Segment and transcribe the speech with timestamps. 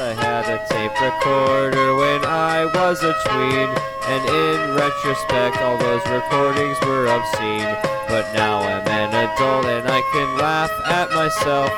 [0.00, 3.68] I had a tape recorder when I was a tween,
[4.08, 7.68] and in retrospect, all those recordings were obscene.
[8.08, 11.68] But now I'm an adult and I can laugh at myself.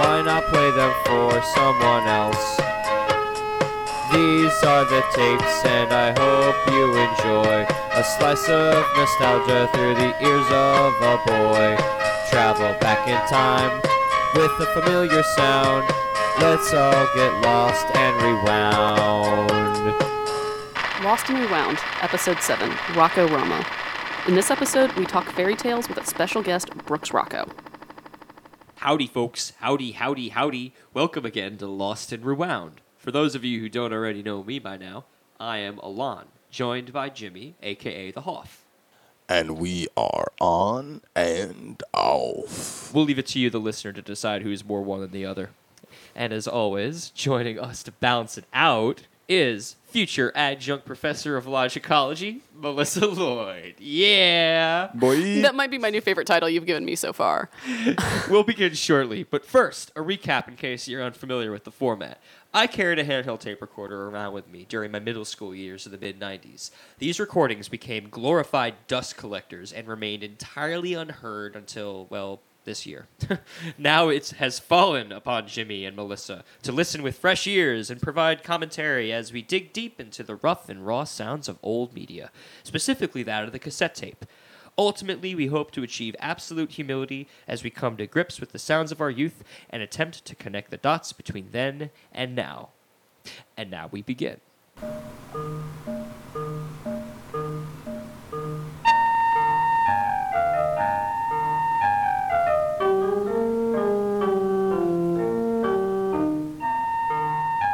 [0.00, 2.40] Why not play them for someone else?
[4.08, 10.16] These are the tapes, and I hope you enjoy a slice of nostalgia through the
[10.24, 11.76] ears of a boy.
[12.32, 13.82] Travel back in time
[14.34, 15.84] with a familiar sound.
[16.40, 19.50] Let's all get lost and rewound.
[21.04, 23.62] Lost and Rewound, Episode 7 Rocco Rama.
[24.26, 27.46] In this episode, we talk fairy tales with a special guest, Brooks Rocco.
[28.76, 29.52] Howdy, folks.
[29.58, 30.72] Howdy, howdy, howdy.
[30.94, 32.80] Welcome again to Lost and Rewound.
[32.96, 35.04] For those of you who don't already know me by now,
[35.38, 38.64] I am Alon, joined by Jimmy, aka the Hoff.
[39.28, 42.94] And we are on and off.
[42.94, 45.50] We'll leave it to you, the listener, to decide who's more one than the other.
[46.20, 52.42] And as always, joining us to balance it out is future adjunct professor of logicology,
[52.54, 53.76] Melissa Lloyd.
[53.78, 54.90] Yeah!
[54.92, 55.40] Boy.
[55.40, 57.48] That might be my new favorite title you've given me so far.
[58.28, 62.20] We'll begin shortly, but first, a recap in case you're unfamiliar with the format.
[62.52, 65.92] I carried a handheld tape recorder around with me during my middle school years of
[65.92, 66.70] the mid 90s.
[66.98, 73.06] These recordings became glorified dust collectors and remained entirely unheard until, well, this year.
[73.78, 78.44] now it has fallen upon Jimmy and Melissa to listen with fresh ears and provide
[78.44, 82.30] commentary as we dig deep into the rough and raw sounds of old media,
[82.62, 84.24] specifically that of the cassette tape.
[84.78, 88.90] Ultimately, we hope to achieve absolute humility as we come to grips with the sounds
[88.90, 92.70] of our youth and attempt to connect the dots between then and now.
[93.56, 94.40] And now we begin.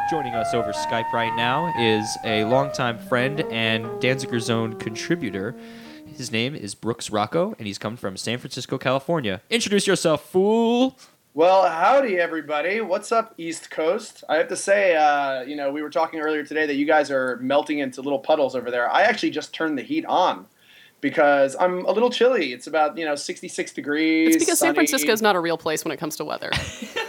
[0.09, 5.53] Joining us over Skype right now is a longtime friend and Danziger Zone contributor.
[6.15, 9.41] His name is Brooks Rocco, and he's come from San Francisco, California.
[9.49, 10.97] Introduce yourself, fool.
[11.33, 12.79] Well, howdy, everybody.
[12.79, 14.23] What's up, East Coast?
[14.29, 17.11] I have to say, uh, you know, we were talking earlier today that you guys
[17.11, 18.89] are melting into little puddles over there.
[18.89, 20.45] I actually just turned the heat on
[21.01, 22.53] because I'm a little chilly.
[22.53, 24.37] It's about, you know, 66 degrees.
[24.37, 24.73] It's because San.
[24.73, 26.51] Francisco is not a real place when it comes to weather.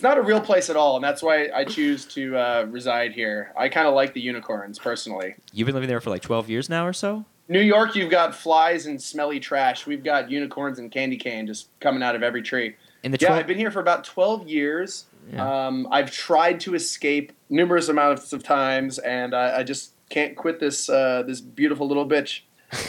[0.00, 3.12] It's not a real place at all, and that's why I choose to uh, reside
[3.12, 3.52] here.
[3.54, 5.34] I kind of like the unicorns, personally.
[5.52, 7.26] You've been living there for like 12 years now or so?
[7.48, 9.86] New York, you've got flies and smelly trash.
[9.86, 12.76] We've got unicorns and candy cane just coming out of every tree.
[13.02, 15.04] In the Yeah, I've been here for about 12 years.
[15.30, 15.66] Yeah.
[15.66, 20.60] Um, I've tried to escape numerous amounts of times, and I, I just can't quit
[20.60, 22.40] this uh, this beautiful little bitch.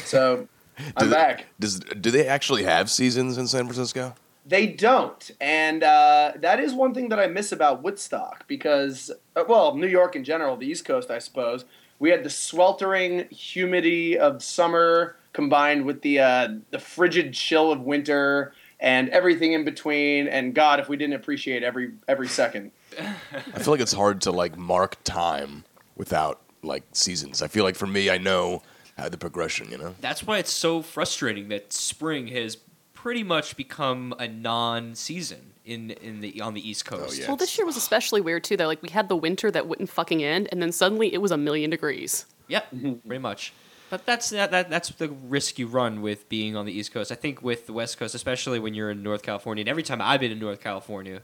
[0.06, 0.48] So
[0.96, 1.48] I'm they- back.
[1.60, 4.16] Does, do they actually have seasons in San Francisco?
[4.46, 9.44] They don't, and uh, that is one thing that I miss about Woodstock because, uh,
[9.48, 11.64] well, New York in general, the East Coast, I suppose.
[12.00, 17.82] We had the sweltering humidity of summer combined with the uh, the frigid chill of
[17.82, 20.28] winter and everything in between.
[20.28, 22.72] And God, if we didn't appreciate every every second.
[23.00, 25.64] I feel like it's hard to like mark time
[25.96, 27.42] without like seasons.
[27.42, 28.64] I feel like for me, I know
[28.98, 29.70] how the progression.
[29.72, 29.96] You know.
[30.02, 32.58] That's why it's so frustrating that spring has
[33.02, 37.20] pretty much become a non-season in in the on the East oh, Coast.
[37.20, 37.28] yeah.
[37.28, 38.68] well, this year was especially weird, too, though.
[38.68, 41.38] Like, we had the winter that wouldn't fucking end, and then suddenly it was a
[41.38, 42.26] million degrees.
[42.48, 42.68] Yep,
[43.08, 43.54] pretty much.
[43.90, 47.12] But that's that, that that's the risk you run with being on the East Coast.
[47.12, 50.02] I think with the West Coast, especially when you're in North California, and every time
[50.02, 51.22] I've been in North California,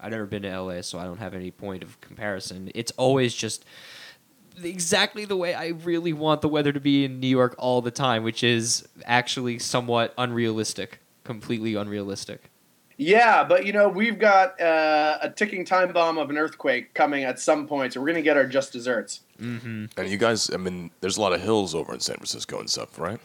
[0.00, 2.72] I've never been to LA, so I don't have any point of comparison.
[2.74, 3.64] It's always just
[4.62, 7.90] exactly the way I really want the weather to be in New York all the
[7.90, 12.50] time, which is actually somewhat unrealistic, completely unrealistic.
[12.96, 17.22] Yeah, but you know we've got uh, a ticking time bomb of an earthquake coming
[17.22, 19.20] at some point, so we're gonna get our just desserts.
[19.98, 22.68] And you guys, I mean, there's a lot of hills over in San Francisco and
[22.68, 23.20] stuff, right?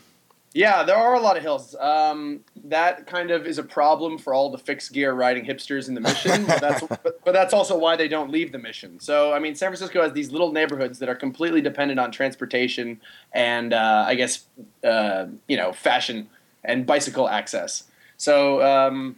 [0.54, 1.76] Yeah, there are a lot of hills.
[1.80, 5.96] Um, that kind of is a problem for all the fixed gear riding hipsters in
[5.96, 6.46] the mission.
[6.46, 9.00] but, that's, but, but that's also why they don't leave the mission.
[9.00, 13.02] So, I mean, San Francisco has these little neighborhoods that are completely dependent on transportation
[13.32, 14.46] and, uh, I guess,
[14.84, 16.30] uh, you know, fashion
[16.64, 17.86] and bicycle access.
[18.18, 19.18] So, um,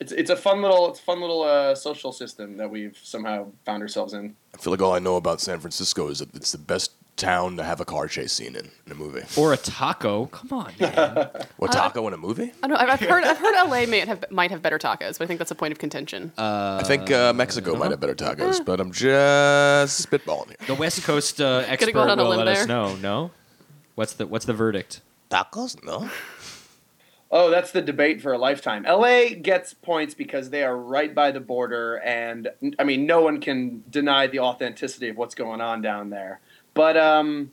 [0.00, 3.46] it's, it's a fun little it's a fun little uh, social system that we've somehow
[3.64, 4.34] found ourselves in.
[4.52, 7.56] I feel like all I know about San Francisco is that it's the best town
[7.58, 9.22] to have a car chase scene in in a movie.
[9.36, 10.26] Or a taco.
[10.26, 11.28] Come on, man.
[11.58, 12.52] What taco in a movie?
[12.60, 12.76] I don't know.
[12.76, 15.38] I've I've heard, I've heard LA might have, might have better tacos, but I think
[15.38, 16.32] that's a point of contention.
[16.36, 17.78] I think uh, Mexico Uh-huh.
[17.84, 20.56] might have better tacos, but I'm just spitballing here.
[20.66, 22.66] the West Coast uh, expert go out on a will limb let us there?
[22.66, 22.96] know.
[22.96, 23.30] No,
[23.94, 25.00] what's the what's the verdict?
[25.30, 25.80] Tacos?
[25.84, 26.10] No.
[27.30, 28.84] Oh, that's the debate for a lifetime.
[28.84, 32.48] LA gets points because they are right by the border, and
[32.78, 36.40] I mean, no one can deny the authenticity of what's going on down there.
[36.74, 37.50] But um,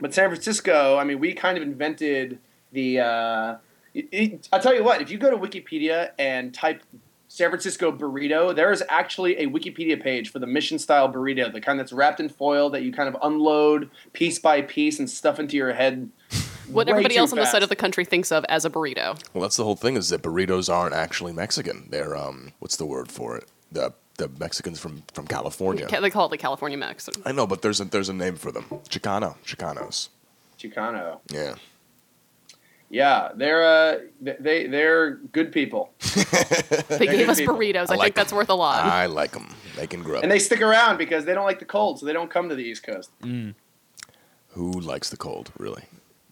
[0.00, 2.38] but San Francisco, I mean, we kind of invented
[2.72, 3.00] the.
[3.00, 3.56] Uh,
[3.94, 5.00] it, it, I'll tell you what.
[5.00, 6.82] If you go to Wikipedia and type
[7.28, 11.60] San Francisco burrito, there is actually a Wikipedia page for the mission style burrito, the
[11.60, 15.38] kind that's wrapped in foil that you kind of unload piece by piece and stuff
[15.38, 16.10] into your head.
[16.70, 19.18] What everybody too else on the side of the country thinks of as a burrito.
[19.34, 21.86] Well, that's the whole thing is that burritos aren't actually Mexican.
[21.90, 23.46] They're um, what's the word for it?
[23.72, 25.86] The the Mexicans from from California.
[25.86, 27.08] Ca- They call it the California Mex.
[27.24, 28.64] I know, but there's a there's a name for them.
[28.88, 30.08] Chicano, Chicanos.
[30.58, 31.20] Chicano.
[31.30, 31.54] Yeah.
[32.90, 35.92] Yeah, they're uh, they they're good people,
[36.88, 37.54] They gave us people.
[37.54, 37.90] burritos.
[37.90, 38.82] I I, like think that's worth a lot.
[38.82, 39.54] I like them.
[39.76, 40.20] They can grow.
[40.20, 42.54] and they stick around because they don't like the cold, so they don't come to
[42.54, 43.10] the East Coast.
[43.22, 45.84] Who likes the cold, really?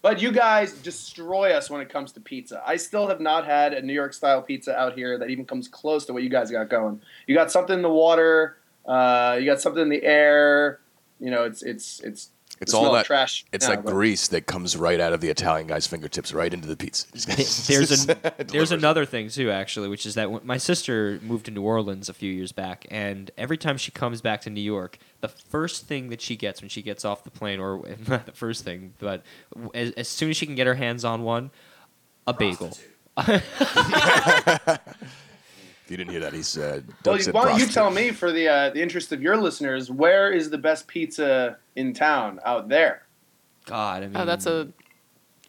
[0.06, 2.62] But you guys destroy us when it comes to pizza.
[2.64, 5.66] I still have not had a New York style pizza out here that even comes
[5.66, 7.00] close to what you guys got going.
[7.26, 8.56] You got something in the water,
[8.86, 10.78] uh, you got something in the air.
[11.18, 12.28] You know, it's it's it's
[12.60, 13.44] It's the all that trash.
[13.52, 16.52] It's now, like but- grease that comes right out of the Italian guy's fingertips, right
[16.52, 17.06] into the pizza.
[17.72, 18.16] there's an,
[18.46, 22.08] there's another thing too actually which is that when my sister moved to new orleans
[22.08, 25.86] a few years back and every time she comes back to new york the first
[25.86, 28.92] thing that she gets when she gets off the plane or not the first thing
[28.98, 29.22] but
[29.74, 31.50] as, as soon as she can get her hands on one
[32.26, 32.76] a bagel
[35.86, 36.84] If you didn't hear that, he said.
[37.04, 40.32] Well, why don't you tell me, for the uh, the interest of your listeners, where
[40.32, 43.06] is the best pizza in town out there?
[43.66, 44.68] god i mean Oh, that's a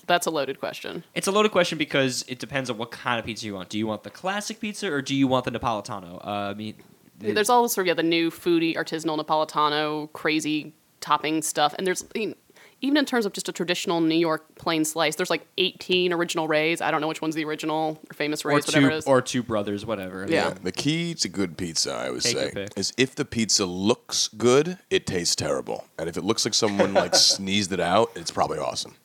[0.08, 1.04] that's a loaded question.
[1.14, 3.78] it's a loaded question because it depends on what kind of pizza you want do
[3.78, 6.74] you want the classic pizza or do you want the napolitano uh, i mean
[7.20, 12.36] There's also yeah the new foodie artisanal Napolitano crazy topping stuff, and there's I mean,
[12.82, 16.48] even in terms of just a traditional New York plain slice, there's like 18 original
[16.48, 16.80] Rays.
[16.82, 19.08] I don't know which one's the original or famous or Rays, two whatever it is.
[19.08, 20.54] or two brothers whatever Yeah.
[20.62, 22.70] The key to good pizza, I would Take say, pick.
[22.78, 26.94] is if the pizza looks good, it tastes terrible, and if it looks like someone
[26.94, 28.96] like sneezed it out, it's probably awesome.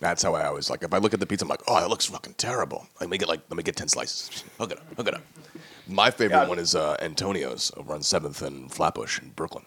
[0.00, 0.84] That's how I always like.
[0.84, 2.86] If I look at the pizza, I'm like, oh, it looks fucking terrible.
[3.00, 4.44] Let me get like, let me get ten slices.
[4.58, 5.22] Hook it up, hook it up.
[5.88, 6.48] My favorite Yeah.
[6.48, 9.64] one is uh, Antonio's over on Seventh and Flatbush in Brooklyn.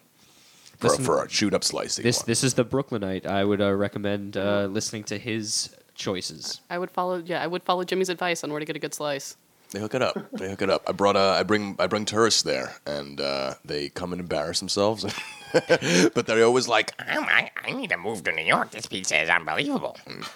[0.81, 1.95] For, Listen- for a shoot up slice.
[1.95, 2.25] that this want.
[2.28, 6.89] this is the brooklynite i would uh, recommend uh, listening to his choices I would
[6.92, 9.38] follow yeah I would follow Jimmy's advice on where to get a good slice.
[9.72, 10.18] They hook it up.
[10.33, 10.83] They hook it up.
[10.88, 14.60] I brought uh, I bring I bring tourists there, and uh, they come and embarrass
[14.60, 15.06] themselves,
[15.54, 18.72] but they're always like, Oh my, I need to move to New York.
[18.72, 19.95] This pizza is unbelievable.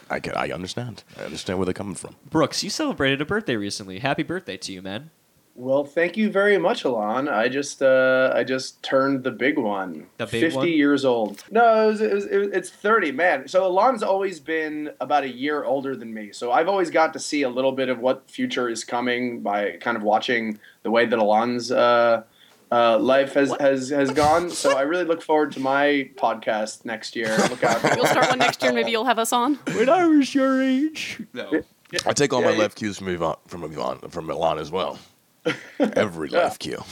[0.10, 1.04] I can I understand.
[1.20, 2.16] I understand where they're coming from.
[2.30, 4.00] Brooks, you celebrated a birthday recently.
[4.00, 5.10] Happy birthday to you, man.
[5.57, 7.30] Well, thank you very much, Alon.
[7.30, 10.07] I just uh, I just turned the big one.
[10.18, 10.68] The big 50 one?
[10.68, 11.46] years old.
[11.50, 13.48] No, it was, it was, it was, it's 30, man.
[13.48, 16.34] So Alon's always been about a year older than me.
[16.34, 19.78] So I've always got to see a little bit of what future is coming by
[19.80, 22.24] kind of watching the way that Alon's uh,
[22.69, 24.50] uh, life has, has has gone.
[24.50, 27.34] So I really look forward to my podcast next year.
[27.50, 27.81] Look out.
[27.96, 29.56] You'll start one next year, and maybe you'll have us on.
[29.74, 31.22] When I was your age.
[31.34, 31.63] No.
[32.06, 34.69] I take all Yeah, my you- life cues from Yvonne, from Yvonne, from Milan as
[34.69, 35.00] well.
[35.80, 36.44] Every Yeah.
[36.46, 36.84] life cue.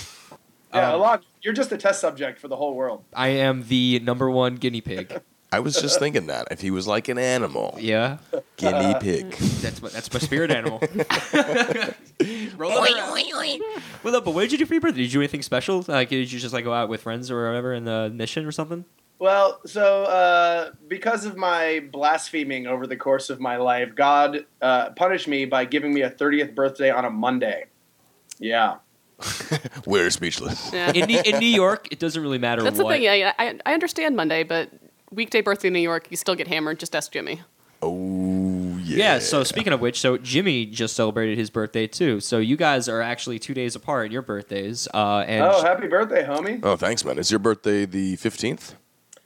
[0.73, 3.03] Yeah, Um, Alon, you're just a test subject for the whole world.
[3.13, 5.21] I am the number one guinea pig.
[5.51, 8.17] I was just thinking that if he was like an animal, Yeah,
[8.57, 9.29] guinea pig.
[9.61, 10.79] that's my that's my spirit animal.
[12.57, 13.11] Roll Oi, it around.
[13.11, 13.59] oi, oi.
[14.03, 15.01] Well, but what did you do for your birthday?
[15.01, 15.85] Did you do anything special?
[15.87, 18.51] Like, did you just like go out with friends or whatever in the mission or
[18.51, 18.83] something?
[19.19, 24.89] Well, so uh, because of my blaspheming over the course of my life, God uh,
[24.91, 27.65] punished me by giving me a 30th birthday on a Monday.
[28.43, 28.75] Yeah.
[29.85, 30.71] We're speechless.
[30.73, 30.91] Yeah.
[30.91, 33.01] In, New- in New York, it doesn't really matter That's the thing.
[33.01, 33.33] Yeah, yeah.
[33.39, 34.69] I, I understand Monday, but
[35.11, 36.79] weekday birthday in New York, you still get hammered.
[36.79, 37.41] Just ask Jimmy.
[37.81, 38.97] Oh yeah.
[38.97, 39.19] Yeah.
[39.19, 42.19] So speaking of which, so Jimmy just celebrated his birthday too.
[42.19, 44.87] So you guys are actually two days apart in your birthdays.
[44.93, 46.59] Uh, and Oh, happy birthday, homie.
[46.63, 47.17] Oh, thanks, man.
[47.19, 48.75] Is your birthday the fifteenth?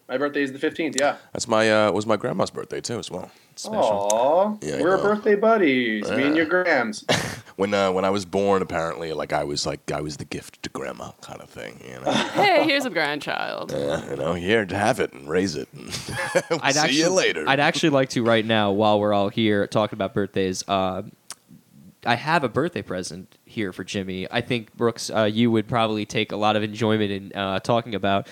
[0.10, 1.18] My birthday is the 15th, yeah.
[1.34, 3.30] That's my uh, was my grandma's birthday too as well.
[3.56, 3.80] special.
[3.82, 6.10] Aw, Yeah, we're birthday buddies.
[6.12, 7.04] Me and your grams.
[7.58, 10.62] When uh, when I was born, apparently, like I was like I was the gift
[10.62, 11.82] to grandma kind of thing.
[11.84, 13.72] You know, Hey, here's a grandchild.
[13.72, 15.68] yeah, you know, here to have it and raise it.
[15.74, 15.86] And
[16.52, 17.46] we'll I'd see actually, you later.
[17.48, 20.64] I'd actually like to right now, while we're all here talking about birthdays.
[20.68, 21.02] Uh,
[22.06, 24.28] I have a birthday present here for Jimmy.
[24.30, 27.96] I think Brooks, uh, you would probably take a lot of enjoyment in uh, talking
[27.96, 28.28] about.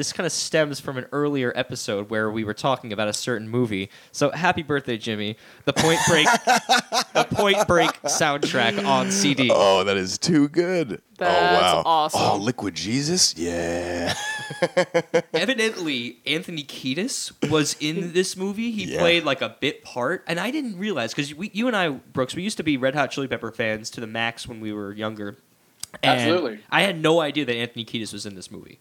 [0.00, 3.46] This kind of stems from an earlier episode where we were talking about a certain
[3.46, 3.90] movie.
[4.12, 5.36] So happy birthday, Jimmy!
[5.66, 6.24] The Point Break,
[7.12, 9.50] the Point Break soundtrack on CD.
[9.52, 11.02] Oh, that is too good.
[11.02, 11.34] Oh, That's
[11.74, 11.82] oh wow.
[11.84, 12.20] awesome.
[12.22, 13.36] Oh, Liquid Jesus.
[13.36, 14.14] Yeah.
[15.34, 18.70] Evidently, Anthony Kiedis was in this movie.
[18.70, 19.00] He Yeah.
[19.00, 22.42] played like a bit part, and I didn't realize because you and I, Brooks, we
[22.42, 25.36] used to be Red Hot Chili Pepper fans to the max when we were younger.
[26.02, 26.60] And Absolutely.
[26.70, 28.78] I had no idea that Anthony Kiedis was in this movie.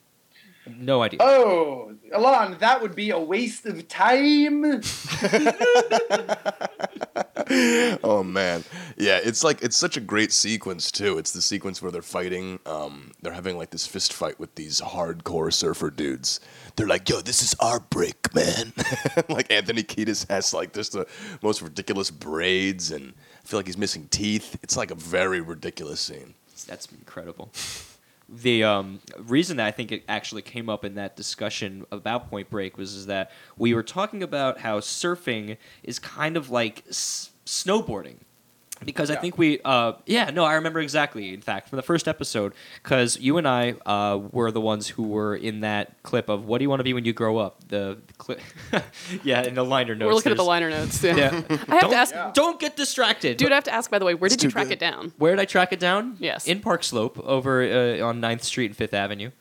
[0.77, 1.19] No idea.
[1.21, 4.65] Oh, Alon, that would be a waste of time.
[8.03, 8.63] oh man,
[8.97, 9.19] yeah.
[9.23, 11.17] It's like it's such a great sequence too.
[11.17, 12.59] It's the sequence where they're fighting.
[12.65, 16.39] Um, they're having like this fist fight with these hardcore surfer dudes.
[16.75, 18.73] They're like, "Yo, this is our break, man."
[19.29, 21.07] like Anthony Kiedis has like just the
[21.41, 24.57] most ridiculous braids, and I feel like he's missing teeth.
[24.63, 26.35] It's like a very ridiculous scene.
[26.67, 27.51] That's incredible.
[28.31, 32.49] The um, reason that I think it actually came up in that discussion about Point
[32.49, 37.31] Break was is that we were talking about how surfing is kind of like s-
[37.45, 38.17] snowboarding.
[38.85, 41.33] Because I think we, uh, yeah, no, I remember exactly.
[41.33, 45.03] In fact, from the first episode, because you and I uh, were the ones who
[45.03, 47.67] were in that clip of "What do you want to be when you grow up?"
[47.67, 48.39] The, the clip,
[49.23, 50.07] yeah, in the liner notes.
[50.07, 51.03] We're looking at the liner notes.
[51.03, 51.15] Yeah.
[51.15, 52.31] Yeah, I have don't, to ask, Yeah.
[52.33, 53.51] don't get distracted, dude.
[53.51, 53.91] I have to ask.
[53.91, 54.73] By the way, where did you track good.
[54.73, 55.13] it down?
[55.17, 56.15] where did I track it down?
[56.19, 56.47] Yes.
[56.47, 59.31] In Park Slope over uh, on 9th Street and 5th Avenue.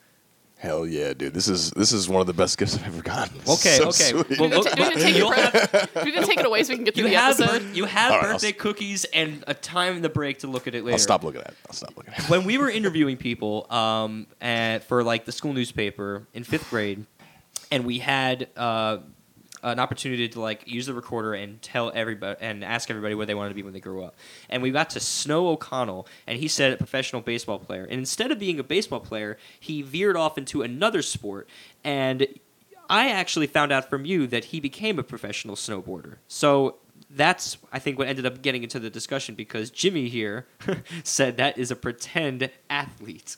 [0.59, 1.33] Hell yeah, dude!
[1.33, 3.37] This is this is one of the best gifts I've ever gotten.
[3.47, 4.11] Okay, So okay.
[4.11, 4.37] sweet.
[4.39, 6.11] Well, Do we look, do we need to take it you'll pre- have, do we
[6.11, 7.59] need to take it away so we can get you through the have, episode?
[7.61, 10.47] birth- you have All right, I'll birthday cookies and a time in the break to
[10.47, 10.95] look at it later.
[10.95, 11.47] I'll stop looking at.
[11.51, 11.55] it.
[11.67, 12.19] I'll stop looking at.
[12.25, 12.29] it.
[12.29, 17.05] When we were interviewing people um, at, for like the school newspaper in fifth grade,
[17.71, 18.97] and we had uh,
[19.63, 23.35] an opportunity to like use the recorder and tell everybody and ask everybody what they
[23.35, 24.15] wanted to be when they grew up.
[24.49, 27.83] And we got to Snow O'Connell, and he said a professional baseball player.
[27.83, 31.49] And instead of being a baseball player, he veered off into another sport.
[31.83, 32.27] And
[32.89, 36.17] I actually found out from you that he became a professional snowboarder.
[36.27, 36.77] So
[37.09, 40.47] that's I think what ended up getting into the discussion because Jimmy here
[41.03, 43.37] said that is a pretend athlete.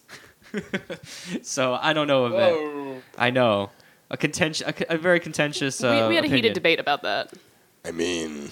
[1.41, 3.01] so I don't know if that.
[3.17, 3.71] I know
[4.11, 5.83] a contentious, a, a very contentious.
[5.83, 7.33] Uh, we, we had a heated debate about that.
[7.83, 8.51] I mean,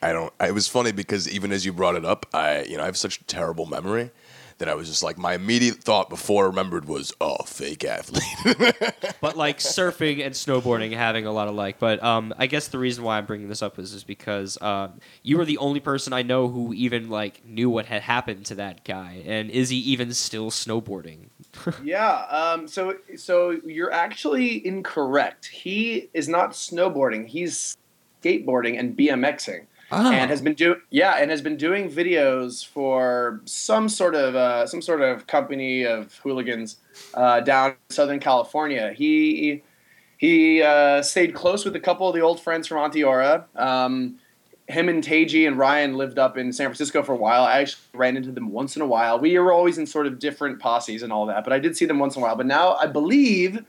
[0.00, 0.32] I don't.
[0.40, 2.96] It was funny because even as you brought it up, I you know I have
[2.96, 4.10] such a terrible memory
[4.58, 8.22] that I was just like my immediate thought before I remembered was oh fake athlete.
[9.20, 11.80] but like surfing and snowboarding having a lot of like.
[11.80, 15.00] But um, I guess the reason why I'm bringing this up is is because um,
[15.22, 18.54] you were the only person I know who even like knew what had happened to
[18.56, 21.30] that guy, and is he even still snowboarding?
[21.82, 22.24] Yeah.
[22.30, 25.46] Um, so so you're actually incorrect.
[25.46, 27.26] He is not snowboarding.
[27.26, 27.76] He's
[28.22, 33.88] skateboarding and BMXing, and has been do yeah, and has been doing videos for some
[33.88, 36.78] sort of uh, some sort of company of hooligans
[37.14, 38.92] uh, down in Southern California.
[38.92, 39.62] He
[40.16, 43.44] he uh, stayed close with a couple of the old friends from Onteora.
[43.56, 44.18] Um,
[44.68, 47.42] him and Teji and Ryan lived up in San Francisco for a while.
[47.42, 49.18] I actually ran into them once in a while.
[49.18, 51.84] We were always in sort of different posses and all that, but I did see
[51.84, 52.36] them once in a while.
[52.36, 53.64] But now I believe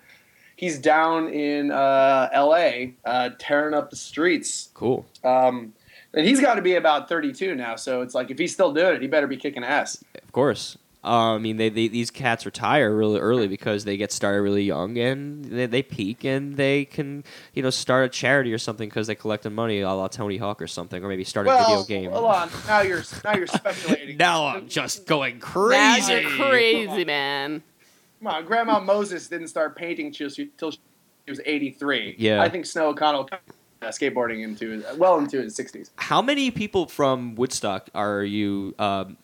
[0.55, 2.93] he's down in uh, L.A.
[3.03, 4.69] Uh, tearing up the streets.
[4.73, 5.05] Cool.
[5.23, 5.73] Um,
[6.13, 8.95] and he's got to be about 32 now, so it's like if he's still doing
[8.95, 10.03] it, he better be kicking ass.
[10.15, 10.77] Of course.
[11.03, 14.63] Uh, I mean, they, they these cats retire really early because they get started really
[14.63, 18.87] young and they, they peak and they can you know start a charity or something
[18.87, 21.83] because they collected money a la Tony Hawk or something or maybe start a video
[21.83, 22.11] game.
[22.11, 22.49] hold on.
[22.67, 24.17] Now you're now you're speculating.
[24.23, 26.13] Now I'm just going Now crazy.
[26.13, 27.63] you're crazy, man.
[28.19, 30.79] Come on, Grandma Moses didn't start painting till she, till she
[31.27, 32.15] was 83.
[32.17, 32.41] Yeah.
[32.41, 33.27] I think Snow O'Connell
[33.81, 35.89] uh, skateboarding into well into his 60s.
[35.97, 39.17] How many people from Woodstock are you, um,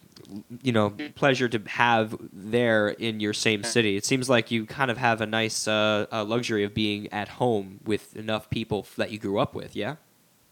[0.61, 3.95] you know, pleasure to have there in your same city?
[3.97, 7.27] It seems like you kind of have a nice uh, uh, luxury of being at
[7.29, 9.75] home with enough people that you grew up with.
[9.75, 9.95] Yeah.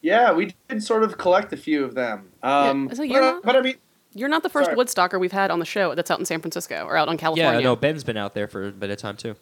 [0.02, 2.30] Yeah, we did sort of collect a few of them.
[2.44, 3.76] Um, Yeah, so but, you're not- but I mean,
[4.14, 4.78] You're not the first Sorry.
[4.78, 7.60] Woodstocker we've had on the show that's out in San Francisco or out on California.
[7.60, 7.64] Yeah.
[7.64, 9.36] No, Ben's been out there for a bit of time too.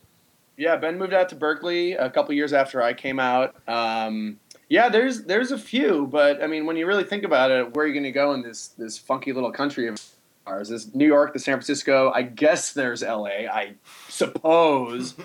[0.57, 3.55] yeah, Ben moved out to Berkeley a couple years after I came out.
[3.67, 4.39] Um,
[4.69, 7.85] yeah, there's there's a few, but I mean, when you really think about it, where
[7.85, 10.01] are you going to go in this this funky little country of
[10.47, 10.71] ours?
[10.71, 12.11] Is New York, to San Francisco?
[12.13, 13.47] I guess there's L.A.
[13.47, 13.73] I
[14.09, 15.15] suppose.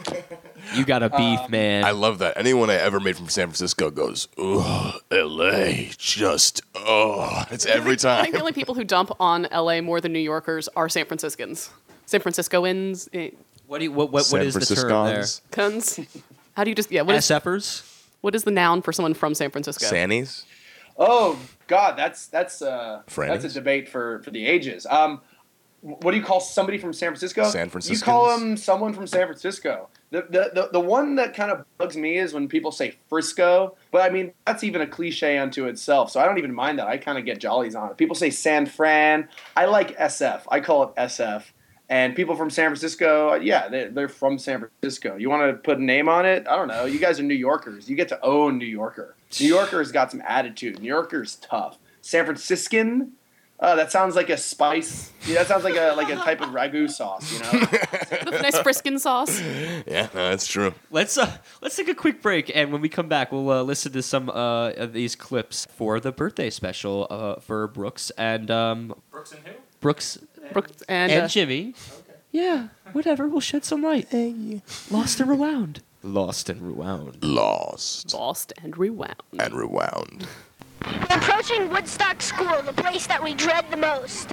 [0.74, 1.84] You got a beef, Um, man.
[1.84, 2.36] I love that.
[2.36, 5.90] Anyone I ever made from San Francisco goes, "Ugh, L.A.
[5.96, 8.10] Just oh, it's every time.
[8.12, 10.88] I time." think the only people who dump on LA more than New Yorkers are
[10.90, 11.70] San Franciscans.
[12.06, 13.30] San Franciscoans, eh,
[13.66, 15.22] what do you, what what, what San is the term there?
[15.22, 16.22] Franciscons, cunts.
[16.52, 17.02] How do you just yeah?
[17.02, 18.04] What is SFers.
[18.20, 19.86] what is the noun for someone from San Francisco?
[19.86, 20.44] Sannies.
[20.98, 21.38] Oh
[21.70, 24.86] God, that's that's uh, that's a debate for for the ages.
[24.86, 25.20] Um,
[25.82, 27.44] What do you call somebody from San Francisco?
[27.48, 27.94] San Francisco.
[27.94, 29.88] You call them someone from San Francisco.
[30.10, 33.76] The, the, the, the one that kind of bugs me is when people say Frisco,
[33.92, 36.88] but I mean, that's even a cliche unto itself, so I don't even mind that.
[36.88, 37.96] I kind of get jollies on it.
[37.96, 39.28] People say San Fran.
[39.56, 40.42] I like SF.
[40.50, 41.44] I call it SF.
[41.88, 45.16] And people from San Francisco, yeah, they're, they're from San Francisco.
[45.16, 46.46] You want to put a name on it?
[46.46, 46.84] I don't know.
[46.84, 47.88] You guys are New Yorkers.
[47.88, 49.14] You get to own New Yorker.
[49.38, 50.80] New Yorker's got some attitude.
[50.80, 51.78] New Yorker's tough.
[52.02, 53.12] San Franciscan,
[53.60, 55.12] uh, that sounds like a spice.
[55.26, 57.30] Yeah, that sounds like a like a type of ragu sauce.
[57.30, 57.50] You know.
[58.30, 59.40] With nice Friskin sauce.
[59.86, 60.72] Yeah, no, that's true.
[60.90, 63.92] Let's uh, let's take a quick break, and when we come back, we'll uh, listen
[63.92, 68.94] to some uh, of these clips for the birthday special uh, for Brooks and um,
[69.10, 69.52] Brooks and who?
[69.80, 70.18] Brooks
[70.52, 71.74] Brooks and, and uh, Jimmy.
[72.32, 73.28] Yeah, whatever.
[73.28, 74.08] We'll shed some light.
[74.90, 75.82] Lost and rewound.
[76.02, 77.22] Lost and rewound.
[77.22, 79.14] Lost Lost and Rewound.
[79.38, 80.26] and rewound.
[80.86, 84.32] We're approaching Woodstock School, the place that we dread the most.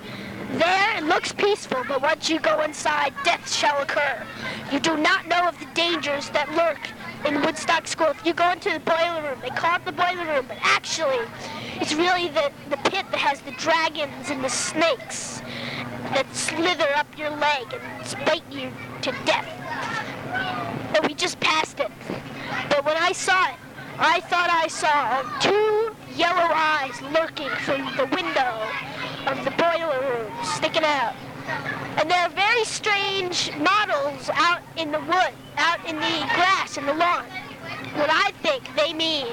[0.54, 4.26] There, it looks peaceful, but once you go inside, death shall occur.
[4.72, 6.80] You do not know of the dangers that lurk
[7.26, 8.08] in Woodstock School.
[8.08, 11.20] If you go into the boiler room, they call it the boiler room, but actually,
[11.82, 15.42] it's really the, the pit that has the dragons and the snakes
[16.14, 18.72] that slither up your leg and bite you
[19.02, 19.58] to death.
[20.96, 21.92] And we just passed it.
[22.70, 23.56] But when I saw it,
[24.00, 28.62] I thought I saw two yellow eyes lurking from the window
[29.26, 31.14] of the boiler room, sticking out.
[31.98, 36.86] And there are very strange models out in the wood, out in the grass, in
[36.86, 37.26] the lawn.
[37.96, 39.28] What I think they mean,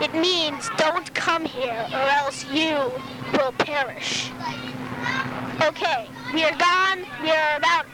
[0.00, 2.90] it means don't come here or else you
[3.32, 4.30] will perish.
[5.62, 7.04] Okay, we are gone.
[7.22, 7.86] We are about,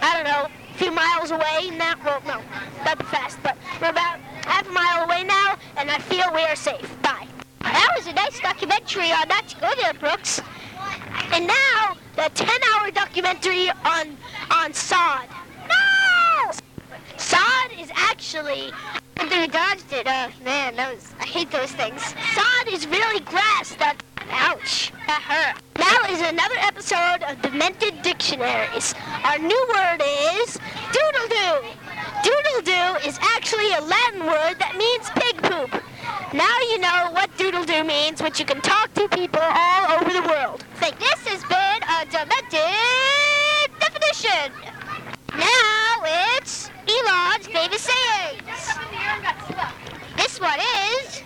[0.00, 1.94] I don't know, few miles away now.
[2.04, 2.40] Well, no,
[2.84, 6.42] that'd be fast, but we're about half a mile away now, and I feel we
[6.42, 6.88] are safe.
[7.02, 7.26] Bye.
[7.60, 10.40] That was a nice documentary on not to go there, Brooks.
[11.32, 14.16] And now, the 10-hour documentary on
[14.50, 15.26] on sod.
[15.68, 16.52] No!
[17.16, 18.70] Sod is actually.
[19.28, 20.06] They dodged it.
[20.06, 20.78] Uh, man.
[20.78, 22.00] I hate those things.
[22.34, 23.96] Sod is really grass that.
[24.30, 24.92] Ouch.
[25.06, 25.62] That hurt.
[25.78, 28.94] Now is another episode of Demented Dictionaries.
[29.24, 30.58] Our new word is
[30.92, 31.68] doodle-doo.
[32.22, 35.82] Doodle-doo is actually a Latin word that means pig poop.
[36.34, 40.22] Now you know what doodle-doo means, which you can talk to people all over the
[40.28, 40.64] world.
[40.76, 44.52] Think this has been a demented definition.
[45.36, 46.02] Now
[46.36, 48.62] it's Alon's famous sayings.
[50.16, 51.22] This one is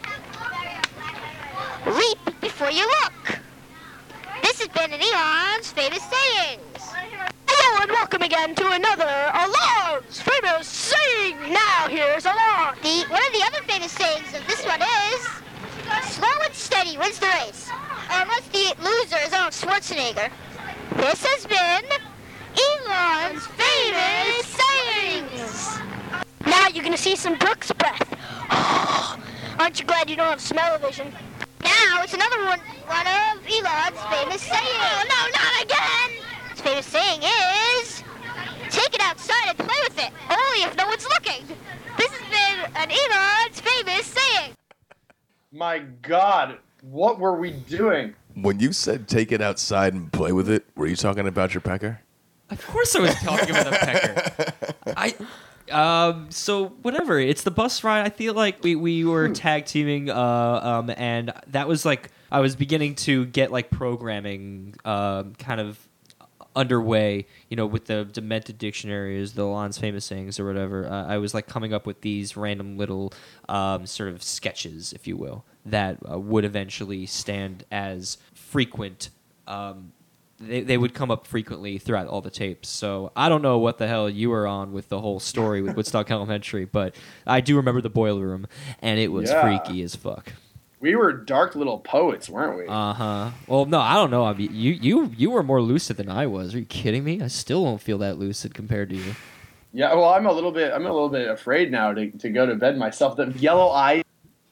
[1.87, 3.38] leap before you look.
[4.42, 6.83] This has been Alon's famous sayings.
[7.46, 11.37] Hello and welcome again to another Alon's famous saying.
[11.53, 12.77] Now here's Alon.
[12.83, 15.42] The one of the other famous sayings of this one is
[16.12, 17.70] slow and steady wins the race.
[18.11, 20.31] Unless the loser is Arnold Schwarzenegger.
[20.96, 21.85] This has been
[22.59, 25.79] Alon's famous sayings.
[26.46, 28.09] Now you're gonna see some Brooks breath.
[29.59, 31.12] Aren't you glad you don't have smell-o-vision?
[31.92, 34.81] Now it's another one, one of Alon's famous sayings.
[34.81, 36.24] Oh, no, not again!
[36.48, 38.02] His famous saying is,
[38.70, 41.46] take it outside and play with it, only if no one's looking.
[41.98, 44.55] This has been an Alon's famous saying.
[45.52, 48.14] My God, what were we doing?
[48.37, 51.61] When you said take it outside and play with it, were you talking about your
[51.61, 52.00] pecker?
[52.48, 54.55] Of course, I was talking about a pecker.
[54.96, 55.14] I.
[55.70, 58.05] Um, so whatever, it's the bus ride.
[58.05, 62.40] I feel like we, we were tag teaming, uh, um, and that was like I
[62.40, 65.79] was beginning to get like programming, um, kind of
[66.57, 67.27] underway.
[67.48, 70.87] You know, with the demented dictionaries, the Lon's famous sayings, or whatever.
[70.87, 73.12] Uh, I was like coming up with these random little,
[73.48, 79.11] um, sort of sketches, if you will, that uh, would eventually stand as frequent.
[79.46, 79.92] Um,
[80.46, 82.68] they, they would come up frequently throughout all the tapes.
[82.68, 85.76] So I don't know what the hell you were on with the whole story with
[85.76, 86.94] Woodstock Elementary, but
[87.26, 88.46] I do remember the boiler room,
[88.81, 89.40] and it was Yeah.
[89.40, 90.33] freaky as fuck.
[90.81, 92.66] We were dark little poets, weren't we?
[92.66, 93.31] Uh huh.
[93.46, 94.24] Well, no, I don't know.
[94.24, 96.55] I mean, you you you were more lucid than I was.
[96.55, 97.22] Are you kidding me?
[97.22, 99.14] I still don't feel that lucid compared to you.
[99.72, 102.44] Yeah, well, I'm a little bit, I'm a little bit afraid now to, to go
[102.46, 103.16] to bed myself.
[103.16, 104.02] The yellow eyes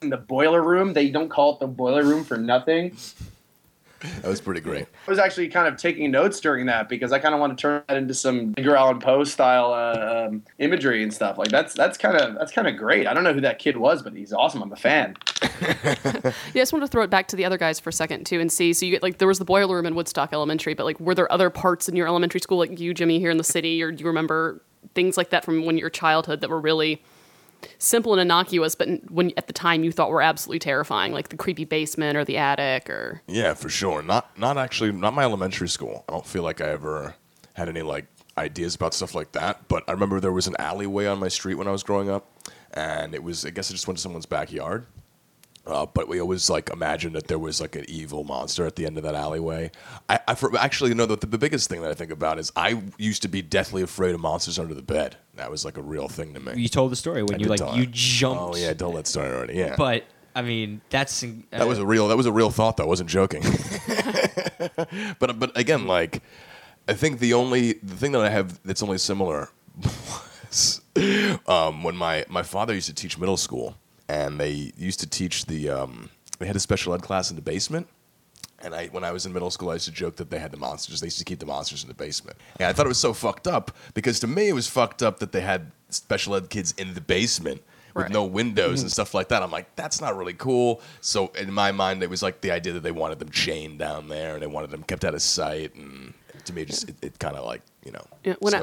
[0.01, 2.97] in the boiler room, they don't call it the boiler room for nothing.
[4.01, 4.87] That was pretty great.
[5.07, 7.61] I was actually kind of taking notes during that because I kind of want to
[7.61, 11.37] turn that into some Edgar Allan Poe style uh, um, imagery and stuff.
[11.37, 13.07] Like that's that's kind of that's kind of great.
[13.07, 14.63] I don't know who that kid was, but he's awesome.
[14.63, 15.17] I'm a fan.
[15.61, 15.93] Yeah,
[16.25, 18.41] I just wanted to throw it back to the other guys for a second too
[18.41, 18.73] and see.
[18.73, 21.15] So you get like there was the boiler room in Woodstock Elementary, but like were
[21.15, 23.93] there other parts in your elementary school like you, Jimmy, here in the city, or
[23.93, 24.63] do you remember
[24.95, 27.03] things like that from when your childhood that were really
[27.79, 31.37] simple and innocuous, but when at the time you thought were absolutely terrifying, like the
[31.37, 34.03] creepy basement or the attic or Yeah, for sure.
[34.03, 36.05] Not not actually not my elementary school.
[36.09, 37.15] I don't feel like I ever
[37.55, 38.07] had any like
[38.39, 39.69] ideas about stuff like that.
[39.69, 42.31] But I remember there was an alleyway on my street when I was growing up,
[42.73, 44.87] and it was I guess I just went to someone's backyard.
[45.67, 48.87] Uh, but we always like imagined that there was like an evil monster at the
[48.87, 49.71] end of that alleyway.
[50.09, 52.51] I, I for, actually know that the, the biggest thing that I think about is
[52.57, 55.17] I used to be deathly afraid of monsters under the bed.
[55.35, 56.55] That was like a real thing to me.
[56.57, 57.91] You told the story when I you did like tell you it.
[57.91, 58.43] jumped.
[58.43, 59.55] Oh yeah, don't let story already.
[59.55, 62.77] Yeah, But I mean, that's uh, that was a real that was a real thought
[62.77, 62.85] though.
[62.85, 63.43] I wasn't joking.
[65.19, 66.23] but but again, like
[66.89, 69.51] I think the only the thing that I have that's only similar
[70.49, 70.81] was
[71.47, 73.77] um, when my my father used to teach middle school,
[74.11, 77.43] and they used to teach the um, they had a special ed class in the
[77.43, 77.87] basement.
[78.63, 80.51] And I, when I was in middle school, I used to joke that they had
[80.51, 81.01] the monsters.
[81.01, 82.37] They used to keep the monsters in the basement.
[82.59, 85.19] And I thought it was so fucked up because to me it was fucked up
[85.21, 87.63] that they had special ed kids in the basement
[87.95, 88.13] with Right.
[88.13, 89.43] no windows and stuff like that.
[89.43, 90.81] I'm like, that's not really cool.
[91.01, 94.09] So in my mind, it was like the idea that they wanted them chained down
[94.09, 95.75] there and they wanted them kept out of sight.
[95.75, 96.13] And
[96.45, 98.63] to me, it just it, it kind of like you know Yeah, when I-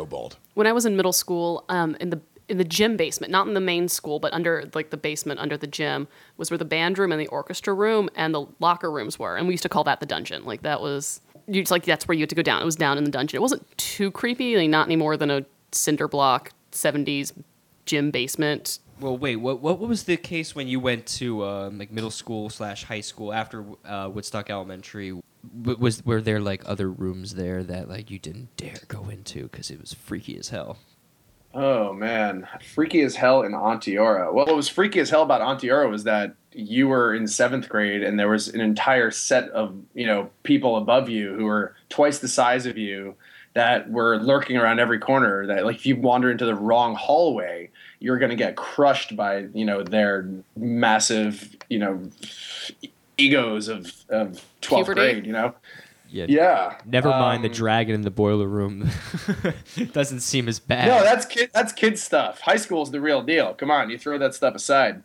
[0.53, 3.53] when I was in middle school, um, in the in the gym basement, not in
[3.53, 6.07] the main school, but under like the basement under the gym
[6.37, 9.47] was where the band room and the orchestra room and the locker rooms were, and
[9.47, 10.45] we used to call that the dungeon.
[10.45, 12.61] Like that was you just like that's where you had to go down.
[12.61, 13.37] It was down in the dungeon.
[13.37, 17.33] It wasn't too creepy, like not any more than a cinder block '70s
[17.85, 18.79] gym basement.
[18.99, 19.35] Well, wait.
[19.35, 23.01] What, what was the case when you went to um, like middle school slash high
[23.01, 25.19] school after uh, Woodstock Elementary?
[25.63, 29.69] Was were there like other rooms there that like you didn't dare go into because
[29.69, 30.77] it was freaky as hell?
[31.59, 34.31] Oh man, freaky as hell in Onteora.
[34.31, 38.03] Well, what was freaky as hell about Onteora was that you were in seventh grade
[38.03, 42.19] and there was an entire set of you know people above you who were twice
[42.19, 43.15] the size of you
[43.55, 45.47] that were lurking around every corner.
[45.47, 49.47] That like if you wander into the wrong hallway, you're going to get crushed by
[49.55, 52.03] you know their massive you know
[53.17, 55.25] egos of of twelfth grade.
[55.25, 55.55] You know,
[56.09, 56.25] Yeah.
[56.29, 56.77] yeah.
[56.85, 58.89] Never mind the Um, dragon in the boiler room.
[59.93, 60.87] Doesn't seem as bad.
[60.87, 61.49] No, that's kid.
[61.53, 62.39] That's kid stuff.
[62.41, 63.53] High school is the real deal.
[63.53, 65.03] Come on, you throw that stuff aside.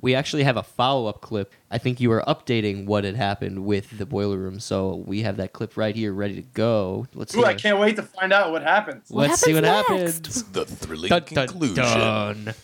[0.00, 1.52] we actually have a follow up clip.
[1.72, 5.36] I think you were updating what had happened with the boiler room, so we have
[5.38, 7.06] that clip right here, ready to go.
[7.14, 7.40] Let's see.
[7.40, 9.10] Ooh, I can't wait to find out what happens.
[9.10, 10.42] What Let's see what happens happens.
[10.44, 11.74] The thrilling Dun, dun, conclusion.
[11.84, 12.54] dun.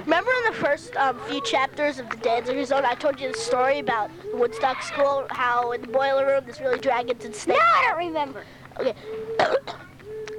[0.00, 3.38] Remember in the first um, few chapters of the Danziger Zone, I told you the
[3.38, 7.58] story about the Woodstock School, how in the boiler room there's really dragons and snakes.
[7.58, 8.44] No, I don't remember.
[8.78, 8.94] Okay.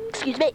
[0.09, 0.51] Excuse me.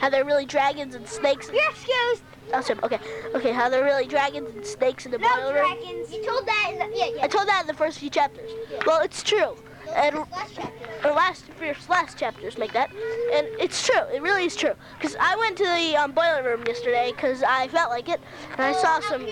[0.00, 1.50] How they're really dragons and snakes.
[1.52, 2.22] You're excused.
[2.52, 2.80] Oh, sorry.
[2.82, 2.98] Okay.
[3.34, 3.52] Okay.
[3.52, 5.70] How they're really dragons and snakes in the boiler room.
[5.70, 6.12] No dragons.
[6.12, 7.24] You told that in the, yeah, yeah.
[7.24, 8.50] I told that in the first few chapters.
[8.86, 9.56] Well, it's true.
[9.94, 10.58] And last
[11.04, 12.90] or last first last chapters make that,
[13.32, 14.02] and it's true.
[14.12, 14.74] It really is true.
[15.00, 18.20] Cause I went to the um, boiler room yesterday because I felt like it,
[18.52, 19.26] and I saw some.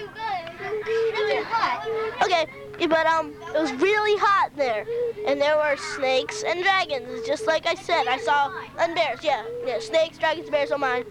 [2.23, 2.47] Okay,
[2.87, 4.85] but um, it was really hot there,
[5.27, 8.07] and there were snakes and dragons, just like I said.
[8.07, 9.21] I saw and bears.
[9.23, 10.71] Yeah, yeah, snakes, dragons, bears.
[10.73, 11.05] Oh mine.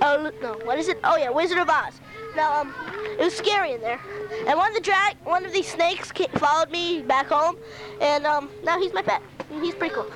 [0.00, 0.98] Oh no, what is it?
[1.04, 2.00] Oh yeah, Wizard of Oz.
[2.36, 2.74] Now um,
[3.18, 4.00] it was scary in there,
[4.46, 7.56] and one of the drag, one of these snakes ca- followed me back home,
[8.00, 9.22] and um, now he's my pet.
[9.60, 10.06] He's pretty cool.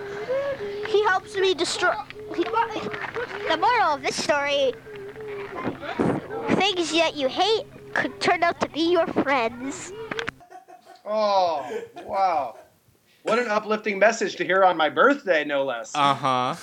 [0.86, 1.94] He helps me destroy.
[2.36, 4.72] He, The moral of this story
[6.50, 9.92] things that you hate could turn out to be your friends.
[11.04, 12.56] Oh, wow.
[13.22, 15.92] What an uplifting message to hear on my birthday, no less.
[15.94, 16.54] Uh huh.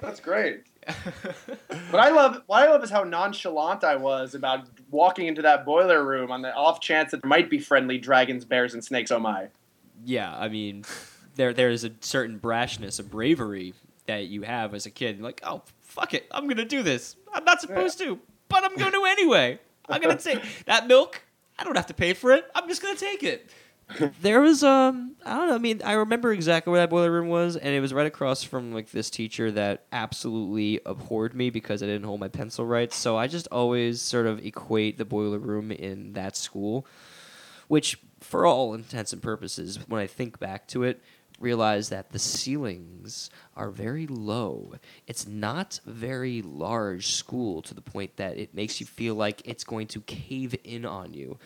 [0.00, 0.64] That's great.
[1.90, 5.66] What I love, what I love is how nonchalant I was about walking into that
[5.66, 9.10] boiler room on the off chance that there might be friendly dragons, bears, and snakes.
[9.10, 9.48] Oh my!
[10.04, 10.84] Yeah, I mean,
[11.34, 13.74] there there is a certain brashness, a bravery
[14.06, 15.20] that you have as a kid.
[15.20, 17.16] Like, oh fuck it, I'm gonna do this.
[17.32, 19.58] I'm not supposed to, but I'm gonna do anyway.
[19.88, 21.22] I'm gonna take that milk.
[21.58, 22.50] I don't have to pay for it.
[22.54, 23.50] I'm just gonna take it.
[24.20, 25.54] There was um I don't know.
[25.54, 28.42] I mean, I remember exactly where that boiler room was, and it was right across
[28.42, 32.92] from like this teacher that absolutely abhorred me because I didn't hold my pencil right.
[32.92, 36.86] So I just always sort of equate the boiler room in that school
[37.68, 41.00] which for all intents and purposes when i think back to it
[41.40, 44.72] realize that the ceilings are very low
[45.06, 49.64] it's not very large school to the point that it makes you feel like it's
[49.64, 51.36] going to cave in on you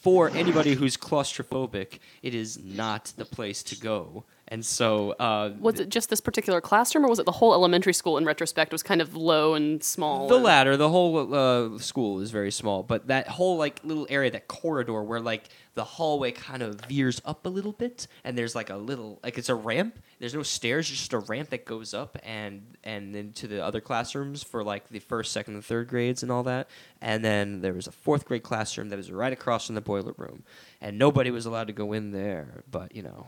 [0.00, 5.78] for anybody who's claustrophobic it is not the place to go and so uh, Was
[5.78, 8.16] it just this particular classroom, or was it the whole elementary school?
[8.16, 10.26] In retrospect, was kind of low and small.
[10.28, 14.30] The latter, the whole uh, school is very small, but that whole like little area,
[14.30, 18.54] that corridor where like the hallway kind of veers up a little bit, and there's
[18.54, 19.98] like a little like it's a ramp.
[20.18, 23.80] There's no stairs, just a ramp that goes up and and then to the other
[23.80, 26.68] classrooms for like the first, second, and third grades and all that.
[27.00, 30.14] And then there was a fourth grade classroom that was right across from the boiler
[30.16, 30.42] room,
[30.80, 32.64] and nobody was allowed to go in there.
[32.70, 33.26] But you know,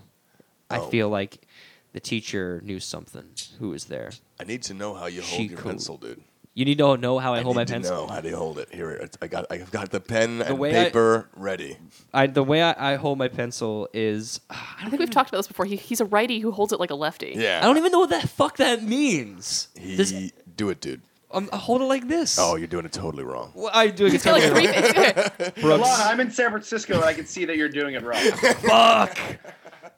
[0.70, 0.86] I Oh.
[0.86, 1.46] feel like
[1.92, 3.24] the teacher knew something.
[3.58, 4.10] Who was there?
[4.38, 5.70] I need to know how you hold She your cool.
[5.72, 6.22] pencil, dude.
[6.52, 7.96] You need to know how I, I hold my need to pencil.
[7.96, 8.68] know how do you hold it.
[8.74, 11.76] Here, I got I've got the pen and way I- paper ready.
[12.12, 15.38] I, the way I, I hold my pencil is I don't think we've talked about
[15.38, 15.64] this before.
[15.66, 17.34] He, he's a righty who holds it like a lefty.
[17.36, 19.68] Yeah, I don't even know what the fuck that means.
[19.78, 20.12] He Does-
[20.56, 21.00] do it, dude.
[21.32, 22.36] um, I hold it like this.
[22.38, 23.52] Oh, you're doing it totally wrong.
[23.54, 25.62] Well, I do it He's got like three fingers.
[25.62, 28.20] Hold on, I'm in San Francisco and I can see that you're doing it wrong.
[28.32, 29.16] Fuck.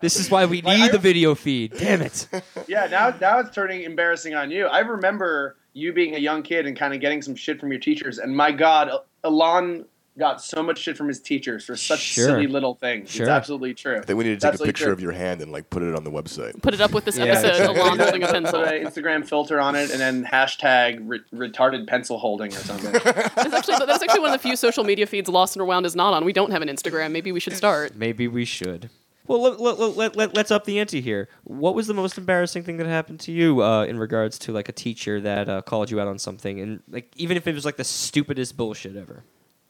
[0.03, 1.73] This is why we need I- the video feed.
[1.79, 2.29] Damn it.
[2.69, 4.67] yeah, now now it's turning embarrassing on you.
[4.67, 7.81] I remember you being a young kid and kind of getting some shit from your
[7.81, 9.87] teachers, and my God, uh, Alon
[10.19, 12.27] got so much shit from his teachers for such Sure.
[12.27, 13.11] silly little things.
[13.11, 13.25] Sure.
[13.25, 13.97] It's absolutely true.
[13.97, 14.93] I think we need to take a picture true.
[14.93, 16.61] of your hand and like put it on the website.
[16.61, 17.49] Put it up with this Yeah, episode.
[17.49, 17.81] exactly.
[17.81, 18.62] Alon holding a Put pencil.
[18.62, 22.93] an Instagram filter on it, and then hashtag re- retarded pencil holding or something.
[22.93, 25.97] That's actually, that's actually one of the few social media feeds Lost and Rewound is
[25.97, 26.27] not on.
[26.27, 27.12] We don't have an Instagram.
[27.12, 27.97] Maybe we should start.
[27.97, 28.91] Maybe we should.
[29.27, 31.29] Well, let, let, let, let, let's up the ante here.
[31.45, 34.69] What was the most embarrassing thing that happened to you uh, in regards to like
[34.69, 37.65] a teacher that uh, called you out on something, and like even if it was
[37.65, 39.23] like the stupidest bullshit ever?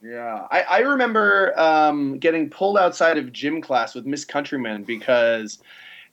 [0.03, 5.59] Yeah, I, I remember um, getting pulled outside of gym class with Miss Countryman because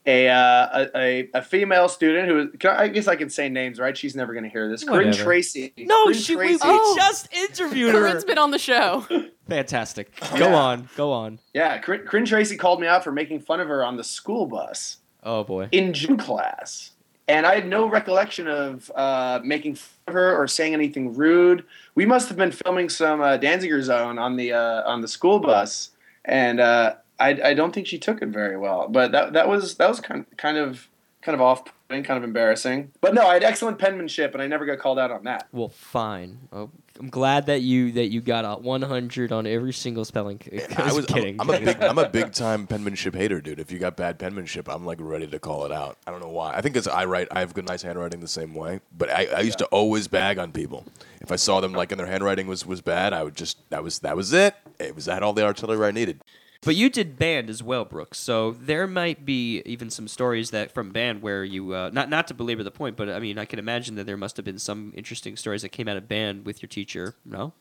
[0.10, 3.80] a uh, a, a, a female student who I I guess I can say names,
[3.80, 3.95] right?
[3.98, 4.84] She's never going to hear this.
[4.84, 5.24] Corinne Whatever.
[5.24, 5.74] Tracy.
[5.78, 6.95] No, Corinne she, we, we Oh.
[6.98, 8.00] just interviewed her.
[8.02, 9.06] Corinne's been on the show.
[9.48, 10.19] Fantastic.
[10.32, 10.56] Go Yeah.
[10.56, 11.39] on, go on.
[11.54, 14.45] Yeah, Corinne, Corinne Tracy called me out for making fun of her on the school
[14.48, 15.69] bus Oh boy.
[15.72, 16.91] in gym class.
[17.28, 21.63] And I had no recollection of uh, making fun of her or saying anything rude.
[21.93, 25.39] We must have been filming some uh, Danziger Zone on the uh, on the school
[25.39, 25.91] bus,
[26.26, 28.88] and uh, I, I don't think she took it very well.
[28.88, 30.88] But that that was that was kind kind of
[31.21, 32.91] kind of off putting, kind of embarrassing.
[33.01, 35.47] But no, I had excellent penmanship, and I never got called out on that.
[35.51, 36.39] Well, fine.
[36.53, 40.41] Oh, I'm glad that you that you got a 100 on every single spelling.
[40.77, 41.41] I was I'm- kidding.
[41.41, 43.60] I'm, a big I'm a big time penmanship hater, dude.
[43.60, 45.97] If you got bad penmanship, I'm like ready to call it out.
[46.08, 46.53] I don't know why.
[46.53, 47.27] I think it's I write.
[47.32, 48.79] I have good nice handwriting the same way.
[48.97, 50.86] But I, I used to always bag on people.
[51.21, 53.84] If I saw them like and their handwriting was was bad, I would just that
[53.84, 54.55] was that was it.
[54.79, 56.21] It was that all the artillery I needed.
[56.62, 58.19] But you did band as well, Brooks.
[58.19, 62.28] So there might be even some stories that from band where you uh, not not
[62.28, 64.60] to belabor the point, but I mean I can imagine that there must have been
[64.60, 67.15] some interesting stories that came out of band with your teacher.
[67.24, 67.54] No.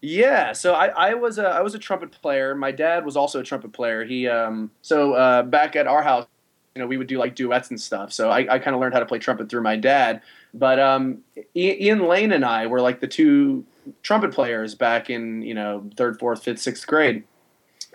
[0.00, 2.54] Yeah, so I, I was a I was a trumpet player.
[2.54, 4.04] My dad was also a trumpet player.
[4.04, 6.26] He um so uh, back at our house,
[6.74, 8.12] you know, we would do like duets and stuff.
[8.12, 10.20] So I, I kind of learned how to play trumpet through my dad.
[10.52, 11.18] But um,
[11.54, 13.64] Ian Lane and I were like the two
[14.02, 17.22] trumpet players back in you know third, fourth, fifth, sixth grade.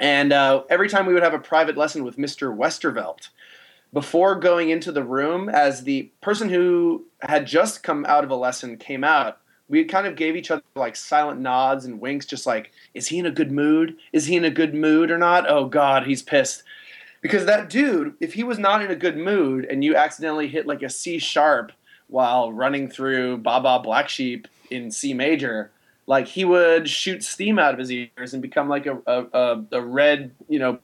[0.01, 2.53] And uh, every time we would have a private lesson with Mr.
[2.53, 3.29] Westervelt,
[3.93, 8.35] before going into the room, as the person who had just come out of a
[8.35, 9.37] lesson came out,
[9.69, 13.19] we kind of gave each other like silent nods and winks, just like, is he
[13.19, 13.95] in a good mood?
[14.11, 15.47] Is he in a good mood or not?
[15.47, 16.63] Oh God, he's pissed.
[17.21, 20.65] Because that dude, if he was not in a good mood and you accidentally hit
[20.65, 21.71] like a C sharp
[22.07, 25.69] while running through Baba Black Sheep in C major,
[26.07, 29.65] like he would shoot steam out of his ears and become like a, a, a,
[29.73, 30.79] a red, you know,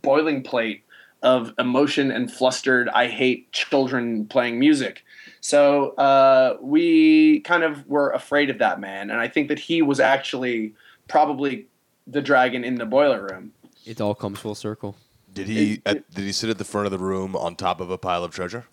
[0.00, 0.84] boiling plate
[1.22, 5.04] of emotion and flustered, I hate children playing music.
[5.40, 9.10] So uh, we kind of were afraid of that man.
[9.10, 10.74] And I think that he was actually
[11.08, 11.66] probably
[12.06, 13.52] the dragon in the boiler room.
[13.84, 14.96] It all comes full circle.
[15.32, 17.90] Did he at, did he sit at the front of the room on top of
[17.90, 18.66] a pile of treasure?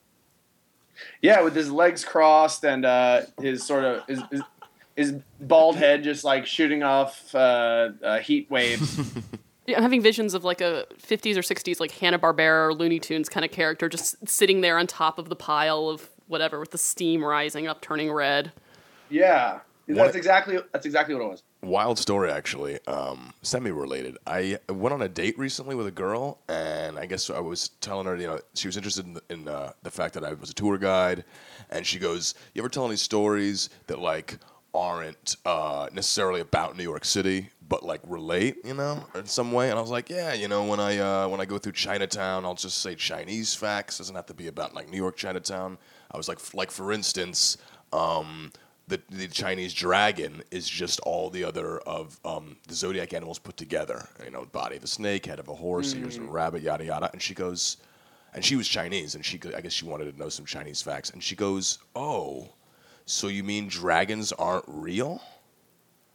[1.21, 4.41] Yeah, with his legs crossed and uh, his sort of his, his,
[4.99, 8.99] his bald head just like shooting off uh, uh, heat waves.
[9.65, 12.99] Yeah, I'm having visions of like a 50s or 60s like Hanna Barbera or Looney
[12.99, 16.71] Tunes kind of character just sitting there on top of the pile of whatever with
[16.71, 18.51] the steam rising up, turning red.
[19.11, 21.43] yeah, What- that's exactly that's exactly what it was.
[21.61, 22.79] Wild story, actually.
[22.87, 24.17] Um, semi-related.
[24.25, 28.07] I went on a date recently with a girl, and I guess I was telling
[28.07, 30.53] her, you know, she was interested in, in uh, the fact that I was a
[30.55, 31.25] tour guide,
[31.69, 34.37] and she goes, "You ever tell any stories that like
[34.73, 39.69] aren't uh, necessarily about New York City, but like relate, you know, in some way?"
[39.69, 42.45] And I was like, "Yeah, you know, when I uh, when I go through Chinatown,
[42.45, 43.97] I'll just say Chinese facts.
[43.97, 45.77] Doesn't have to be about like New York Chinatown."
[46.11, 47.57] I was like, like for instance.
[47.91, 48.51] Um,
[48.89, 53.55] the, the Chinese dragon is just all the other of um, the zodiac animals put
[53.55, 54.09] together.
[54.25, 56.83] You know, body of a snake, head of a horse, ears of a rabbit, yada
[56.85, 57.09] yada.
[57.13, 57.77] And she goes,
[58.33, 61.11] and she was Chinese, and she I guess she wanted to know some Chinese facts.
[61.11, 62.49] And she goes, "Oh,
[63.09, 65.21] so you mean dragons aren't real?"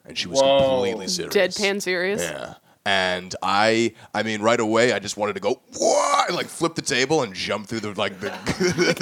[0.04, 0.82] And she was Whoa.
[0.82, 1.34] completely serious.
[1.34, 2.22] Deadpan serious.
[2.22, 2.54] Yeah.
[2.86, 6.28] And I, I mean, right away, I just wanted to go, what?
[6.28, 8.30] And, like flip the table and jump through the like the.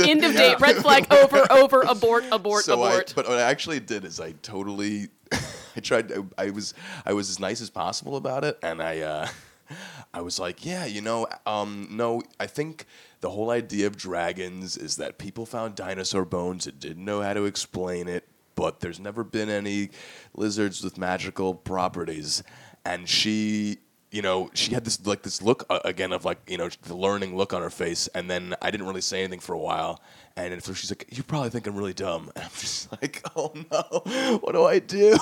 [0.08, 3.10] End of date, red flag over, over, abort, abort, so abort.
[3.10, 5.08] I, but what I actually did is I totally,
[5.76, 6.12] I tried.
[6.12, 6.74] I, I was
[7.04, 9.28] I was as nice as possible about it, and I uh,
[10.14, 12.86] I was like, yeah, you know, um, no, I think
[13.22, 17.32] the whole idea of dragons is that people found dinosaur bones and didn't know how
[17.32, 19.90] to explain it, but there's never been any
[20.34, 22.42] lizards with magical properties.
[22.84, 23.78] And she,
[24.12, 26.94] you know, she had this like this look uh, again of like you know the
[26.94, 30.00] learning look on her face, and then I didn't really say anything for a while.
[30.36, 34.38] And she's like, "You probably think I'm really dumb," and I'm just like, "Oh no,
[34.40, 35.16] what do I do?"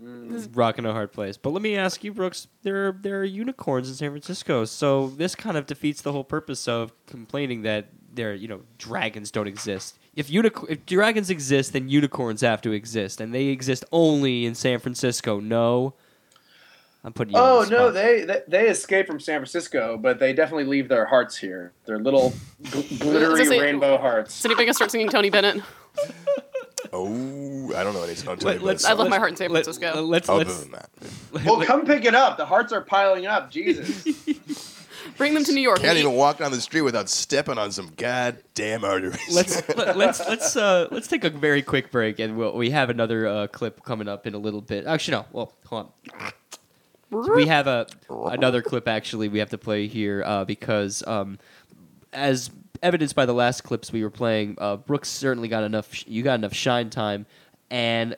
[0.52, 1.36] rocking a hard place.
[1.36, 2.48] But let me ask you, Brooks.
[2.62, 6.24] There are there are unicorns in San Francisco, so this kind of defeats the whole
[6.24, 9.98] purpose of complaining that there you know dragons don't exist.
[10.16, 14.56] If unic- if dragons exist, then unicorns have to exist, and they exist only in
[14.56, 15.38] San Francisco.
[15.38, 15.94] No,
[17.04, 17.40] I'm putting you.
[17.40, 17.94] Oh the no, spot.
[17.94, 21.72] they, they they escape from San Francisco, but they definitely leave their hearts here.
[21.84, 24.38] Their little gl- glittery Does rainbow hearts.
[24.38, 25.62] Is anybody gonna start singing Tony Bennett?
[26.92, 28.14] oh, I don't know any.
[28.14, 30.02] Don't tell Let- me let's- I love my heart in San Let- Francisco.
[30.02, 30.90] let's Other let's than that,
[31.44, 32.36] Well, come pick it up.
[32.36, 33.50] The hearts are piling up.
[33.50, 34.06] Jesus.
[35.16, 35.80] Bring them to New York.
[35.80, 39.34] can't We- even walk down the street without stepping on some goddamn arteries.
[39.34, 42.90] let's let, let's let's uh let's take a very quick break, and we'll, we have
[42.90, 44.86] another uh, clip coming up in a little bit.
[44.86, 45.24] Actually, no.
[45.32, 46.30] Well, hold on.
[47.12, 51.38] We have a another clip actually we have to play here uh, because um,
[52.12, 52.50] as
[52.82, 55.92] evidenced by the last clips we were playing, uh, Brooks certainly got enough.
[55.94, 57.26] sh- You got enough shine time,
[57.70, 58.16] and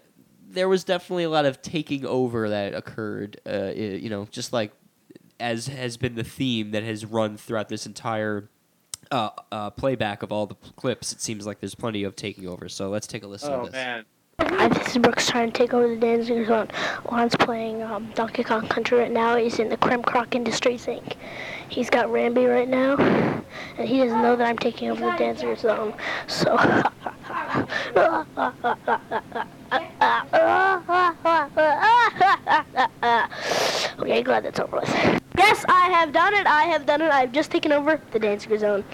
[0.48, 3.40] there was definitely a lot of taking over that occurred.
[3.46, 4.72] Uh, you know, just like
[5.40, 8.48] as has been the theme that has run throughout this entire.
[9.11, 11.12] Uh, uh, playback of all the clips.
[11.12, 12.70] It seems like there's plenty of taking over.
[12.70, 13.72] So let's take a listen to Oh this.
[13.72, 14.04] man.
[14.38, 16.68] Hi, this is Brooks trying to take over the dancing zone.
[17.07, 19.37] Alon's playing um, Donkey Kong Country right now.
[19.37, 21.14] He's in the Kremkroc Industries Inc.
[21.68, 22.97] He's got Rambi right now,
[23.79, 25.94] and he doesn't know that I'm taking over the dancing zone.
[26.27, 26.55] So.
[33.99, 35.20] okay, glad that's over with.
[35.37, 36.47] Yes, I have done it.
[36.47, 37.11] I have done it.
[37.11, 38.85] I've just taken over the dancing zone.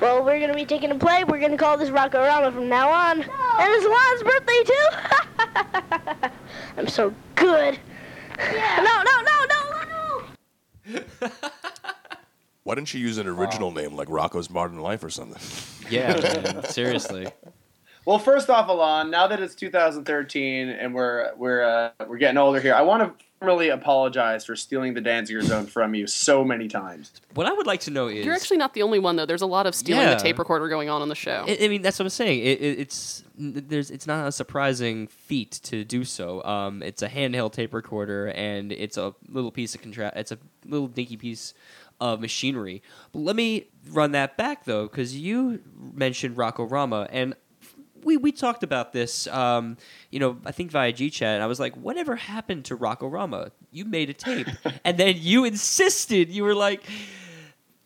[0.00, 1.24] Well, we're gonna be taking a play.
[1.24, 3.20] We're gonna call this Rocco Rama from now on.
[3.22, 6.30] And it's Juan's birthday too.
[6.76, 7.78] I'm so good.
[8.38, 9.64] No, no, no, no,
[10.90, 11.30] no.
[12.64, 15.40] Why didn't you use an original name like Rocco's Modern Life or something?
[15.90, 17.28] Yeah, man, seriously.
[18.06, 22.60] Well, first off, Alon, now that it's 2013 and we're we're uh, we're getting older
[22.60, 26.68] here, I want to formally apologize for stealing the Danziger Zone from you so many
[26.68, 27.12] times.
[27.34, 29.26] What I would like to know is You're actually not the only one though.
[29.26, 30.14] There's a lot of stealing Yeah.
[30.14, 31.44] the tape recorder going on on the show.
[31.46, 32.40] I, I mean, that's what I'm saying.
[32.40, 36.42] It, it, it's there's it's not a surprising feat to do so.
[36.44, 40.38] Um, it's a handheld tape recorder, and it's a little piece of contra- It's a
[40.64, 41.52] little dinky piece
[42.00, 42.82] of machinery.
[43.12, 45.60] But let me run that back though, because you
[45.94, 47.34] mentioned Rocco Rama, and
[48.04, 49.26] we we talked about this.
[49.28, 49.76] Um,
[50.10, 53.08] you know, I think via G chat, and I was like, whatever happened to Rocco
[53.08, 53.52] Rama?
[53.70, 54.48] You made a tape,
[54.84, 56.30] and then you insisted.
[56.30, 56.84] You were like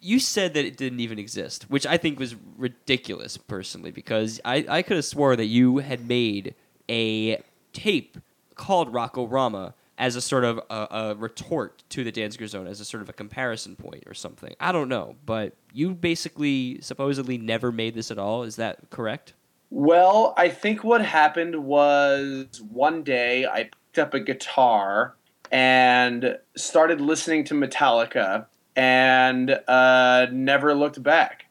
[0.01, 4.65] you said that it didn't even exist, which I think was ridiculous personally, because I,
[4.69, 6.55] I could have swore that you had made
[6.89, 8.19] a tape
[8.55, 12.81] called Rocco Rama as a sort of a, a retort to the Danziger Zone, as
[12.81, 14.55] a sort of a comparison point or something.
[14.61, 18.45] I don't know, but you basically supposedly never made this at all.
[18.45, 19.35] Is that correct?
[19.71, 25.15] Well, I think what happened was one day I picked up a guitar
[25.51, 31.47] and started listening to Metallica and uh, never looked back.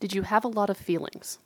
[0.00, 1.38] Did you have a lot of feelings?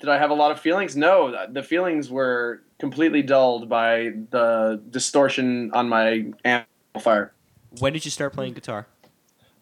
[0.00, 0.96] Did I have a lot of feelings?
[0.96, 7.32] No, the feelings were completely dulled by the distortion on my amplifier.
[7.78, 8.86] When did you start playing guitar?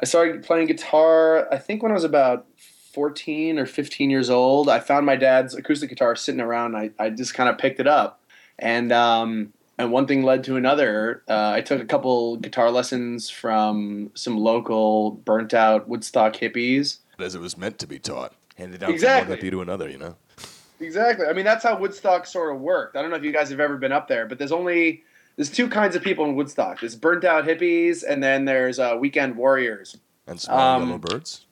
[0.01, 2.47] I started playing guitar, I think when I was about
[2.95, 4.69] 14 or 15 years old.
[4.69, 6.77] I found my dad's acoustic guitar sitting around.
[6.77, 8.21] I, I just kind of picked it up.
[8.59, 11.23] And, um, and one thing led to another.
[11.29, 16.99] Uh, I took a couple guitar lessons from some local burnt out Woodstock hippies.
[17.19, 19.25] As it was meant to be taught, handed down Exactly.
[19.25, 19.89] from one hippie to another.
[19.91, 20.17] You know.
[20.81, 21.27] Exactly.
[21.27, 22.97] I mean, that's how Woodstock sort of worked.
[22.97, 25.03] I don't know if you guys have ever been up there, but there's only
[25.37, 26.79] there's two kinds of people in Woodstock.
[26.81, 29.97] There's burnt out hippies, and then there's uh, weekend warriors.
[30.27, 31.47] And small Um, yellow birds.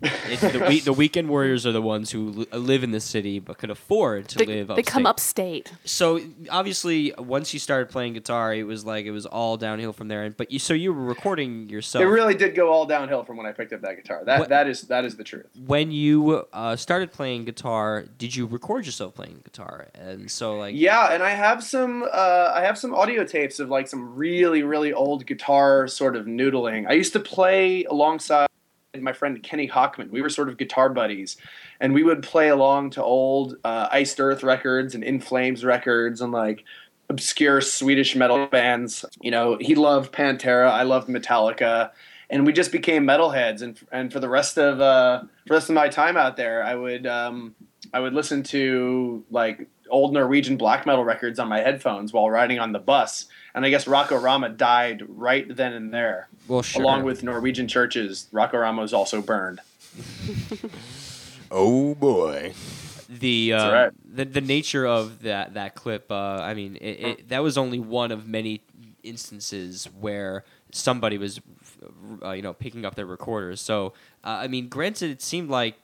[0.30, 3.38] It's the, we- the weekend warriors are the ones who li- live in the city
[3.38, 4.68] but could afford to They, live.
[4.68, 5.68] they come upstate.
[5.70, 5.88] upstate.
[5.88, 10.08] So obviously, once you started playing guitar, it was like it was all downhill from
[10.08, 10.22] there.
[10.24, 12.02] And but you, so you were recording yourself.
[12.02, 14.22] It really did go all downhill from when I picked up that guitar.
[14.24, 15.46] That What- that is that is the truth.
[15.66, 19.88] when you uh, started playing guitar, did you record yourself playing guitar?
[19.94, 23.68] And so, like, Yeah, and I have some uh, I have some audio tapes of
[23.70, 26.86] like some really really old guitar sort of noodling.
[26.88, 28.47] I used to play alongside
[28.96, 30.10] my friend Kenny Hockman.
[30.10, 31.36] We were sort of guitar buddies,
[31.80, 36.20] and we would play along to old uh, Iced Earth records and In Flames records
[36.20, 36.64] and like
[37.10, 39.04] obscure Swedish metal bands.
[39.20, 41.90] You know, he loved Pantera, I loved Metallica.
[42.30, 43.60] and we just became metalheads.
[43.60, 46.64] And and for the rest of uh, for the rest of my time out there,
[46.64, 47.54] I would um,
[47.92, 52.58] I would listen to like old Norwegian black metal records on my headphones while riding
[52.58, 53.26] on the bus.
[53.58, 56.28] And I guess Rocco Rama died right then and there.
[56.46, 56.80] Well, sure.
[56.80, 59.60] Along with Norwegian churches, Rocco Rama was also burned.
[61.50, 62.52] Oh boy.
[63.08, 63.92] the uh, right.
[64.04, 66.12] the the nature of that that clip.
[66.12, 68.60] Uh, I mean, it, it, that was only one of many
[69.02, 71.40] instances where somebody was,
[72.22, 73.62] uh, you know, picking up their recorders.
[73.62, 73.94] So,
[74.24, 75.76] uh, I mean, granted, it seemed like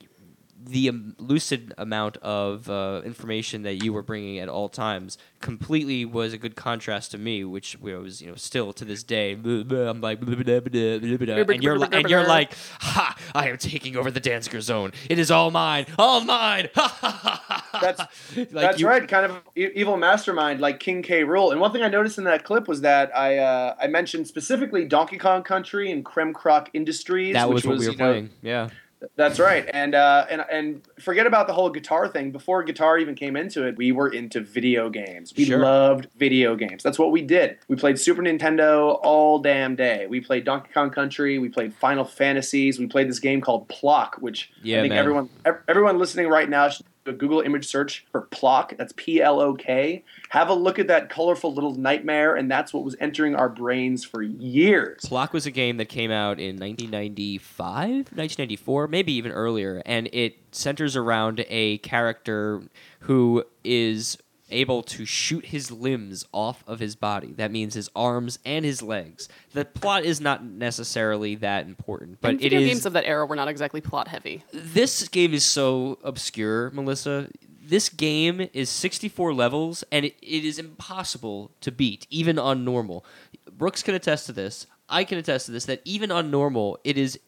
[0.65, 6.05] the um, lucid amount of uh, information that you were bringing at all times completely
[6.05, 9.33] was a good contrast to me, which was you know still to this day.
[9.45, 13.15] I'm like, and you're like, and you're like, ha!
[13.33, 14.91] I am taking over the Danziger zone.
[15.09, 16.69] It is all mine, all mine.
[16.75, 17.99] That's
[18.35, 21.23] Like that's you- right, kind of evil mastermind like King K.
[21.23, 21.51] Rool.
[21.51, 24.85] And one thing I noticed in that clip was that I uh, I mentioned specifically
[24.85, 27.33] Donkey Kong Country and Kremkroc Industries.
[27.33, 28.29] That which was what we were you know, playing.
[28.41, 28.69] Yeah.
[29.15, 32.31] That's right, and uh, and and forget about the whole guitar thing.
[32.31, 35.33] Before guitar even came into it, we were into video games.
[35.37, 35.59] We Sure.
[35.59, 36.81] loved video games.
[36.81, 37.57] That's what we did.
[37.67, 40.07] We played Super Nintendo all damn day.
[40.07, 41.37] We played Donkey Kong Country.
[41.39, 42.79] We played Final Fantasies.
[42.79, 44.99] We played this game called Plok, which Yeah, I think man.
[44.99, 45.29] everyone
[45.67, 48.73] everyone listening right now should a Google image search for Plok.
[48.77, 50.03] That's P L O K.
[50.29, 54.03] Have a look at that colorful little nightmare, and that's what was entering our brains
[54.03, 55.01] for years.
[55.05, 60.37] Plok was a game that came out in 1995, 1994, maybe even earlier, and it
[60.51, 62.61] centers around a character
[63.01, 64.17] who is
[64.51, 67.33] able to shoot his limbs off of his body.
[67.33, 69.27] That means his arms and his legs.
[69.53, 73.25] The plot is not necessarily that important, but and video is games of that era
[73.25, 74.43] were not exactly plot heavy.
[74.51, 77.29] this game is so obscure, Melissa.
[77.61, 83.03] This game is 64 levels, and it, it is impossible to beat, even on normal.
[83.51, 84.67] Brooks can attest to this.
[84.87, 87.19] I can attest to this, that even on normal, it is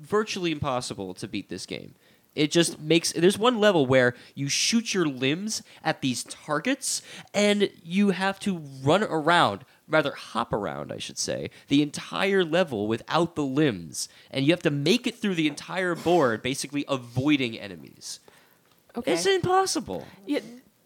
[0.00, 1.94] virtually impossible to beat this game.
[2.34, 3.12] It just makes.
[3.12, 7.02] There's one level where you shoot your limbs at these targets,
[7.34, 12.86] and you have to run around, rather hop around, I should say, the entire level
[12.86, 17.58] without the limbs, and you have to make it through the entire board, basically avoiding
[17.58, 18.20] enemies.
[18.96, 19.12] Okay.
[19.12, 20.06] It's impossible.
[20.26, 20.40] Yeah,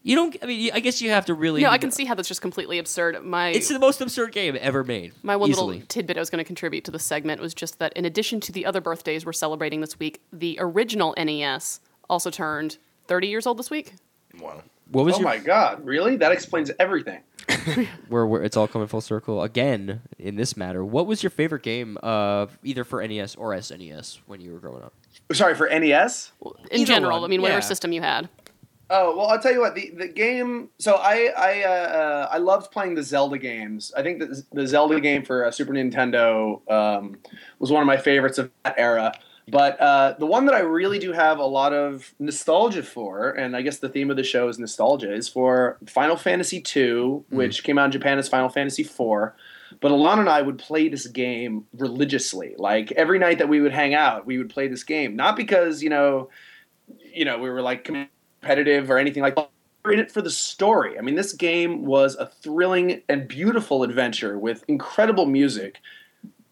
[0.07, 0.37] You don't.
[0.41, 1.63] I mean, I guess you have to really.
[1.63, 3.25] no, I can see how that's just completely absurd.
[3.25, 5.13] My It's the most absurd game ever made.
[5.25, 5.75] My one easily.
[5.79, 8.39] little tidbit I was going to contribute to the segment was just that in addition
[8.43, 12.79] to the other birthdays we're celebrating this week, the original NES also turned
[13.09, 13.95] 30 years old this week.
[14.41, 14.63] Wow.
[14.93, 15.29] What was Oh your?
[15.29, 15.85] my God!
[15.85, 16.15] Really?
[16.15, 17.23] That explains everything.
[18.09, 20.85] Where, where it's all coming full circle again in this matter.
[20.85, 24.85] What was your favorite game, uh, either for NES or SNES when you were growing
[24.85, 24.93] up?
[25.33, 26.31] Sorry for NES.
[26.71, 27.67] In Either general, one, I mean, whatever yeah.
[27.67, 28.29] system you had.
[28.89, 30.69] Oh well, I'll tell you what the the game.
[30.79, 33.93] So I I uh, uh, I loved playing the Zelda games.
[33.97, 37.19] I think that the Zelda game for uh, Super Nintendo um,
[37.59, 39.13] was one of my favorites of that era.
[39.49, 43.57] But uh, the one that I really do have a lot of nostalgia for, and
[43.57, 47.63] I guess the theme of the show is nostalgia, is for Final Fantasy II, which
[47.63, 49.33] came out in Japan as Final Fantasy IV.
[49.81, 52.55] But Alon and I would play this game religiously.
[52.57, 55.15] Like every night that we would hang out, we would play this game.
[55.15, 56.29] Not because you know,
[57.13, 57.89] you know, we were like
[58.47, 59.51] competitive or anything like that.
[59.85, 60.99] We were in it for the story.
[60.99, 65.81] I mean, this game was a thrilling and beautiful adventure with incredible music.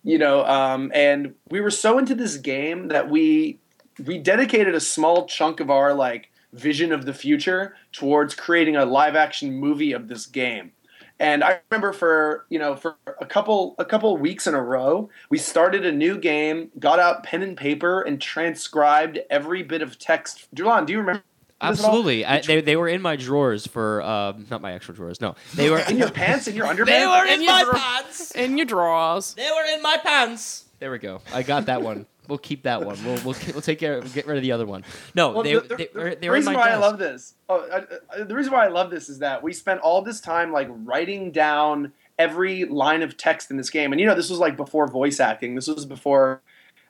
[0.03, 3.59] You know, um, and we were so into this game that we
[4.05, 8.85] we dedicated a small chunk of our like vision of the future towards creating a
[8.85, 10.73] live action movie of this game.
[11.21, 15.09] And I remember for you know for a couple a couple weeks in a row,
[15.31, 19.99] we started a new game, got out pen and paper, and transcribed every bit of
[19.99, 20.49] text.
[20.55, 21.23] Julan, do you remember?
[21.71, 21.91] This at all?
[21.91, 25.21] Absolutely, I, they, they were in my drawers for um, not my actual drawers.
[25.21, 26.87] No, they were in your pants, in your underpants.
[26.87, 28.31] They were in In my your dra- pants.
[28.33, 29.35] In your drawers.
[29.35, 30.65] They were in my pants.
[30.81, 31.21] There we go.
[31.33, 32.07] I got that one.
[32.27, 32.97] We'll keep that one.
[33.05, 33.99] We'll we'll, we'll take care.
[33.99, 34.83] Of, get rid of the other one.
[35.15, 36.79] No, Well, they, the, the- they, the were- they were in reason my why desk.
[36.79, 39.53] I love this, oh, I, I, the reason why I love this is that we
[39.53, 44.01] spent all this time like writing down every line of text in this game, and
[44.01, 45.55] you know this was like before voice acting.
[45.55, 46.41] This was before,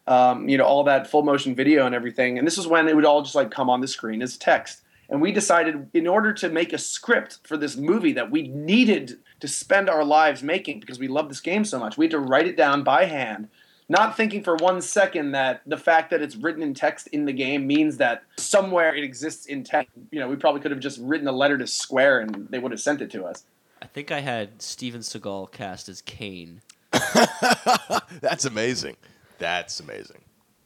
[0.07, 2.39] um, you know, all that full motion video and everything.
[2.39, 4.83] And this is when it would all just like come on the screen as text.
[5.09, 9.19] And we decided, in order to make a script for this movie that we needed
[9.41, 12.19] to spend our lives making because we love this game so much, we had to
[12.19, 13.49] write it down by hand
[13.89, 17.33] not thinking for one second that the fact that it's written in text in the
[17.33, 19.91] game means that somewhere it exists in text.
[20.11, 22.73] You know, we probably could have just written a letter to Square and they would
[22.73, 23.45] have sent it to us.
[23.83, 26.63] I think I had Steven Seagal cast as Kain.
[28.21, 28.97] That's amazing.
[29.39, 30.21] That's amazing.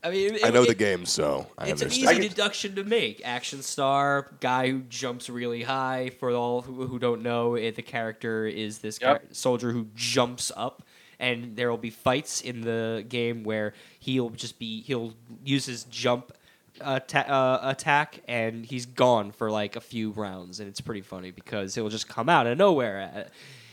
[0.04, 2.84] I mean, it- I know it- the game, so I It's an easy deduction to
[2.84, 3.20] make.
[3.24, 6.10] Action star, guy who jumps really high.
[6.20, 9.20] For all who, who don't know, it, the character is this Yep.
[9.22, 10.82] char- soldier who jumps up.
[11.20, 15.14] and there will be fights in the game where he'll just be he'll
[15.44, 16.32] use his jump
[16.80, 21.32] atta- uh, attack and he's gone for like a few rounds, and it's pretty funny
[21.32, 23.10] because he'll just come out of nowhere.
[23.12, 23.28] Uh,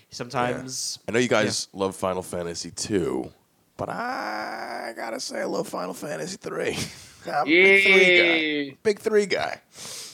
[0.10, 3.32] Sometimes I know you guys love Final Fantasy two,
[3.78, 6.78] but I gotta say I love Final Fantasy three.
[7.28, 8.18] I'm a big three
[8.72, 8.78] guy.
[8.84, 9.62] Big three guy.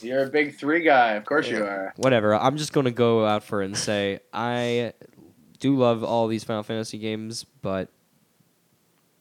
[0.01, 1.11] You're a big three guy.
[1.13, 1.93] Of course you are.
[1.97, 2.33] whatever.
[2.35, 4.93] I'm just gonna go out for it and say I
[5.59, 7.89] do love all these Final Fantasy games, but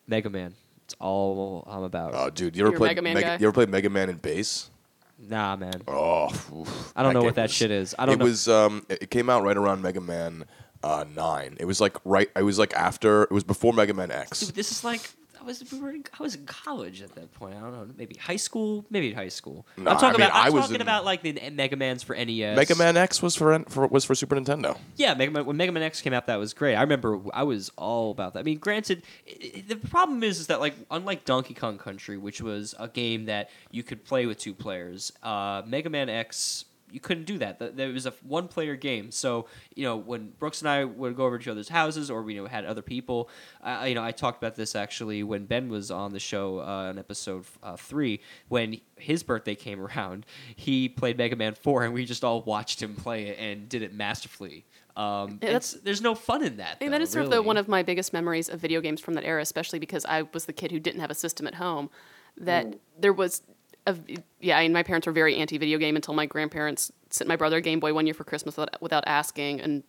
[0.07, 2.12] Mega Man, it's all I'm about.
[2.14, 3.36] Oh, dude, you ever You're played Mega Man Mega, guy?
[3.38, 4.70] You ever played Mega Man in base?
[5.18, 5.82] nah, man.
[5.86, 6.93] Oh, oof.
[6.97, 7.95] I don't know what that was- shit is.
[7.99, 8.24] I don't it know.
[8.24, 10.45] was um, it it came out right around Mega Man
[10.83, 11.57] uh, nine.
[11.61, 12.31] It was like right.
[12.37, 13.24] It was like after.
[13.24, 14.41] It was before Mega Man X.
[14.41, 15.11] Dude, this is like
[15.41, 17.57] I was we were in, I was in college at that point.
[17.57, 19.66] I don't know, maybe high school, maybe high school.
[19.76, 21.76] No, I'm talking I mean, about I'm I was talking in- about like the Mega
[21.76, 22.57] Man's for NES.
[22.57, 24.76] Mega Man X was for, for was for Super Nintendo.
[24.97, 26.74] Yeah, Mega Man, when Mega Man X came out, that was great.
[26.74, 28.41] I remember I was all about that.
[28.41, 32.18] I mean, granted, i i the problem is, is that like unlike Donkey Kong Country,
[32.18, 36.66] which was a game that you could play with two players, uh, Mega Man X
[36.93, 37.59] you couldn't do that.
[37.59, 39.11] Th- There was a one player game.
[39.11, 42.22] So you know when Brooks and I would go over to each other's houses, or
[42.22, 43.28] we you know had other people.
[43.62, 46.88] Uh, you know I talked about this actually when Ben was on the show uh,
[46.91, 50.26] on episode uh, three when his birthday came around.
[50.57, 53.82] He played Mega Man Four, and we just all watched him play it and did
[53.82, 54.64] it masterfully.
[54.97, 55.38] Um,
[55.84, 56.76] there's no fun in that.
[56.80, 58.80] I mean, that though, is sort of the, one of my biggest memories of video
[58.80, 61.47] games from that era, especially because I was the kid who didn't have a system
[61.47, 61.88] at home.
[62.36, 63.43] That there was,
[63.87, 63.97] a,
[64.41, 67.59] yeah, I mean, my parents were very anti-video game until my grandparents sent my brother
[67.59, 69.83] a Game Boy one year for Christmas without, without asking, and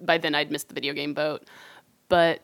[0.00, 1.44] by then I'd missed the video game boat.
[2.08, 2.42] But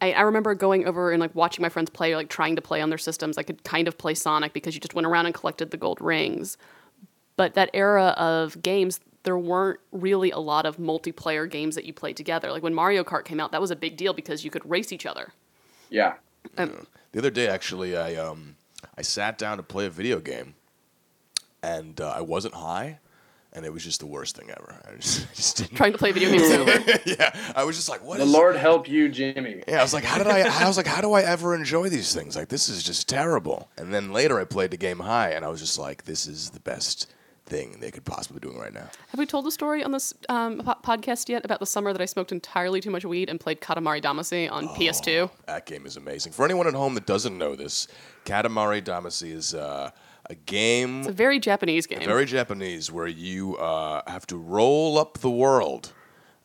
[0.00, 2.80] I, I remember going over and like watching my friends play, like trying to play
[2.80, 3.38] on their systems.
[3.38, 6.00] I could kind of play Sonic because you just went around and collected the gold
[6.00, 6.56] rings.
[7.36, 11.92] But that era of games, there weren't really a lot of multiplayer games that you
[11.92, 12.52] played together.
[12.52, 14.92] Like when Mario Kart came out, that was a big deal because you could race
[14.92, 15.32] each other.
[15.90, 16.14] Yeah.
[16.58, 18.56] Um, The other day, actually, I um,
[18.96, 20.54] I sat down to play a video game,
[21.62, 22.98] and uh, I wasn't high,
[23.52, 24.80] and it was just the worst thing ever.
[24.88, 25.76] I just, I just didn't.
[25.76, 26.72] trying to play video games sober.
[27.06, 29.62] yeah, I was just like, what The is- Lord help you, Jimmy.
[29.66, 30.40] Yeah, I was like, how did I?
[30.64, 32.36] I was like, how do I ever enjoy these things?
[32.36, 33.68] Like, this is just terrible.
[33.76, 36.50] And then later, I played the game high, and I was just like, this is
[36.50, 37.12] the best
[37.46, 38.88] thing they could possibly be doing right now.
[39.08, 42.00] Have we told the story on this um, po- podcast yet about the summer that
[42.00, 45.30] I smoked entirely too much weed and played Katamari Damacy on PS2?
[45.46, 46.32] That game is amazing.
[46.32, 47.86] For anyone at home that doesn't know this,
[48.24, 49.90] Katamari Damacy is uh,
[50.30, 52.00] a game It's a very Japanese game.
[52.04, 55.92] very Japanese where you uh, have to roll up the world.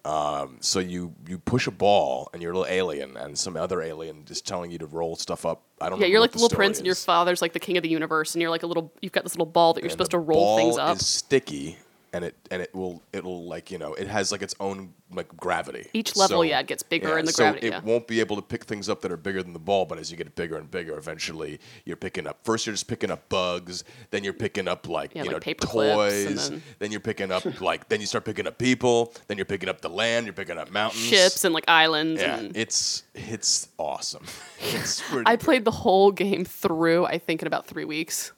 [0.06, 3.82] Um, so you you push a ball and you're a little alien and some other
[3.82, 5.64] alien just telling you to roll stuff up.
[5.82, 6.00] I don't.
[6.00, 8.34] yeah, you're like the little prince, and your father's like the king of the universe,
[8.34, 8.94] and you're like a little.
[9.02, 10.98] You've got this little ball that you're And supposed to roll things ball up.
[10.98, 11.78] Is sticky
[12.14, 15.36] and it and it will it'll like you know it has like its own like
[15.38, 15.88] gravity.
[15.94, 17.82] Each level, So- yeah, it gets bigger in the so gravity, It yeah.
[17.82, 20.12] won't be able to pick things up that are bigger than the ball, but as
[20.12, 22.38] you get bigger and bigger, eventually you're picking up.
[22.44, 23.84] First, you're just picking up bugs.
[24.12, 26.50] Then you're picking up like Yeah, you like know paper clips, and toys.
[26.52, 29.14] then- Then you're picking up like then you start picking up people.
[29.28, 30.28] Then you're picking up the land.
[30.28, 31.04] You're picking up mountains.
[31.04, 32.22] Ships and like islands.
[32.22, 34.26] Yeah, and it's it's awesome.
[34.60, 37.06] it's pretty I played the whole game through.
[37.06, 38.32] I think in about three weeks.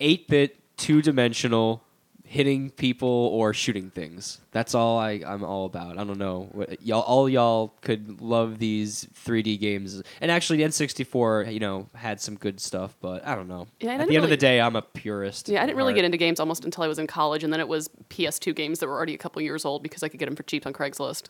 [0.00, 1.84] eight bit, two dimensional,
[2.32, 4.40] hitting people or shooting things.
[4.52, 5.98] That's all I, I'm all about.
[5.98, 6.48] I don't know.
[6.52, 10.02] What- Y'all, all y'all could love these 3D games.
[10.18, 13.66] And actually, N64, you know, had some good stuff, but I don't know.
[13.80, 15.50] Yeah, I At didn't the end of the day, I'm a purist.
[15.50, 15.96] Yeah, I didn't really heart.
[15.96, 18.78] get into games almost until I was in college, and then it was PS2 games
[18.78, 20.72] that were already a couple years old because I could get them for cheap on
[20.72, 21.24] Craigslist.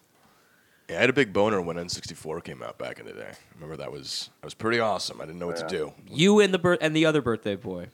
[0.89, 3.31] Yeah, I had a big boner when N64 came out back in the day.
[3.31, 5.21] I remember that was that was pretty awesome.
[5.21, 5.93] I didn't know what to do.
[6.09, 7.89] You and the bir- and the other birthday boy.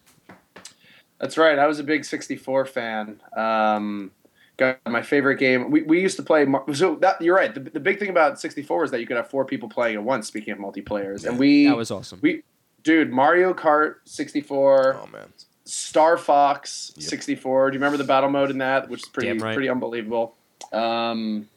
[1.20, 1.58] That's right.
[1.58, 3.20] I was a big 64 fan.
[3.36, 4.12] Um,
[4.56, 5.70] got my favorite game.
[5.70, 6.46] We, we used to play.
[6.74, 7.52] So that you're right.
[7.52, 10.02] The, the big thing about 64 is that you could have four people playing at
[10.04, 10.26] once.
[10.28, 12.20] Speaking of multiplayers, and we That was awesome.
[12.22, 12.42] we
[12.84, 15.32] dude Mario Kart 64, Oh man,
[15.64, 17.08] Star Fox Yep.
[17.08, 17.70] 64.
[17.70, 19.54] Do you remember the battle mode in that, which is pretty right.
[19.54, 20.36] pretty unbelievable.
[20.72, 21.48] Um,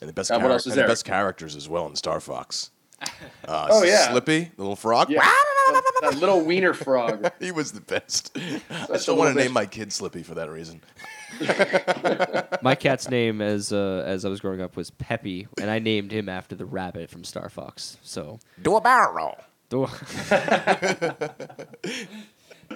[0.00, 2.20] and the best Uh, what else is and the best characters as well in Star
[2.20, 2.70] Fox.
[3.46, 4.10] Uh, Oh, yeah.
[4.10, 5.08] Slippy, the little frog.
[5.08, 5.44] that,
[6.04, 7.30] that little wiener frog.
[7.40, 8.36] he was the best.
[8.70, 10.82] I still want to name my kid Slippy for that reason.
[12.62, 16.12] My cat's name, as uh, as I was growing up, was Peppy, and I named
[16.12, 17.96] him after the rabbit from Star Fox.
[18.02, 19.36] So Do a barrel
[19.72, 19.88] roll.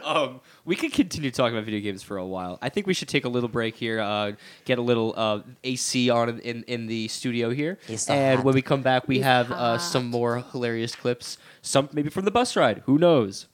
[0.03, 2.59] Um, we could continue talking about video games for a while.
[2.63, 4.33] I think we should take a little break here, uh,
[4.65, 8.45] get a little uh, AC on in, in the studio here, It's and hot.
[8.45, 11.39] when we come back, we have uh, some more hilarious clips.
[11.63, 12.83] Some maybe from the bus ride.
[12.87, 13.47] Who knows?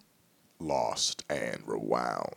[0.58, 2.34] Lost and rewound.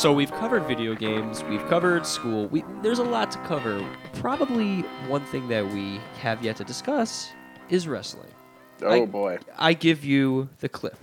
[0.00, 2.46] So we've covered video games, we've covered school.
[2.46, 3.86] We, there's a lot to cover.
[4.14, 7.32] Probably one thing that we have yet to discuss
[7.68, 8.32] is wrestling.
[8.80, 9.40] Oh I- boy.
[9.58, 10.96] I give you the clip.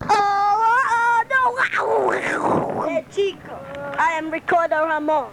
[0.00, 2.88] Oh, no.
[2.88, 3.54] Hey, Chico,
[3.96, 5.30] I am Ricardo Ramon.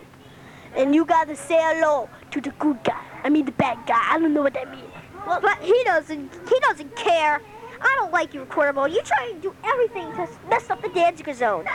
[0.76, 3.04] And you gotta say hello to the good guy.
[3.24, 4.14] I mean the bad guy.
[4.14, 4.94] I don't know what that means.
[5.26, 6.32] Well, but he doesn't.
[6.48, 7.42] He doesn't care.
[7.82, 8.92] I don't like you, Quarterball.
[8.92, 11.66] You try to do everything to mess up the Danziger zone.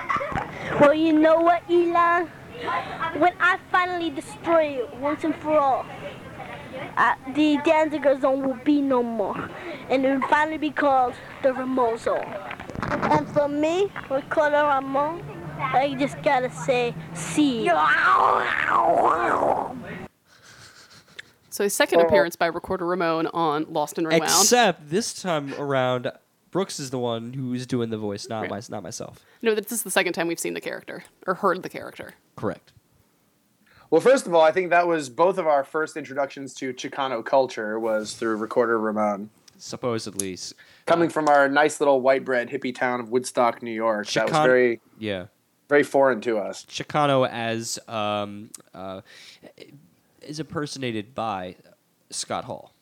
[0.81, 2.31] Well, you know what, Alon?
[3.19, 5.87] When I finally destroy you once and for all,
[6.97, 9.51] uh, the Danziger zone will be no more.
[9.89, 12.35] And it will finally be called the Ramon zone.
[12.91, 15.23] And for me, Ricardo Ramon,
[15.59, 17.69] I just gotta say, see.
[21.55, 24.25] So his second appearance by Recorder Ramon on Lost and Rewound.
[24.25, 26.11] Except this time around,
[26.51, 28.51] Brooks is the one who's doing the voice, not Right.
[28.51, 29.25] my, not myself.
[29.41, 32.15] no, this is the second time we've seen the character or heard the character.
[32.35, 32.73] Correct.
[33.89, 37.25] Well, first of all, I think that was both of our first introductions to Chicano
[37.25, 39.31] culture was through Recorder Ramon.
[39.57, 40.37] Supposedly,
[40.87, 44.09] Coming from our nice little white bread hippie town of Woodstock, New York.
[44.09, 45.27] That was very, yeah.
[45.69, 46.65] very foreign to us.
[46.65, 49.03] Chicano as um, uh,
[50.27, 51.57] is impersonated by
[52.11, 52.73] Scott Hall,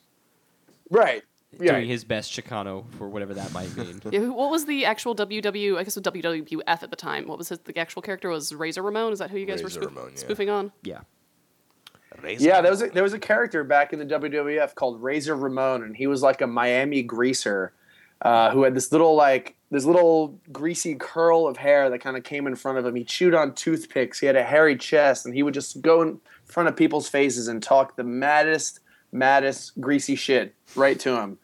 [0.91, 1.23] Right.
[1.61, 1.73] Yeah.
[1.73, 4.01] doing his best Chicano for whatever that might mean.
[4.11, 5.77] Yeah, what was the actual WW?
[5.77, 7.27] I guess it was WWF at the time.
[7.29, 8.29] What was his, the actual character?
[8.31, 9.13] Was Razor Ramon?
[9.13, 10.19] Is that who you guys were spoof- Ramon, yeah.
[10.19, 10.73] spoofing on?
[10.83, 11.01] yeah.
[12.39, 15.83] Yeah, there was a, there was a character back in the WWF called Razor Ramon,
[15.83, 17.73] and he was like a Miami greaser
[18.21, 22.23] uh, who had this little like this little greasy curl of hair that kind of
[22.23, 22.95] came in front of him.
[22.95, 24.21] He chewed on toothpicks.
[24.21, 26.21] He had a hairy chest, and he would just go in
[26.53, 28.81] front of people's faces and talk the maddest,
[29.11, 31.39] maddest greasy shit right to them.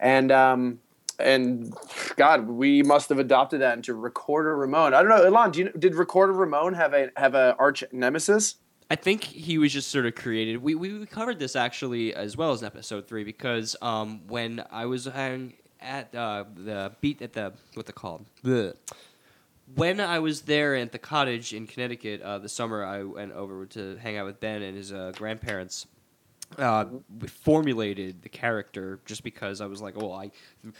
[0.00, 0.80] And um,
[1.18, 1.74] and
[2.16, 4.94] God, we must have adopted that into Recorder Ramon.
[4.94, 5.50] I don't know, Alon.
[5.50, 8.56] Do you, did Recorder Ramon have a have a arch nemesis?
[8.90, 10.62] I think he was just sort of created.
[10.62, 15.06] We, we covered this actually as well as episode three because um, when I was
[15.06, 18.74] at uh, the beat at the what they called the
[19.74, 23.66] when I was there at the cottage in Connecticut uh, the summer, I went over
[23.66, 25.86] to hang out with Ben and his uh, grandparents.
[26.56, 26.86] Uh,
[27.26, 30.30] formulated the character just because I was like, oh, I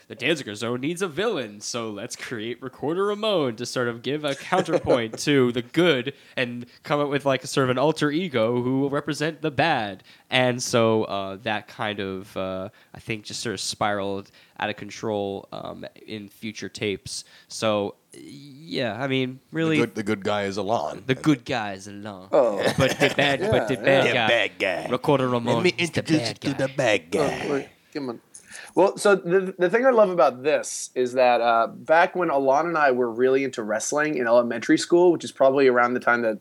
[0.09, 4.25] the Danziger Zone needs a villain, so let's create Recorder Ramon to sort of give
[4.25, 8.11] a counterpoint to the good and come up with like a sort of an alter
[8.11, 10.03] ego who will represent the bad.
[10.31, 14.77] And so uh, that kind of, uh, I think, just sort of spiraled out of
[14.77, 17.25] control um, in future tapes.
[17.49, 21.05] So yeah, I mean, really, The good, the good guy is Alon.
[21.07, 22.29] the good guy is Alon.
[22.33, 22.57] Oh.
[22.77, 24.87] But the bad, but the bad The guy, bad guy.
[24.91, 27.51] Recorder Ramon, Let me is the introduce bad you to the bad Oh, guy.
[27.51, 28.21] wait, come on.
[28.79, 32.69] Well, so the, the thing I love about this is that uh, back when Alon
[32.69, 36.23] and I were really into wrestling in elementary school, which is probably around the time
[36.23, 36.39] that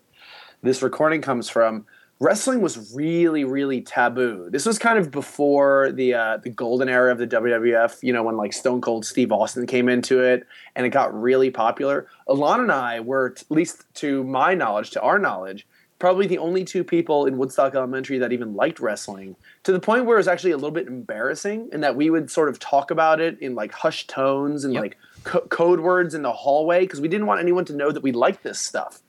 [0.61, 1.87] this recording comes from,
[2.19, 4.49] wrestling was really, really taboo.
[4.51, 8.03] This was kind of before the uh, the golden era of the WWF.
[8.03, 11.49] You know, when like Stone Cold Steve Austin came into it, and it got really
[11.49, 12.05] popular.
[12.27, 15.65] Alon and I were, at least to my knowledge, to our knowledge,
[15.99, 20.05] probably the only two people in Woodstock Elementary that even liked wrestling to the point
[20.05, 22.91] where it was actually a little bit embarrassing and that we would sort of talk
[22.91, 24.81] about it in like hushed tones and Yep.
[24.83, 28.03] like co- code words in the hallway because we didn't want anyone to know that
[28.03, 29.01] we liked this stuff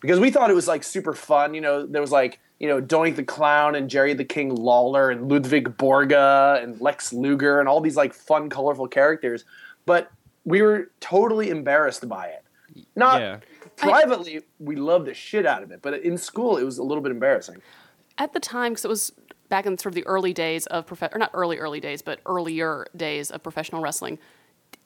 [0.00, 2.80] because we thought it was like super fun you know there was like you know
[2.80, 7.68] Doink the Clown and Jerry the King Lawler and Ludwig Borga and Lex Luger and
[7.68, 9.44] all these like fun colorful characters
[9.86, 10.10] but
[10.44, 12.44] we were totally embarrassed by it
[12.94, 13.38] not Yeah.
[13.78, 17.02] Privately we loved the shit out of it but in school it was a little
[17.02, 17.60] bit embarrassing
[18.18, 19.12] At the time, because it was
[19.48, 22.20] back in sort of the early days of prof- or not early early days, but
[22.26, 24.18] earlier days of professional wrestling.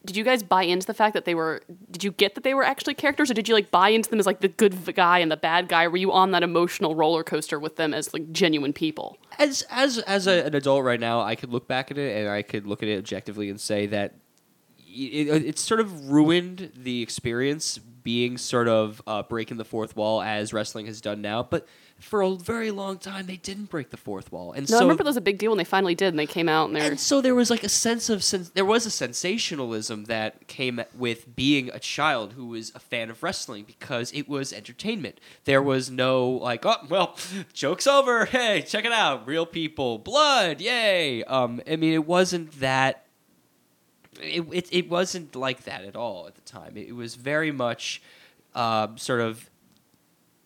[0.04, 1.62] Did you guys buy into the fact that they were?
[1.90, 4.18] Did you get that they were actually characters, or did you like buy into them
[4.18, 5.88] as like the good guy and the bad guy?
[5.88, 9.16] Were you on that emotional roller coaster with them as like genuine people?
[9.38, 12.28] as as as a, an adult right now, I could look back at it and
[12.28, 14.14] I could look at it objectively and say that
[14.78, 19.96] it, it, it's sort of ruined the experience being sort of uh, breaking the fourth
[19.96, 21.42] wall as wrestling has done now.
[21.42, 21.66] But
[21.98, 25.04] for a very long time, they didn't break the fourth wall, and No, I remember
[25.04, 26.90] that was a big deal when they finally did, and they came out and they're
[26.90, 30.82] and so there was like a sense of sens- there was a sensationalism that came
[30.96, 35.20] with being a child who was a fan of wrestling because it was entertainment.
[35.44, 37.16] There was no like, oh well,
[37.52, 38.24] joke's over.
[38.24, 41.22] Hey, check it out, real people, blood, yay.
[41.24, 43.04] Um, I mean, it wasn't that.
[44.22, 46.76] It, it, it wasn't like that at all at the time.
[46.76, 48.02] It, was very much
[48.54, 49.50] um, sort of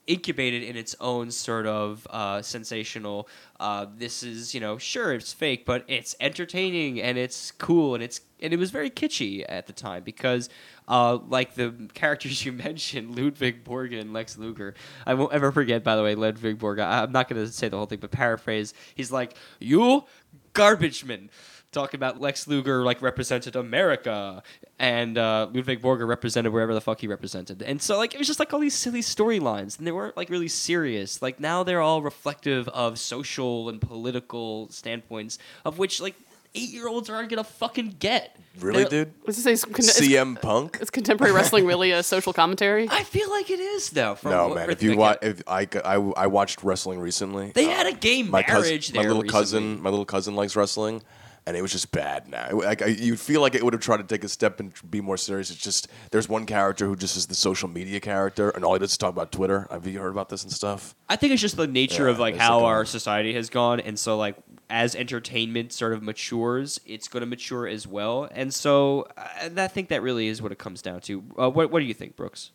[0.07, 3.29] incubated in its own sort of uh, sensational.
[3.59, 8.03] Uh, this is you know sure it's fake, but it's entertaining and it's cool and
[8.03, 10.49] it's and it was very kitschy at the time because.
[10.89, 14.77] Uh, like the characters you mentioned, Ludwig Borga and Lex Luger.
[15.05, 16.87] I won't ever forget, by the way, Ludwig Borga.
[16.87, 18.73] I'm not going to say the whole thing, but paraphrase.
[18.95, 20.05] He's like, "You
[20.53, 21.29] garbage man,"
[21.73, 24.43] talking about Lex Luger like represented America,
[24.79, 27.63] and uh, Ludwig Borga represented wherever the fuck he represented.
[27.63, 30.31] And so like it was just like all these silly storylines, and they weren't like
[30.31, 31.21] really serious.
[31.23, 36.15] Like now they're all reflective of social and political standpoints, of which like
[36.55, 38.37] eight year olds aren't gonna fucking get.
[38.59, 39.15] Really, They're- dude?
[39.27, 40.79] Was this a, con- is, CM Punk?
[40.81, 42.89] is contemporary wrestling really a social commentary?
[42.91, 44.15] I feel like it is though.
[44.15, 44.71] From No, what man.
[44.71, 47.53] If you watch, if I, I, I watched wrestling recently.
[47.55, 49.03] they uh, had a gay my marriage cousin, there.
[49.03, 49.39] my little recently.
[49.41, 51.03] cousin, my little cousin likes wrestling,
[51.47, 52.29] and it was just bad.
[52.29, 54.73] Now, like I, you'd feel like it would have tried to take a step and
[54.91, 55.51] be more serious.
[55.51, 58.79] It's just there's one character who just is the social media character, and all he
[58.81, 59.67] does is talk about Twitter.
[59.71, 60.95] Have you heard about this and stuff?
[61.09, 63.99] I think it's just the nature Yeah, of like how our society has gone, and
[63.99, 64.37] so like
[64.69, 69.07] as entertainment sort of matures, it's going to mature as well, and so
[69.41, 71.23] and I think that really is what it comes down to.
[71.39, 72.51] Uh, what What do you think, Brooks?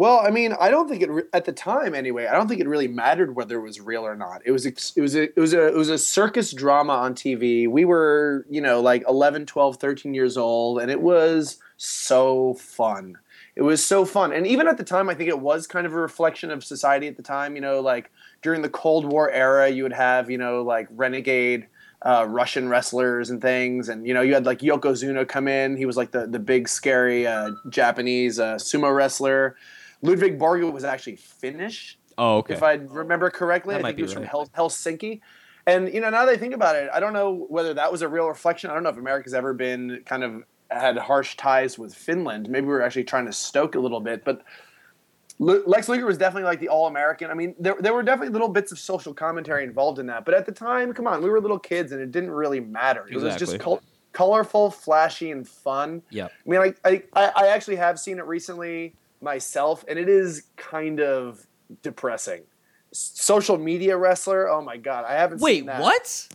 [0.00, 2.26] Well, I mean, I don't think it re- at the time anyway.
[2.26, 4.40] I don't think it really mattered whether it was real or not.
[4.46, 7.68] It was it was a, it was a it was a circus drama on TV.
[7.68, 13.18] We were, you know, like 11, 12, 13 years old and it was so fun.
[13.54, 14.32] It was so fun.
[14.32, 17.06] And even at the time I think it was kind of a reflection of society
[17.06, 20.38] at the time, you know, like during the Cold War era, you would have, you
[20.38, 21.66] know, like renegade
[22.00, 25.76] uh, Russian wrestlers and things, and you know you had like Yokozuna come in.
[25.76, 29.54] He was like the the big scary uh, Japanese uh, sumo wrestler.
[30.02, 32.54] Ludwig Borga was actually Finnish, Oh, okay.
[32.54, 33.74] if I remember correctly.
[33.74, 34.24] That I think he was from.
[34.24, 35.20] Hel- Helsinki.
[35.66, 38.02] And you know, now that I think about it, I don't know whether that was
[38.02, 38.70] a real reflection.
[38.70, 42.48] I don't know if America's ever been kind of had harsh ties with Finland.
[42.48, 44.42] Maybe we were actually trying to stoke a little bit, but
[45.38, 47.30] Lex Luger was definitely like the all American.
[47.30, 50.26] I mean, there, there were definitely little bits of social commentary involved in that.
[50.26, 53.06] But at the time, come on, we were little kids and it didn't really matter.
[53.10, 53.80] It was just col-
[54.12, 56.02] colorful, flashy, and fun.
[56.10, 56.26] Yeah.
[56.26, 61.00] I mean, I, I I actually have seen it recently myself, and it is kind
[61.00, 61.46] of
[61.82, 62.42] depressing.
[62.92, 65.80] Social media wrestler, oh my god, I haven't Wait, seen that.
[65.80, 66.28] what?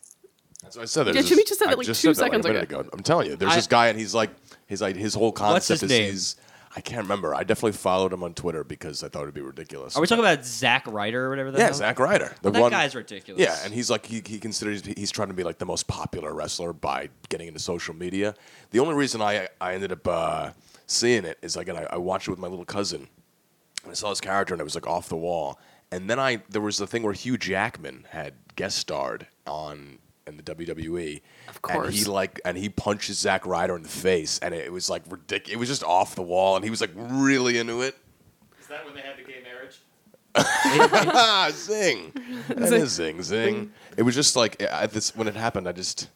[0.63, 1.03] That's what I said.
[1.03, 2.85] There's Yeah, Jimmy just said I it like two said like, seconds ago.
[2.93, 4.29] I'm telling you, there's I- this guy, and he's like,
[4.65, 6.11] his like his whole concept his is name?
[6.11, 6.35] he's.
[6.77, 7.33] I can't remember.
[7.33, 9.95] I definitely followed him on Twitter because I thought it'd be ridiculous.
[9.95, 11.51] Are we talking about Zack Ryder or whatever?
[11.51, 11.73] The Yeah, hell?
[11.73, 12.35] Zack Ryder.
[12.41, 13.41] The That one, guy's ridiculous.
[13.41, 16.33] Yeah, and he's like he, he considers he's trying to be like the most popular
[16.33, 18.35] wrestler by getting into social media.
[18.71, 20.49] The only reason I I ended up uh,
[20.87, 23.07] seeing it is again I, I watched it with my little cousin,
[23.83, 25.59] and I saw his character and it was like off the wall.
[25.91, 30.37] And then I there was the thing where Hugh Jackman had guest starred on in
[30.37, 31.21] the WWE.
[31.47, 31.87] Of course.
[31.87, 34.89] And he like and he punches Zack Ryder in the face, and it, it was
[34.89, 35.53] like ridiculous.
[35.55, 37.95] It was just off the wall, and he was like really into it.
[38.59, 39.77] Is that when they had the gay marriage?
[40.35, 42.11] Ah, zing.
[42.47, 43.71] That is zing, zing.
[43.97, 45.67] It was just like at this when it happened.
[45.67, 46.09] I just,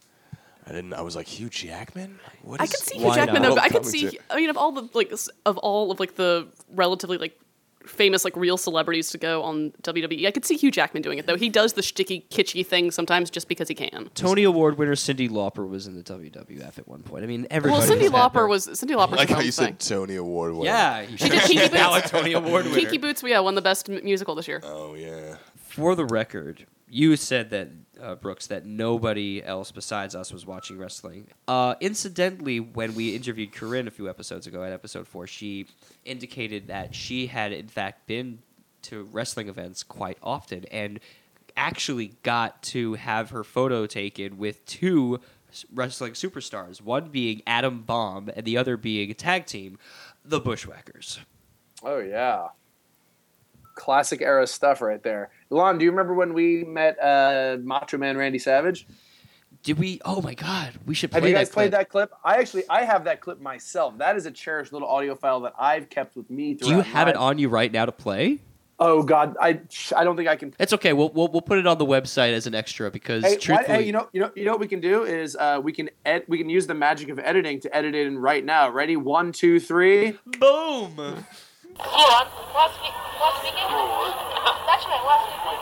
[0.69, 0.93] I didn't.
[0.93, 2.19] I was like Hugh Jackman.
[2.43, 3.41] What I is- could see Hugh Jackman.
[3.41, 3.51] not?
[3.53, 4.11] Of, I could see.
[4.11, 5.11] to- I mean, of all the like
[5.45, 7.39] of all of like the relatively like
[7.85, 11.25] famous like real celebrities to go on WWE, I could see Hugh Jackman doing it
[11.25, 11.37] though.
[11.37, 14.09] He does the sticky kitschy thing sometimes just because he can.
[14.13, 17.23] Tony Award winner Cyndi Lauper was in the WWF at one point.
[17.23, 17.79] I mean, everybody.
[17.79, 18.41] Well, Cyndi has had her.
[18.41, 19.15] Lauper was Cyndi Lauper.
[19.17, 20.65] like how you said Tony Award winner.
[20.65, 21.73] Yeah, She did Kinky Boots.
[21.73, 22.11] now a Boots.
[22.11, 22.77] Tony Award winner.
[22.77, 23.23] Kinky Boots.
[23.23, 24.61] We yeah, won the best m- musical this year.
[24.63, 25.37] Oh yeah.
[25.55, 27.69] For the record, you said that
[28.01, 31.27] uh, Brooks that nobody else besides us was watching wrestling.
[31.47, 35.67] Uh, incidentally, when we interviewed Corinne a few episodes ago at episode four, she
[36.05, 38.39] indicated that she had in fact been
[38.83, 40.99] to wrestling events quite often and
[41.57, 45.19] actually got to have her photo taken with two
[45.73, 49.77] wrestling superstars, one being Adam Bomb and the other being a tag team,
[50.23, 51.19] the Bushwhackers.
[51.83, 52.49] Oh yeah,
[53.75, 55.31] classic era stuff right there.
[55.51, 58.85] Alon, do you remember when we met uh, Macho Man Randy Savage?
[59.63, 59.99] Did we?
[60.05, 60.73] Oh my God!
[60.85, 61.79] We should play Have you guys that played clip.
[61.81, 62.11] that clip?
[62.23, 63.97] I actually I have that clip myself.
[63.97, 66.53] That is a cherished little audio file that I've kept with me.
[66.53, 66.69] Throughout.
[66.69, 68.39] Do you have my- it on you right now to play?
[68.81, 69.59] Oh God, I
[69.97, 70.53] I don't think I can.
[70.57, 70.93] It's okay.
[70.93, 73.77] We'll, we'll we'll put it on the website as an extra because Hey, why, truthfully,
[73.79, 75.89] hey, you know, you know, you know what we can do is uh, we can
[76.05, 78.69] ed- we can use the magic of editing to edit it in right now.
[78.69, 78.95] Ready?
[78.95, 80.17] One, two, three.
[80.39, 81.25] boom.
[81.79, 82.25] Hold on.
[82.53, 82.99] Loudspeaker.
[83.19, 83.65] Loudspeaker.
[84.67, 85.03] That's right.
[85.03, 85.55] Loudspeaker.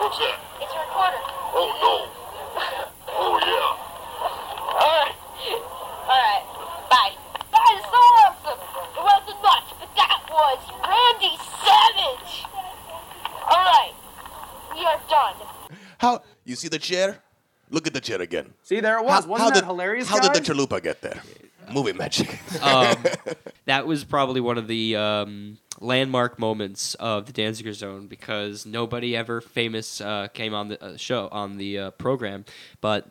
[0.00, 0.36] What's that?
[0.60, 1.20] It's a recorder.
[1.52, 1.94] Oh no.
[3.12, 3.76] Oh yeah.
[4.72, 5.16] All right.
[6.08, 6.44] All right.
[6.90, 7.14] Bye.
[7.52, 8.60] That is so awesome.
[8.96, 12.32] It wasn't much, but that was Randy Savage.
[13.46, 13.94] All right.
[14.74, 15.36] We are done.
[15.98, 17.22] How you see the chair?
[17.70, 18.52] Look at the chair again.
[18.62, 19.24] See, there it was.
[19.24, 20.08] How, Wasn't how that did, hilarious?
[20.08, 21.22] How did the chalupa get there?
[21.70, 22.38] Movie magic.
[22.62, 22.96] um,
[23.66, 29.16] that was probably one of the um, landmark moments of the Danziger Zone because nobody
[29.16, 32.44] ever famous uh, came on the uh, show on the uh, program,
[32.80, 33.08] but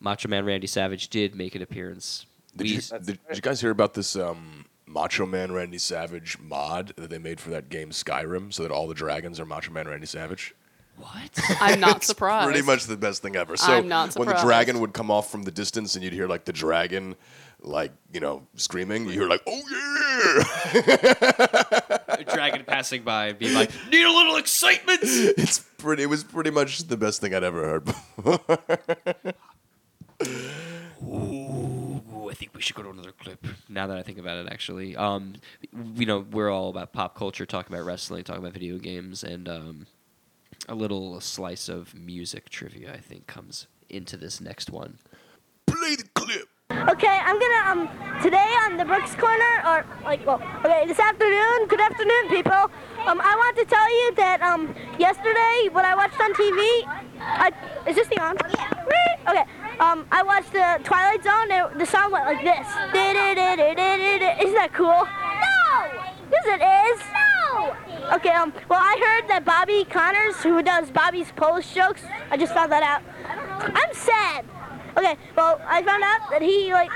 [0.00, 2.26] Macho Man Randy Savage did make an appearance.
[2.56, 6.38] Did We- you, did, did you guys hear about this um, Macho Man Randy Savage
[6.38, 9.72] mod that they made for that game Skyrim so that all the dragons are Macho
[9.72, 10.54] Man Randy Savage?
[10.98, 11.30] what?
[11.60, 12.46] I'm not It's surprised.
[12.50, 13.56] Pretty much the best thing ever.
[13.56, 16.28] So I'm not when the dragon would come off from the distance and you'd hear
[16.28, 17.16] like the dragon
[17.62, 19.62] like, you know, screaming, you're like, oh
[20.74, 21.98] yeah.
[22.08, 26.50] a dragon passing by being like, "Need a little excitement." it's pretty it was pretty
[26.50, 28.40] much the best thing I'd ever heard before.
[31.04, 33.46] Ooh, I think we should go to another clip.
[33.68, 35.34] Now that I think about it, actually, um,
[35.94, 39.48] you know, we're all about pop culture, talking about wrestling, talking about video games, and
[39.48, 39.86] um,
[40.68, 42.92] a little slice of music trivia.
[42.92, 44.98] I think comes into this next one.
[46.72, 46.92] The.
[46.92, 47.88] Okay, I'm gonna um
[48.22, 51.68] today on the Brooks Corner or like well okay this afternoon.
[51.68, 52.70] Good afternoon, people.
[53.06, 56.60] Um, I want to tell you that um yesterday when I watched on TV,
[57.20, 57.50] I,
[57.86, 58.36] is this thing on?
[58.50, 58.82] Yeah.
[59.28, 59.44] Okay.
[59.80, 61.50] Um, I watched the Twilight Zone.
[61.50, 62.66] And the song went like this.
[64.42, 64.88] Isn't that cool?
[64.88, 65.68] No.
[66.30, 67.00] Yes, it is.
[67.12, 68.16] No.
[68.16, 68.30] Okay.
[68.30, 68.52] Um.
[68.68, 72.82] Well, I heard that Bobby Connors, who does Bobby's Polish jokes, I just found that
[72.82, 73.02] out.
[73.74, 74.44] I'm sad.
[74.96, 76.90] Okay, well, I found out that he, like,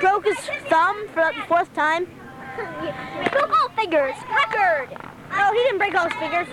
[0.00, 0.38] broke his
[0.68, 2.06] thumb for like, the fourth time.
[3.32, 4.14] broke all fingers.
[4.30, 4.96] Record.
[5.36, 6.46] No, he didn't break all his fingers.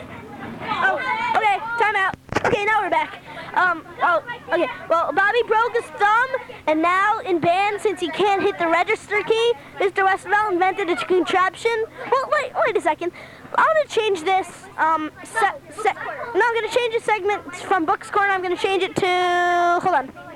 [0.62, 0.96] Oh,
[1.36, 2.16] okay, time out.
[2.46, 3.22] Okay, now we're back.
[3.54, 4.68] Um, oh, okay.
[4.90, 6.30] Well, Bobby broke his thumb,
[6.68, 10.04] and now in band, since he can't hit the register key, Mr.
[10.04, 11.86] Westfall invented a contraption.
[12.12, 13.12] Well, wait, wait a second.
[13.56, 14.48] I'm gonna change this.
[14.78, 15.94] Um, se- se-
[16.36, 18.32] no, I'm gonna change the segment from Books Corner.
[18.32, 19.80] I'm gonna change it to.
[19.82, 20.27] Hold on.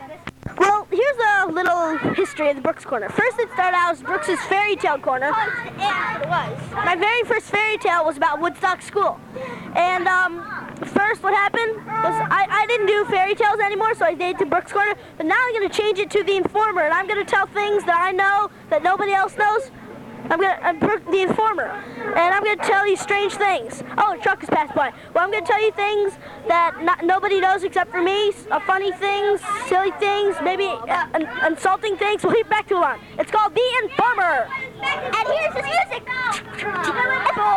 [0.57, 3.09] Well, here's a little history of the Brooks Corner.
[3.09, 5.27] First, it started out as Brooks's fairy tale corner.
[5.27, 6.71] it was.
[6.71, 9.19] My very first fairy tale was about Woodstock School.
[9.75, 10.41] And um,
[10.85, 14.39] first, what happened was I, I didn't do fairy tales anymore, so I did it
[14.39, 14.95] to Brooks Corner.
[15.17, 17.47] But now I'm going to change it to The Informer, and I'm going to tell
[17.47, 19.71] things that I know that nobody else knows.
[20.29, 23.83] I'm gonna I'm Brooke, the informer, and I'm gonna tell you strange things.
[23.97, 24.91] Oh, a truck has passed by.
[25.13, 26.13] Well, I'm gonna tell you things
[26.47, 28.31] that not, nobody knows except for me.
[28.49, 32.23] Uh, funny things, silly things, maybe uh, in- insulting things.
[32.31, 32.99] We'll get back to it on.
[33.17, 34.47] It's called the informer.
[34.83, 36.07] And here's his music.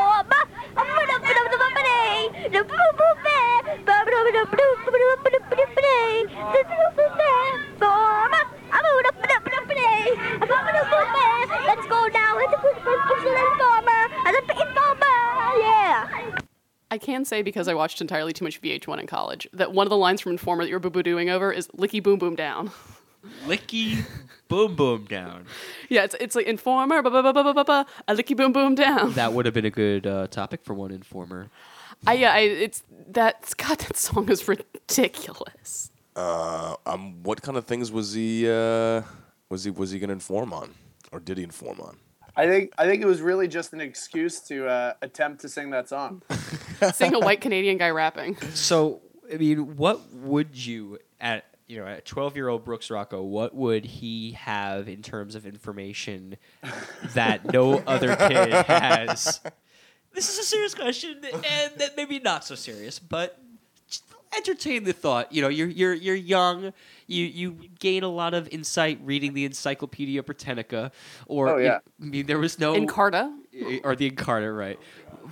[11.66, 12.36] Let's go now.
[12.38, 14.08] Let's go to the informer.
[14.24, 15.58] The informer.
[15.58, 16.38] Yeah.
[16.90, 19.90] I can say because I watched entirely too much VH1 in college that one of
[19.90, 22.70] the lines from Informer that you're boo boo doing over is "licky boom boom down."
[23.46, 24.04] Licky,
[24.48, 25.46] boom, boom down.
[25.88, 28.52] yeah, it's it's like Informer, ba ba ba ba ba ba ba, a licky boom
[28.52, 29.14] boom down.
[29.14, 31.48] That would have been a good uh, topic for one informer.
[32.06, 35.90] I yeah, I, it's that God, that song is ridiculous.
[36.14, 38.48] Uh, um, what kind of things was he?
[38.48, 39.02] Uh,
[39.54, 39.70] was he?
[39.70, 40.74] Was he going to inform on,
[41.12, 41.96] or did he inform on?
[42.36, 45.70] I think I think it was really just an excuse to uh, attempt to sing
[45.70, 46.22] that song.
[46.92, 48.36] sing a white Canadian guy rapping.
[48.54, 49.00] So,
[49.32, 53.22] I mean, what would you at you know at twelve year old Brooks Rocco?
[53.22, 56.36] What would he have in terms of information
[57.14, 59.40] that no other kid has?
[60.12, 63.43] This is a serious question, and that maybe not so serious, but just
[64.36, 65.32] entertain the thought.
[65.32, 66.72] You know, you're you're you're young.
[67.06, 70.92] You you gain a lot of insight reading the Encyclopedia Britannica,
[71.26, 71.78] or Oh, yeah.
[72.00, 73.32] I mean, there was no Encarta.
[73.54, 74.78] Eh, or the Encarta, right?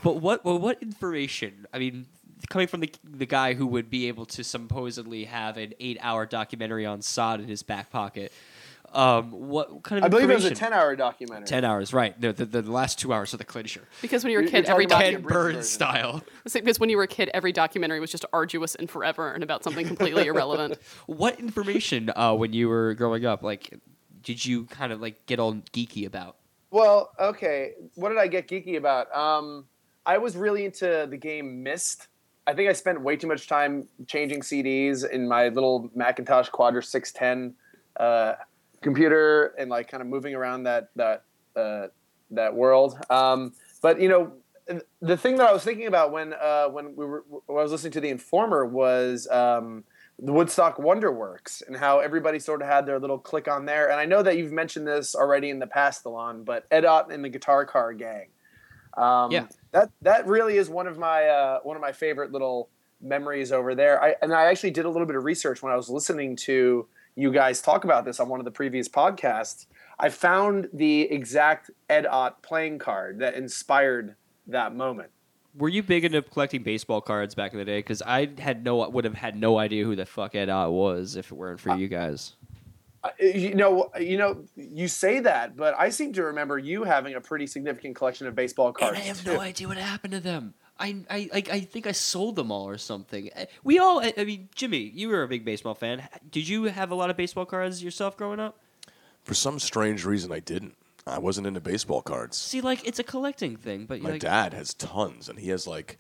[0.03, 1.67] But what well, what information?
[1.73, 2.07] I mean,
[2.49, 6.27] coming from the the guy who would be able to supposedly have an eight hour
[6.27, 8.33] documentary on Sod in his back pocket.
[8.95, 11.47] Um, what kind of I believe it was a ten-hour documentary.
[11.47, 12.19] Ten hours, right?
[12.21, 13.89] The, the, the last two hours of the clincher.
[14.03, 14.91] Because when you were a kid, every talking documentary.
[14.91, 16.23] about Ken the abridged Burns style.
[16.53, 19.65] Because when you were a kid, every documentary was just arduous and forever and about
[19.65, 20.79] something completely irrelevant.
[21.07, 23.43] What information uh, when you were growing up?
[23.43, 23.79] Like,
[24.23, 26.37] did you kind of like get all geeky about?
[26.71, 27.73] Well, okay.
[27.95, 29.15] What did I get geeky about?
[29.15, 29.67] Um,
[30.07, 32.09] I was really into the game Myst.
[32.47, 36.83] I think I spent way too much time changing CDs in my little Macintosh Quadra
[36.83, 37.55] 610
[37.97, 38.35] uh,
[38.83, 41.25] computer and like kind of moving around that that
[41.57, 41.87] uh,
[42.31, 42.99] that world.
[43.11, 44.33] Um, but you know,
[45.01, 47.73] the thing that I was thinking about when uh, when we were when I was
[47.73, 49.85] listening to the Informer was um,
[50.19, 53.91] the Woodstock Wonderworks and how everybody sort of had their little click on there.
[53.91, 57.13] And I know that you've mentioned this already in the past, Alon, but Ed Ott
[57.13, 58.29] and the Guitar Car Gang.
[58.97, 59.47] Um, Yeah.
[59.73, 62.69] that that really is one of my uh, one of my favorite little
[63.01, 64.03] memories over there.
[64.03, 66.87] I, and I actually did a little bit of research when I was listening to
[67.15, 69.67] you guys talk about this on one of the previous podcasts.
[69.99, 75.11] I found the exact Ed Ott playing card that inspired that moment.
[75.55, 77.79] Were you big into collecting baseball cards back in the day?
[77.79, 81.15] Because I had no would have had no idea who the fuck Ed Ott was
[81.15, 82.35] if it weren't for you guys.
[83.05, 87.15] Uh, You know, you know, you say that, but I seem to remember you having
[87.15, 88.95] a pretty significant collection of baseball cards.
[88.95, 89.35] And I have too.
[89.35, 90.55] no idea what happened to them.
[90.79, 93.31] I, I, I, I think I sold them all or something.
[93.37, 96.09] Uh, We all, I I mean, Jimmy, you were a big baseball fan.
[96.31, 98.59] Did you have a lot of baseball cards yourself growing up?
[99.23, 100.77] For some strange reason, I didn't.
[101.07, 102.37] I wasn't into baseball cards.
[102.37, 105.67] See, like, it's a collecting thing, but My like, dad has tons, and he has
[105.67, 105.99] like,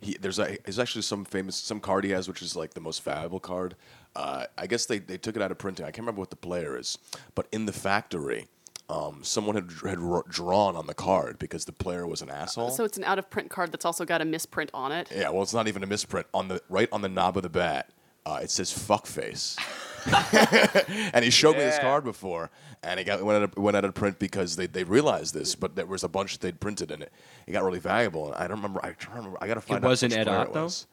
[0.00, 2.80] he there's a there's actually some famous some card he has, which is like the
[2.80, 3.74] most valuable card.
[4.16, 5.84] Uh, I guess they, they took it out of printing.
[5.84, 6.98] I can't remember what the player is,
[7.34, 8.46] but in the factory,
[8.88, 12.70] um, someone had had ro- drawn on the card because the player was an asshole.
[12.70, 15.08] So it's an out of print card that's also got a misprint on it.
[15.14, 17.48] yeah, well, it's not even a misprint on the right on the knob of the
[17.48, 17.90] bat.
[18.26, 19.56] Uh, it says "fuck face,"
[21.12, 22.50] and he showed me this card before,
[22.82, 25.54] and it got went out of, went out of print because they, they realized this,
[25.54, 27.12] but there was a bunch that they'd printed in it.
[27.46, 28.80] It got really valuable, and I don't remember.
[28.82, 29.38] I trying to remember.
[29.42, 29.84] I got to find.
[29.84, 30.64] It wasn't Ed player Ott, it though?
[30.64, 30.86] was.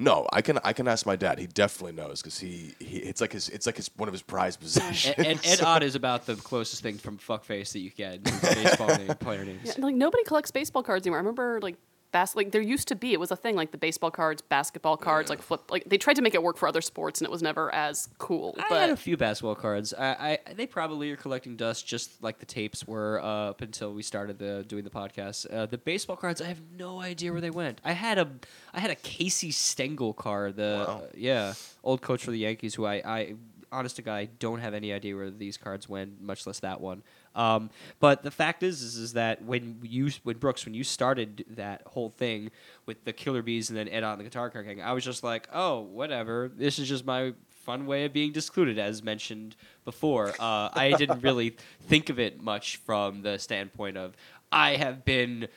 [0.00, 1.40] No, I can I can ask my dad.
[1.40, 4.22] He definitely knows because he, he it's like his it's like his one of his
[4.22, 5.14] prized possessions.
[5.18, 8.22] Ed, Ed, Ed Ott is about the closest thing from fuckface that you get in
[8.22, 9.60] baseball name, player names.
[9.64, 11.18] Yeah, like nobody collects baseball cards anymore.
[11.18, 11.74] I remember like
[12.12, 14.96] bas- like there used to be it was a thing like the baseball cards, basketball
[14.96, 17.30] cards, like flip like they tried to make it work for other sports and it
[17.30, 18.54] was never as cool.
[18.58, 19.92] I but had a few basketball cards.
[19.94, 23.92] I, I they probably are collecting dust just like the tapes were uh, up until
[23.92, 25.52] we started the doing the podcast.
[25.52, 27.80] Uh, the baseball cards, I have no idea where they went.
[27.84, 28.28] I had a
[28.72, 30.56] I had a Casey Stengel card.
[30.56, 31.02] The Wow.
[31.14, 33.34] yeah old coach for the Yankees, who I, I
[33.70, 36.80] honest to God I don't have any idea where these cards went, much less that
[36.80, 37.02] one.
[37.38, 37.70] Um,
[38.00, 41.82] but the fact is, is, is that when you, when Brooks, when you started that
[41.86, 42.50] whole thing
[42.84, 45.22] with the Killer Bees and then Ed on the Guitar Car King, I was just
[45.22, 46.50] like, oh, whatever.
[46.54, 47.32] This is just my
[47.64, 50.30] fun way of being discluded, as mentioned before.
[50.30, 54.16] Uh, I didn't really think of it much from the standpoint of
[54.50, 55.48] I have been.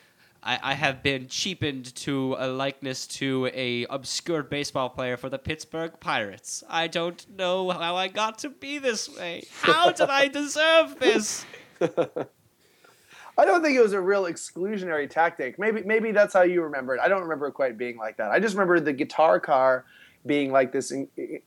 [0.44, 5.38] I, I have been cheapened to a likeness to a obscure baseball player for the
[5.38, 6.64] Pittsburgh Pirates.
[6.68, 9.44] I don't know how I got to be this way.
[9.60, 11.46] How did I deserve this?
[13.38, 15.58] I don't think it was a real exclusionary tactic.
[15.58, 17.00] Maybe maybe that's how you remember it.
[17.00, 18.30] I don't remember it quite being like that.
[18.30, 19.84] I just remember the guitar car
[20.26, 20.92] being like this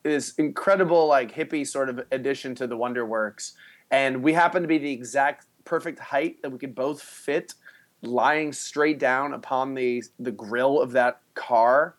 [0.03, 3.53] this incredible like hippie sort of addition to the Wonderworks,
[3.91, 7.53] and we happened to be the exact perfect height that we could both fit,
[8.01, 11.95] lying straight down upon the the grill of that car,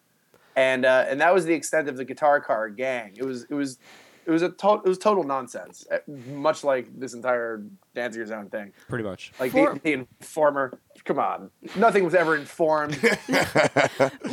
[0.57, 3.12] and uh, and that was the extent of the guitar car gang.
[3.16, 3.78] It was it was.
[4.26, 7.62] It was a to- it was total nonsense, uh, much like this entire
[7.94, 8.72] Danziger Zone thing.
[8.88, 9.32] Pretty much.
[9.38, 10.80] Like For- the, the informer.
[11.04, 12.94] Come on, nothing was ever informed.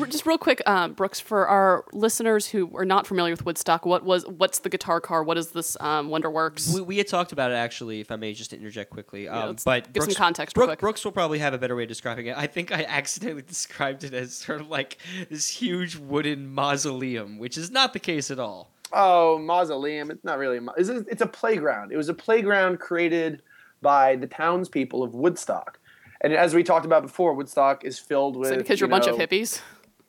[0.09, 4.03] Just real quick, um, Brooks, for our listeners who are not familiar with Woodstock, what
[4.03, 5.23] was what's the guitar car?
[5.23, 6.73] What is this um, Wonderworks?
[6.73, 9.27] We, we had talked about it actually, if I may just interject quickly.
[9.27, 10.79] Um, let's but give some Brooks, context real quick.
[10.79, 12.37] Brooks will probably have a better way of describing it.
[12.37, 14.97] I think I accidentally described it as sort of like
[15.29, 18.71] this huge wooden mausoleum, which is not the case at all.
[18.93, 20.11] Oh, mausoleum.
[20.11, 20.57] It's not really.
[20.57, 21.91] A, mau- it's, a, it's a playground.
[21.91, 23.41] It was a playground created
[23.81, 25.79] by the townspeople of Woodstock.
[26.21, 28.95] And as we talked about before, Woodstock is filled with Is it because you're you
[28.95, 29.61] a bunch of hippies.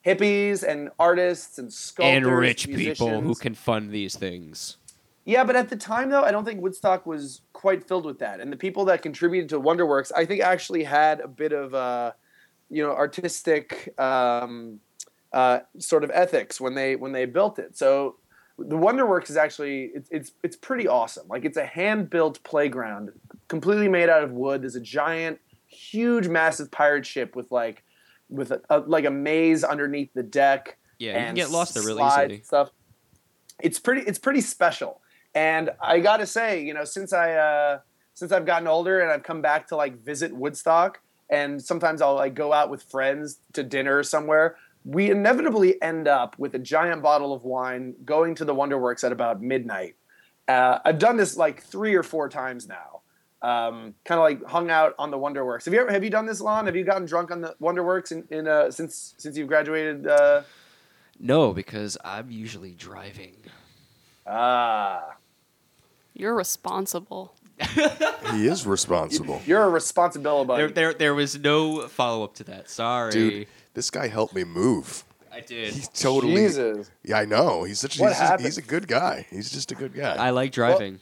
[0.06, 4.76] hippies and artists and sculptors, and rich people who can fund these things.
[5.24, 8.40] Yeah, but at the time though, I don't think Woodstock was quite filled with that.
[8.40, 12.12] And the people that contributed to Wonderworks, I think actually had a bit of uh,
[12.70, 14.80] you know, artistic um,
[15.32, 17.76] uh, sort of ethics when they when they built it.
[17.76, 18.16] So
[18.58, 21.26] the Wonderworks is actually it's it's it's pretty awesome.
[21.28, 23.10] Like it's a hand built playground,
[23.48, 24.62] completely made out of wood.
[24.62, 27.82] There's a giant, huge, massive pirate ship with like
[28.28, 31.82] with a, a like a maze underneath the deck Yeah, you can get lost there
[31.82, 32.42] really easily.
[32.42, 32.70] Stuff.
[33.60, 34.02] It's pretty.
[34.02, 35.00] It's pretty special.
[35.34, 37.78] And I gotta say, you know, since I uh,
[38.14, 42.14] since I've gotten older and I've come back to like visit Woodstock, and sometimes I'll
[42.14, 44.56] like go out with friends to dinner somewhere.
[44.84, 49.12] We inevitably end up with a giant bottle of wine, going to the Wonderworks at
[49.12, 49.96] about midnight.
[50.46, 53.00] Uh, I've done this like three or four times now.
[53.40, 55.64] Um, kind of like hung out on the Wonderworks.
[55.66, 56.66] Have you ever have you done this, Lon?
[56.66, 60.06] Have you gotten drunk on the Wonderworks in, in uh, since since you've graduated?
[60.06, 60.42] Uh,
[61.20, 63.36] No, because I'm usually driving.
[64.26, 65.16] ah,
[66.14, 67.34] You're responsible.
[68.32, 70.62] he is responsible, you're a responsibility buddy.
[70.62, 72.68] There, there, there was no follow up to that.
[72.68, 73.46] Sorry, dude.
[73.74, 75.04] This guy helped me move.
[75.32, 75.74] I did.
[75.74, 76.34] He totally.
[76.36, 76.90] Jesus.
[77.02, 77.64] Yeah, I know.
[77.64, 77.98] He's such.
[77.98, 78.44] What He's, happened?
[78.46, 79.26] he's a good guy.
[79.30, 80.14] He's just a good guy.
[80.14, 81.00] I like driving.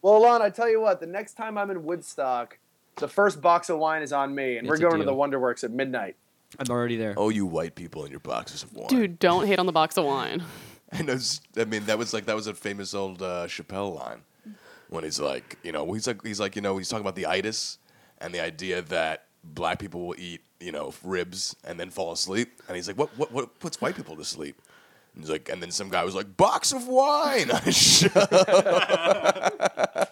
[0.00, 1.00] Well, Lon, I tell you what.
[1.00, 2.58] The next time I'm in Woodstock,
[2.96, 5.10] the first box of wine is on me, and It's we're a going to the
[5.12, 5.18] deal.
[5.20, 6.14] Wonderworks at midnight.
[6.58, 7.14] I'm already there.
[7.16, 8.86] oh, you white people in your boxes of wine.
[8.88, 10.42] Dude, don't hate on the box of wine.
[10.90, 14.22] And it's, I mean, that was like that was a famous old uh, Chappelle line
[14.88, 17.26] when he's like, you know, he's like, he's like, you know, he's talking about the
[17.26, 17.76] itis
[18.22, 22.60] and the idea that black people will eat, you know, ribs and then fall asleep.
[22.66, 24.60] And he's like, what, what, what puts white people to sleep?
[25.14, 27.50] And he's like, and then some guy was like, box of wine.
[27.52, 28.12] I shut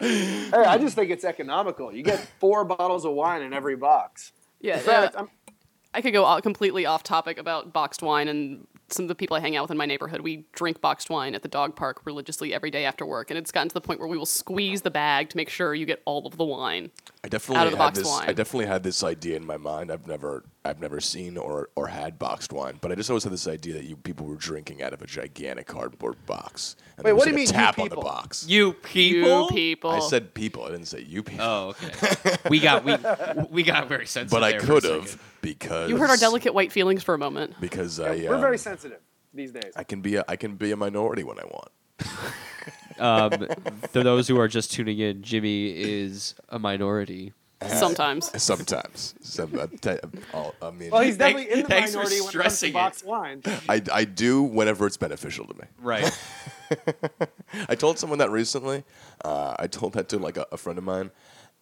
[0.01, 1.93] Hey, I just think it's economical.
[1.93, 4.33] You get four bottles of wine in every box.
[4.61, 9.05] Yeah, In fact, uh, I'm- could go completely off topic about boxed wine and some
[9.05, 10.21] of the people I hang out with in my neighborhood.
[10.21, 13.51] We drink boxed wine at the dog park religiously every day after work, and it's
[13.53, 16.03] gotten to the point where we will squeeze the bag to make sure you get
[16.05, 16.91] all of the wine.
[17.25, 18.09] I definitely Out of the had boxed this.
[18.09, 18.29] wine.
[18.29, 19.91] I definitely had this idea in my mind.
[19.91, 23.33] I've never, I've never seen or, or had boxed wine, but I just always had
[23.33, 26.77] this idea that you people were drinking out of a gigantic cardboard box.
[26.97, 28.03] And Wait, there was what do like you a mean, you tap on the people?
[28.03, 28.47] box.
[28.49, 29.43] You people.
[29.43, 29.91] You people.
[29.91, 30.65] I said people.
[30.65, 31.45] I didn't say you people.
[31.47, 32.37] Oh, okay.
[32.51, 32.97] we got we
[33.51, 34.31] we got very sensitive.
[34.31, 35.21] but I there for a could have second.
[35.41, 37.55] because You heard our delicate white feelings for a moment.
[37.61, 38.99] because I we're um, very sensitive
[39.33, 39.73] these days.
[39.77, 41.69] I can be a, I can be a minority when I want.
[42.99, 43.31] Um,
[43.91, 47.35] for those who are just tuning in, Jimmy is a minority.
[47.67, 48.31] Sometimes.
[48.43, 49.15] Sometimes.
[49.23, 49.99] Some, uh, te-
[50.35, 52.33] I'll- I mean, Well, he's Thank- definitely in the thanks for minority when it comes
[52.33, 52.75] to stressing it.
[52.75, 53.43] boxed wine.
[53.69, 55.65] I, I do whenever it's beneficial to me.
[55.81, 56.11] Right.
[57.69, 58.85] I told someone that recently.
[59.25, 61.11] Uh, I told that to like a, a friend of mine,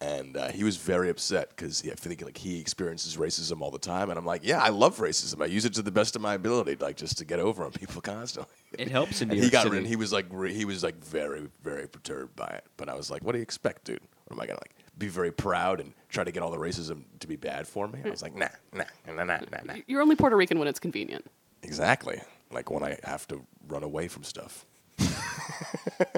[0.01, 3.71] and uh, he was very upset because yeah, I think like he experiences racism all
[3.71, 5.41] the time, and I'm like, yeah, I love racism.
[5.41, 7.71] I use it to the best of my ability, like just to get over on
[7.71, 8.51] people constantly.
[8.77, 9.77] It helps in New And he York got City.
[9.77, 12.65] rid- he was like re- he was like very very perturbed by it.
[12.75, 14.01] But I was like, what do you expect, dude?
[14.25, 17.03] What am I gonna like be very proud and try to get all the racism
[17.19, 17.99] to be bad for me?
[18.05, 19.73] I was like, nah, nah, nah, nah, nah, nah.
[19.87, 21.25] You're only Puerto Rican when it's convenient.
[21.63, 22.21] Exactly.
[22.51, 24.65] Like when I have to run away from stuff.
[24.99, 25.07] On-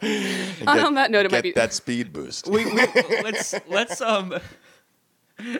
[0.00, 2.48] get- on that note, it might be- that speed boost.
[2.48, 2.72] we, we
[3.22, 4.34] let's let's um.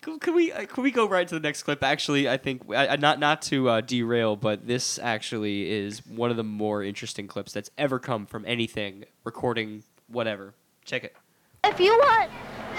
[0.00, 1.84] Can, can we uh, can we go right to the next clip?
[1.84, 6.30] Actually, I think I, I- not not to uh, derail, but this actually is one
[6.30, 10.54] of the more interesting clips that's ever come from anything recording whatever.
[10.86, 11.16] Check it.
[11.64, 12.30] If you want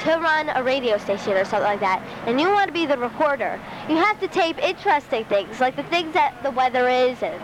[0.04, 2.98] to run a radio station or something like that, and you want to be the
[2.98, 3.60] reporter,
[3.90, 7.36] you have to tape interesting things, like the things that the weather is, and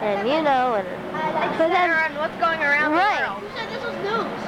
[0.00, 0.88] and you know, and
[1.58, 3.20] but then, on what's going around Right.
[3.20, 3.42] the world.
[3.42, 4.40] You said this was news.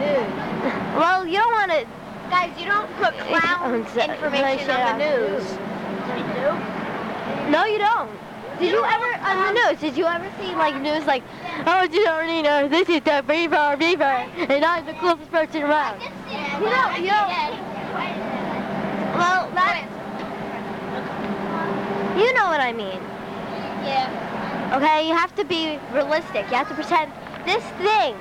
[0.00, 0.96] News.
[0.96, 1.86] well, you don't want to.
[2.30, 5.44] Guys, you don't put clown information on the news.
[7.50, 8.10] No, you don't.
[8.62, 9.80] Did you ever on the news?
[9.80, 11.24] Did you ever see like news like,
[11.66, 15.64] oh, you don't already know this is the beaver, beaver, and I'm the coolest person
[15.64, 16.00] around.
[16.00, 17.26] You know, you know.
[19.18, 19.88] Well, that.
[22.16, 23.00] You know what I mean.
[23.82, 24.76] Yeah.
[24.76, 26.46] Okay, you have to be realistic.
[26.48, 27.10] You have to pretend
[27.44, 28.14] this thing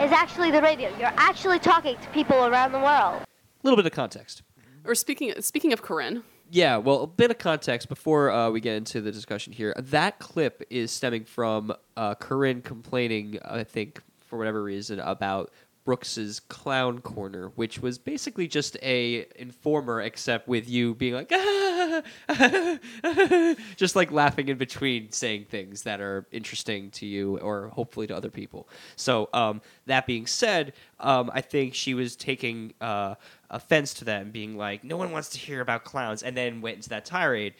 [0.00, 0.88] is actually the radio.
[1.00, 3.22] You're actually talking to people around the world.
[3.22, 3.26] A
[3.64, 4.42] little bit of context.
[4.84, 8.76] Or speaking speaking of Corinne, Yeah, well, a bit of context before uh, we get
[8.76, 9.74] into the discussion here.
[9.76, 15.50] That clip is stemming from uh, Corinne complaining, I think, for whatever reason, about
[15.84, 21.28] Brooks's clown corner, which was basically just a informer, except with you being like,
[23.76, 28.16] just like laughing in between saying things that are interesting to you or hopefully to
[28.16, 28.66] other people.
[28.96, 33.16] So um, that being said, um, I think she was taking uh,
[33.54, 36.76] offense to and being like, no one wants to hear about clowns, and then went
[36.76, 37.54] into that tirade.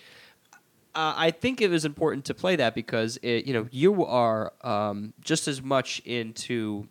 [0.95, 4.53] Uh, I think it was important to play that because it, you know you are
[4.62, 6.86] um, just as much into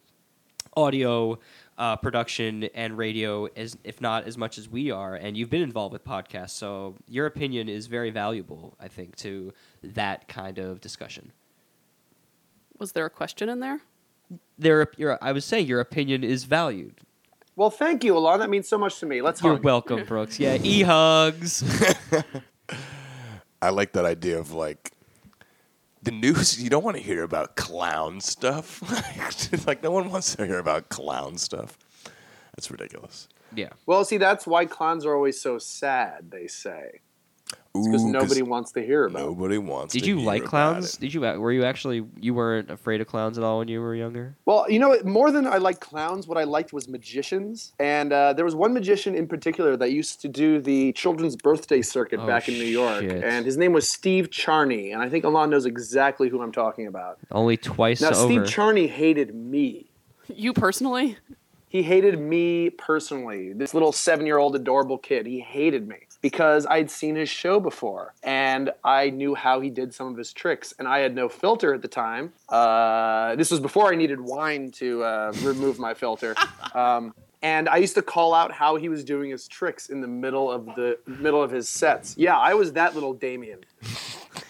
[0.76, 1.38] audio
[1.78, 5.62] uh, production and radio as if not as much as we are and you've been
[5.62, 9.52] involved with podcasts so your opinion is very valuable i think to
[9.84, 11.32] that kind of discussion
[12.78, 13.82] was there a question in there?
[14.58, 14.88] there
[15.22, 17.02] i was saying your opinion is valued
[17.56, 18.40] Well, thank you, Alon.
[18.40, 19.22] That means so much to me.
[19.22, 19.64] Let's you're hug.
[19.64, 21.64] welcome brooks yeah e-hugs
[23.62, 24.92] I like that idea of like
[26.02, 26.62] the news.
[26.62, 28.82] You don't want to hear about clown stuff.
[29.68, 31.78] like no one wants to hear about clown stuff.
[32.56, 33.30] That's ridiculous.
[33.56, 36.30] yeah Well, see, that's why clowns are always so sad.
[36.32, 37.02] They say
[37.74, 39.18] because nobody wants to hear about.
[39.20, 39.28] them.
[39.30, 39.94] Nobody wants.
[39.94, 41.00] did to you hear like about clowns it.
[41.00, 43.96] did you were you actually you weren't afraid of clowns at all when you were
[43.96, 47.74] younger Well, you know, more than I liked clowns, what I liked was magicians.
[47.80, 51.82] And uh, there was one magician in particular that used to do the children's birthday
[51.82, 53.02] circuit Oh, back in New York.
[53.02, 53.24] shit.
[53.24, 54.92] And his name was Steve Charney.
[54.92, 57.18] And I think Alon knows exactly who I'm talking about.
[57.32, 59.90] only twice Now, over Steve Charney hated me.
[60.28, 61.18] You personally?
[61.68, 63.52] He hated me personally.
[63.54, 65.26] This little seven year old adorable kid.
[65.26, 69.94] He hated me because I'd seen his show before and I knew how he did
[69.94, 70.74] some of his tricks.
[70.80, 72.32] And I had no filter at the time.
[72.48, 76.34] Uh, this was before I needed wine to uh, remove my filter.
[76.74, 77.14] Um,
[77.44, 80.50] and I used to call out how he was doing his tricks in the middle
[80.50, 82.18] of the middle of his sets.
[82.18, 83.60] Yeah, I was that little Damien.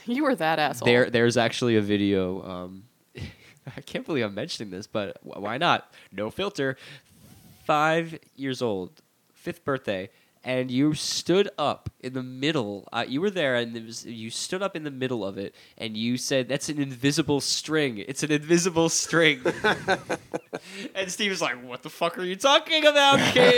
[0.05, 0.85] You were that asshole.
[0.85, 2.43] There, there's actually a video.
[2.43, 2.83] Um,
[3.75, 5.91] I can't believe I'm mentioning this, but why not?
[6.13, 6.77] No filter.
[7.65, 9.01] Five years old,
[9.33, 10.09] fifth birthday,
[10.43, 12.87] and you stood up in the middle.
[12.91, 15.55] Uh, you were there, and it was, you stood up in the middle of it,
[15.77, 17.97] and you said, "That's an invisible string.
[17.99, 19.41] It's an invisible string."
[20.95, 23.55] and Steve was like, "What the fuck are you talking about, kid?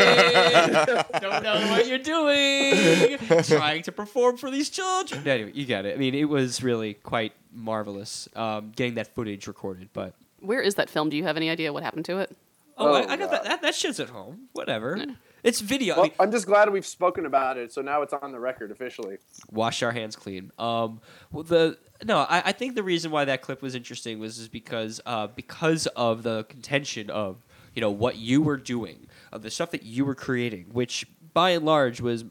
[1.22, 3.18] Don't know what you're doing.
[3.44, 5.96] Trying to perform for these children." Anyway, you get it.
[5.96, 10.14] I mean, it was really quite marvelous um, getting that footage recorded, but.
[10.40, 11.10] Where is that film?
[11.10, 12.36] Do you have any idea what happened to it?
[12.78, 13.62] Oh, Oh, I, I got that, that.
[13.64, 14.50] That shit's at home.
[14.54, 15.04] Whatever.
[15.46, 15.94] It's video.
[15.94, 18.40] I Well, mean, I'm just glad we've spoken about it, so now it's on the
[18.40, 19.18] record officially.
[19.52, 20.52] wash our hands clean.
[20.58, 21.00] Um,
[21.32, 24.48] well, the no, I, I think the reason why that clip was interesting was is
[24.50, 27.46] because uh, because of the contention of
[27.76, 31.52] you know what you were doing, of the stuff that you were creating, which by
[31.52, 32.24] and large was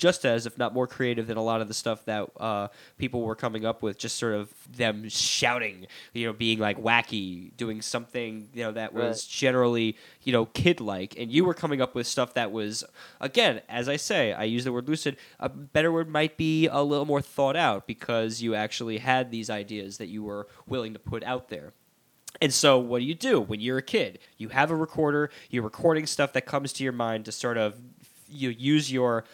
[0.00, 2.68] just as, if not more creative than a lot of the stuff that uh,
[2.98, 3.98] people were coming up with.
[3.98, 8.94] Just sort of them shouting, you know, being like wacky, doing something you know that
[8.94, 9.26] was Right.
[9.28, 12.82] generally you know kid like, and you were coming up with stuff that was
[13.20, 15.16] again, as I say, I use the word lucid.
[15.38, 19.50] A better word might be a little more thought out because you actually had these
[19.50, 21.74] ideas that you were willing to put out there.
[22.40, 24.18] And so, what do you do when you're a kid?
[24.38, 25.30] You have a recorder.
[25.50, 27.76] You're recording stuff that comes to your mind to sort of
[28.32, 29.24] you use your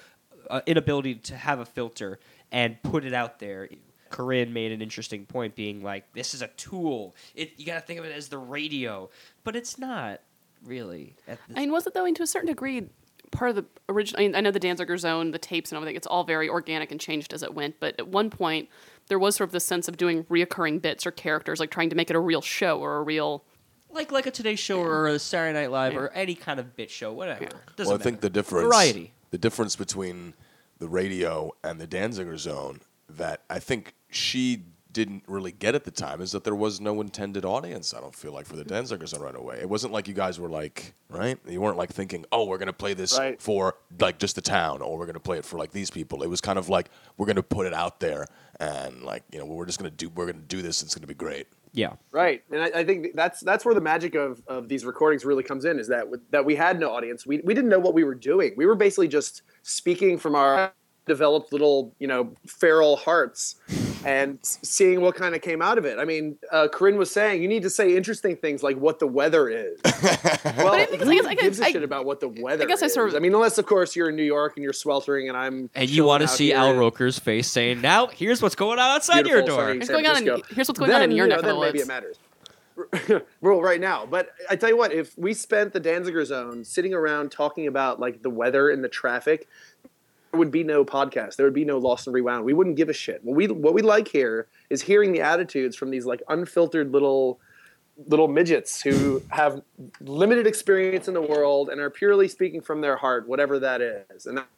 [0.50, 2.18] uh, inability to have a filter
[2.52, 3.68] and put it out there.
[4.10, 7.14] Corinne made an interesting point, being like, "This is a tool.
[7.34, 9.10] It, you got to think of it as the radio,
[9.44, 10.20] but it's not
[10.64, 12.02] really." At the, I mean, was it though?
[12.02, 12.88] I mean, to a certain degree,
[13.30, 14.20] part of the original.
[14.20, 15.96] I, mean, I know the Danziger Zone, the tapes and everything.
[15.96, 17.80] It's all very organic and changed as it went.
[17.80, 18.68] But at one point,
[19.08, 21.96] there was sort of this sense of doing reoccurring bits or characters, like trying to
[21.96, 23.44] make it a real show or a real.
[23.90, 26.90] like like a Today Show or a Saturday Night Live or any kind of bit
[26.90, 27.48] show, whatever.
[27.76, 29.12] Doesn't well, I think the difference Variety.
[29.30, 30.34] The difference between
[30.78, 34.62] the radio and the Danziger Zone that I think she
[34.96, 37.92] didn't really get at the time is that there was no intended audience.
[37.92, 39.58] I don't feel like for the Danziger Zone right away.
[39.60, 41.38] It wasn't like you guys were like right.
[41.46, 43.38] You weren't like thinking, oh, we're gonna play this Right.
[43.40, 46.22] for like just the town, or we're gonna play it for like these people.
[46.22, 48.24] It was kind of like we're gonna put it out there
[48.58, 50.82] and like you know we're just gonna do we're gonna do this.
[50.82, 51.46] It's gonna be great.
[51.74, 51.92] yeah.
[52.10, 55.42] Right, and I, I think that's that's where the magic of, of these recordings really
[55.42, 55.78] comes in.
[55.78, 57.26] Is that that we had no audience.
[57.26, 58.54] We we didn't know what we were doing.
[58.56, 60.72] We were basically just speaking from our
[61.06, 63.56] developed little you know feral hearts
[64.04, 65.98] and seeing what kind of came out of it.
[65.98, 69.06] I mean, uh, Corinne was saying you need to say interesting things like what the
[69.06, 69.80] weather is.
[69.84, 72.28] well, I think- who I guess- I guess- gives a I- shit about what the
[72.28, 72.94] weather I guess I is?
[72.94, 75.36] sort of- I mean, unless of course you're in New York and you're sweltering and
[75.36, 78.78] I'm And you want to see Al in Roker's face saying, "Now, here's what's going
[78.78, 81.26] on outside your door." sunny Here's going on in- here's what's going on in your
[81.26, 82.16] you neck of the then maybe it matters.
[83.40, 86.92] well, right now, but I tell you what, if we spent the Danziger Zone sitting
[86.92, 89.75] around talking about like the weather and the traffic, there
[90.36, 91.36] would be no podcast.
[91.36, 92.44] There would be no Lost and Rewound.
[92.44, 93.24] We wouldn't give a shit.
[93.24, 97.40] What we what we like here is hearing the attitudes from these like unfiltered little
[98.06, 99.62] little midgets who have
[100.00, 104.26] limited experience in the world and are purely speaking from their heart, whatever that is,
[104.26, 104.48] and that's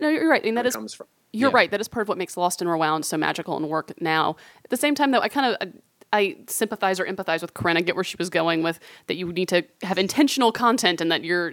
[0.00, 0.44] No, you're right.
[0.44, 1.06] Where that comes from.
[1.32, 1.56] You're Yeah.
[1.56, 1.70] right.
[1.70, 4.36] That is part of what makes Lost and Rewound so magical and work now.
[4.64, 5.72] At the same time, though, I kind of
[6.12, 7.76] I sympathize or empathize with Corinne.
[7.76, 8.78] I get where she was going with
[9.08, 9.16] that.
[9.16, 11.50] You need to have intentional content, and that you're.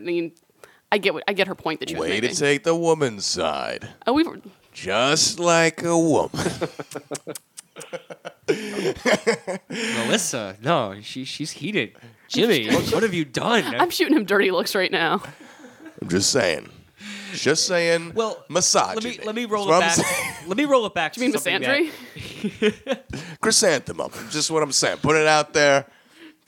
[0.91, 2.31] I get what I get her point that she was Way making.
[2.31, 4.27] to take the woman's side, oh, we've
[4.73, 6.31] just like a woman.
[9.69, 11.95] Melissa, no, she she's heated.
[12.27, 13.76] Jimmy, what have you done?
[13.80, 15.22] I'm shooting him dirty looks right now.
[16.01, 16.69] I'm just saying.
[17.34, 18.13] Just saying.
[18.13, 19.11] well, misogyny.
[19.11, 20.47] let me let me roll That's it back.
[20.47, 21.13] Let me roll it back.
[21.13, 24.11] Do you mean to something that- Chrysanthemum.
[24.30, 24.97] Just what I'm saying.
[24.97, 25.85] Put it out there.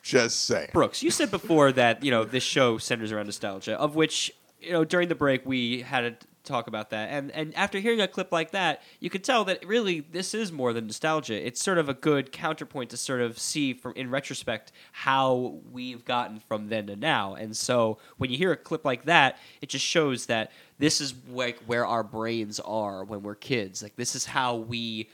[0.04, 0.70] Just saying.
[0.74, 4.74] Brooks, you said before that you know this show centers around nostalgia, of which you
[4.74, 8.08] know during the break we had a talk about that, and and after hearing a
[8.08, 11.48] clip like that, you could tell that really this is more than nostalgia.
[11.48, 16.04] It's sort of a good counterpoint to sort of see from in retrospect how we've
[16.04, 19.70] gotten from then to now, and so when you hear a clip like that, it
[19.70, 23.82] just shows that this is like where our brains are when we're kids.
[23.82, 25.08] Like this is how we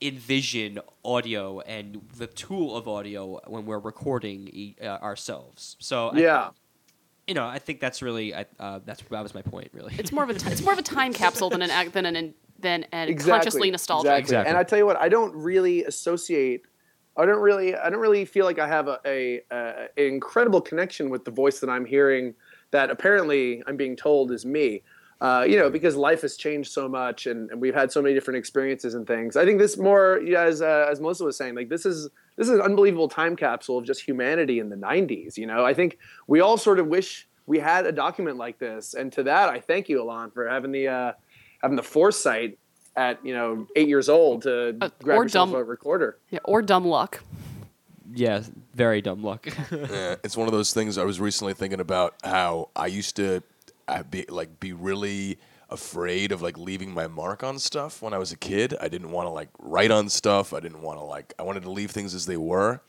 [0.00, 5.76] envision audio and the tool of audio when we're recording e- uh, ourselves.
[5.80, 6.50] So I- Yeah.
[7.26, 9.94] you know, I think that's really I- uh, that's that was my point really.
[9.98, 12.84] It's more of a it's more of a time capsule than an than an than
[12.92, 14.06] an exactly, consciously nostalgic.
[14.10, 14.22] Exactly.
[14.36, 14.48] Exactly.
[14.48, 16.62] And I tell you what, I don't really associate.
[17.16, 17.74] I don't really.
[17.74, 21.30] I don't really feel like I have a, a, a an incredible connection with the
[21.32, 22.34] voice that I'm hearing.
[22.70, 24.82] That apparently I'm being told is me.
[25.20, 28.14] Uh, you know, because life has changed so much, and, and we've had so many
[28.14, 29.36] different experiences and things.
[29.36, 32.46] I think this more, yeah, as uh, as Melissa was saying, like this is this
[32.48, 35.36] is an unbelievable time capsule of just humanity in the '90s.
[35.36, 38.94] You know, I think we all sort of wish we had a document like this,
[38.94, 41.12] and to that, I thank you, Alon, for having the uh,
[41.62, 42.56] having the foresight
[42.94, 46.18] at you know eight years old to Uh, grab or yourself dumb- a recorder.
[46.30, 47.24] Yeah, or dumb luck.
[48.14, 48.42] yeah,
[48.74, 49.48] very dumb luck.
[49.72, 53.42] Yeah, it's one of those things I was recently thinking about how I used to
[53.88, 55.38] I be like be really
[55.70, 58.74] afraid of like leaving my mark on stuff when I was a kid.
[58.80, 60.52] I didn't want to like write on stuff.
[60.52, 62.80] I didn't want to like I wanted to leave things as they were.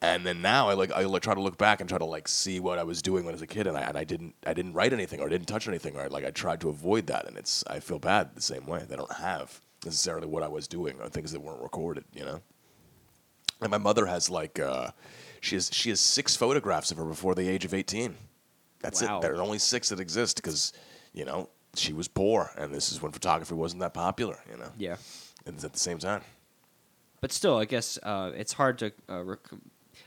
[0.00, 2.28] And then now I like I like, try to look back and try to like
[2.28, 4.34] see what I was doing when I was a kid, and I and I didn't
[4.46, 7.08] I didn't write anything or I didn't touch anything or like I tried to avoid
[7.08, 8.84] that, and it's I feel bad the same way.
[8.88, 12.40] They don't have necessarily what I was doing or things that weren't recorded, you know.
[13.60, 14.92] And my mother has like uh,
[15.40, 18.16] she has she has six photographs of her before the age of eighteen.
[18.80, 19.18] That's Wow.
[19.18, 19.22] it.
[19.22, 20.72] There are only six that exist because
[21.12, 24.38] you know she was poor, and this is when photography wasn't that popular.
[24.50, 24.96] You know, Yeah.
[25.46, 26.22] and it's at the same time.
[27.20, 28.92] But still, I guess uh, it's hard to.
[29.08, 29.50] Uh, rec-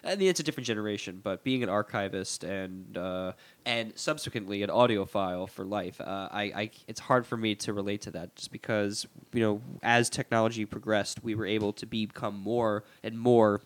[0.06, 3.34] I mean, it's a different generation, but being an archivist and uh,
[3.66, 8.02] and subsequently an audiophile for life, uh, I, I it's hard for me to relate
[8.04, 12.86] to that just because you know as technology progressed, we were able to become more
[13.04, 13.62] and more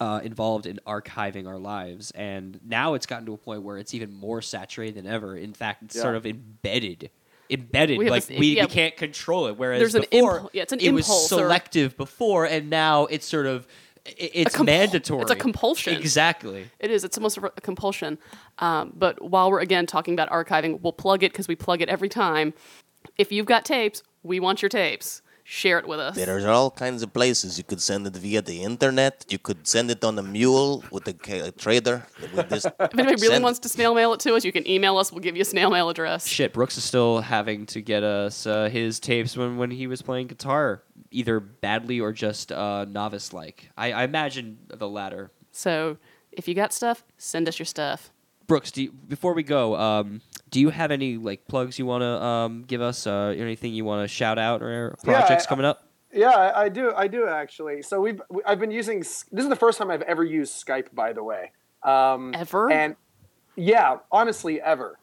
[0.00, 3.94] uh, involved in archiving our lives, and now it's gotten to a point where it's
[3.94, 5.36] even more saturated than ever.
[5.36, 6.02] In fact, it's Yeah.
[6.02, 7.10] sort of embedded.
[7.50, 8.64] Embedded, We like this- we, yeah.
[8.64, 9.56] we can't control it.
[9.58, 12.70] Whereas There's an before, impu- yeah, it's an it was impulse or- selective before, and
[12.70, 13.66] now it's sort of
[14.06, 15.22] it's compul- mandatory.
[15.22, 15.94] it's a compulsion.
[15.94, 16.66] Exactly.
[16.78, 17.04] It is.
[17.04, 18.18] It's almost a a compulsion.
[18.58, 21.88] Um, but while we're again talking about archiving, we'll plug it because we plug it
[21.88, 22.52] every time.
[23.18, 25.22] If you've got tapes, we want your tapes.
[25.46, 26.16] Share it with us.
[26.16, 29.26] There are all kinds of places you could send it via the internet.
[29.28, 31.14] You could send it on a mule with a,
[31.48, 32.06] a trader.
[32.34, 35.12] With If anybody really wants to snail mail it to us, you can email us.
[35.12, 36.26] We'll give you a snail mail address.
[36.26, 40.00] Shit, Brooks is still having to get us uh, his tapes when, when he was
[40.00, 43.68] playing guitar, either badly or just uh, novice like.
[43.76, 45.30] I, I imagine the latter.
[45.52, 45.98] So
[46.32, 48.13] if you got stuff, send us your stuff.
[48.46, 52.02] Brooks, do you, before we go, um, do you have any like plugs you want
[52.02, 53.06] to um, give us?
[53.06, 55.80] Uh, anything you want to shout out or Yeah, projects I- coming up?
[56.12, 56.92] Yeah, I, I do.
[56.94, 57.82] I do actually.
[57.82, 59.00] So we've we, I've been using.
[59.00, 61.50] This is the first time I've ever used Skype, by the way.
[61.82, 62.70] Um, Ever?
[62.70, 62.94] And
[63.56, 64.96] yeah, honestly, ever.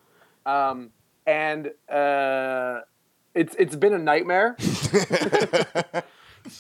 [0.46, 0.92] Um,
[1.28, 2.80] and uh,
[3.36, 4.56] it's it's been a nightmare.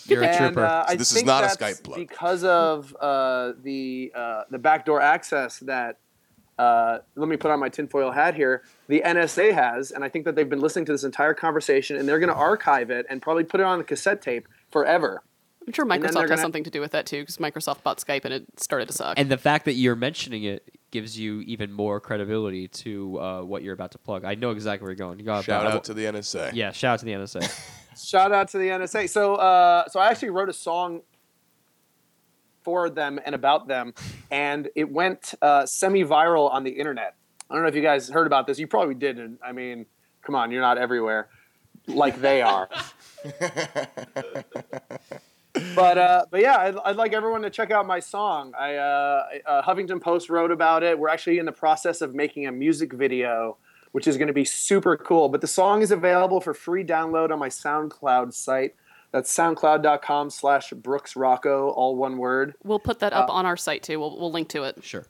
[0.05, 0.65] You're a trooper.
[0.65, 1.97] uh, I this is not a Skype plug.
[1.97, 5.97] because of uh, the uh, the backdoor access that.
[6.61, 8.61] Uh, let me put on my tinfoil hat here.
[8.87, 12.07] The NSA has, and I think that they've been listening to this entire conversation, and
[12.07, 15.23] they're going to archive it and probably put it on a cassette tape forever.
[15.65, 18.25] I'm sure Microsoft has gonna- something to do with that too, because Microsoft bought Skype
[18.25, 19.17] and it started to suck.
[19.19, 23.63] and the fact that you're mentioning it gives you even more credibility to uh, what
[23.63, 24.25] you're about to plug.
[24.25, 25.19] I know exactly where you're going.
[25.19, 26.51] You got Shout I out wa- to the NSA.
[26.53, 27.43] yeah, shout out to the NSA.
[28.09, 29.07] Shout out to the NSA.
[29.09, 31.01] So, uh, so I actually wrote a song
[32.63, 33.93] for them and about them,
[34.29, 37.15] and it went uh, semi-viral on the internet.
[37.49, 38.59] I don't know if you guys heard about this.
[38.59, 39.39] You probably didn't.
[39.43, 39.85] I mean,
[40.21, 41.29] come on, you're not everywhere
[41.87, 42.69] like they are.
[45.75, 48.53] but uh, but yeah, I'd, I'd like everyone to check out my song.
[48.57, 50.97] I uh, uh, Huffington Post wrote about it.
[50.97, 53.57] We're actually in the process of making a music video,
[53.91, 55.29] which is going to be super cool.
[55.29, 58.75] But the song is available for free download on my SoundCloud site.
[59.11, 62.55] That's soundcloud.com slash Brooks Rocco, all one word.
[62.63, 63.99] we'll put that up on our site too.
[63.99, 64.83] We'll, we'll link to it.
[64.83, 65.05] Sure.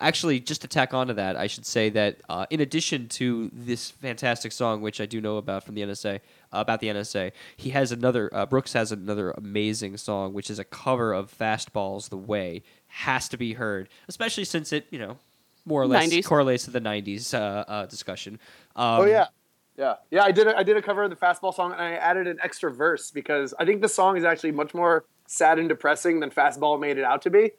[0.00, 3.50] Actually, just to tack on to that, I should say that uh, in addition to
[3.52, 6.18] this fantastic song, which I do know about from the NSA, uh,
[6.52, 8.28] about the NSA, he has another.
[8.32, 13.28] Uh, Brooks has another amazing song, which is a cover of "Fastballs the Way." Has
[13.28, 15.18] to be heard, especially since it, you know,
[15.64, 16.24] more or less 90s.
[16.24, 18.40] correlates to the '90s uh, uh, discussion.
[18.74, 19.26] Um, oh yeah,
[19.76, 20.22] yeah, yeah.
[20.22, 22.38] I did a, I did a cover of the fastball song, and I added an
[22.42, 26.30] extra verse because I think the song is actually much more sad and depressing than
[26.30, 27.52] fastball made it out to be.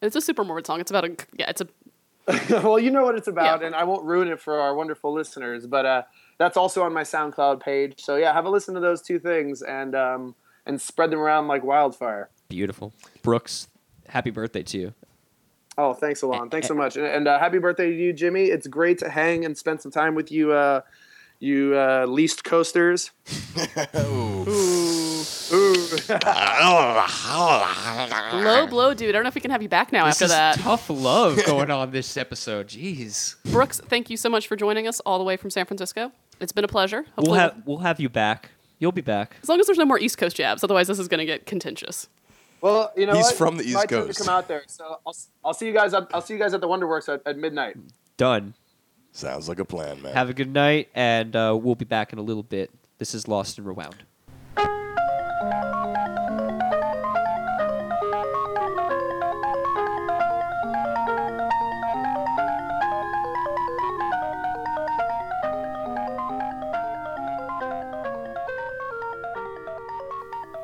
[0.00, 0.80] It's a super morbid song.
[0.80, 1.50] It's about a yeah.
[1.50, 1.68] It's a
[2.62, 3.66] well, you know what it's about, Yeah.
[3.68, 5.66] and I won't ruin it for our wonderful listeners.
[5.66, 6.02] But uh,
[6.36, 8.00] that's also on my SoundCloud page.
[8.02, 10.34] So yeah, have a listen to those two things and um,
[10.66, 12.28] and spread them around like wildfire.
[12.48, 12.92] Beautiful,
[13.22, 13.68] Brooks.
[14.08, 14.94] Happy birthday to you.
[15.80, 16.50] Oh, thanks, Alon.
[16.50, 18.46] Thanks so much, and, and uh, happy birthday to you, Jimmy.
[18.46, 20.80] It's great to hang and spend some time with you, uh,
[21.38, 23.12] you uh, least coasters.
[28.32, 29.08] low blow, dude.
[29.10, 30.58] I don't know if we can have you back now This after is that.
[30.58, 32.68] tough love going on this episode.
[32.68, 33.36] Jeez.
[33.50, 36.12] Brooks, thank you so much for joining us all the way from San Francisco.
[36.40, 37.04] It's been a pleasure.
[37.16, 38.50] We'll have we'll have you back.
[38.78, 39.36] You'll be back.
[39.42, 40.62] as long as there's no more East Coast jabs.
[40.62, 42.08] Otherwise, this is going to get contentious.
[42.60, 43.34] Well, you know He's what?
[43.36, 44.18] from the East My turn Coast.
[44.18, 45.94] to come out there, so I'll, I'll see you guys.
[45.94, 47.76] At, I'll see you guys at the Wonderworks at, at midnight.
[48.16, 48.54] Done.
[49.12, 50.12] Sounds like a plan, man.
[50.14, 52.70] Have a good night, and uh, we'll be back in a little bit.
[52.98, 53.96] This is Lost and Rewound.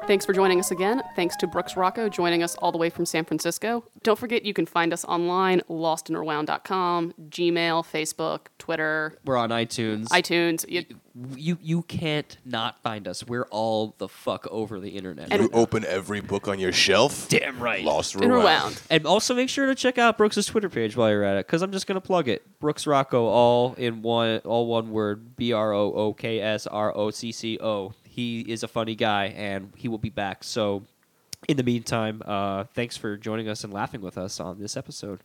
[0.06, 1.02] Thanks for joining us again.
[1.16, 3.84] Thanks to Brooks Rocco joining us all the way from San Francisco.
[4.02, 10.08] Don't forget you can find us online, lostandrewound.com, Gmail, Facebook, Twitter, We're on iTunes.
[10.08, 10.66] iTunes.
[10.68, 10.84] You-
[11.36, 13.24] you you can't not find us.
[13.24, 15.28] We're all the fuck over the internet.
[15.30, 17.28] And- You open every book on your shelf.
[17.28, 17.84] Damn right.
[17.84, 18.40] Lost and Rewound.
[18.42, 18.82] Rewound.
[18.90, 21.62] And also make sure to check out Brooks' Twitter page while you're at it, because
[21.62, 22.42] I'm just gonna plug it.
[22.58, 25.36] Brooks Rocco, all in one, all one word.
[25.36, 27.92] B R O O K S R O C C O.
[28.14, 30.44] He is a funny guy, and he will be back.
[30.44, 30.84] So,
[31.48, 35.18] in the meantime, uh, thanks for joining us and laughing with us on this episode.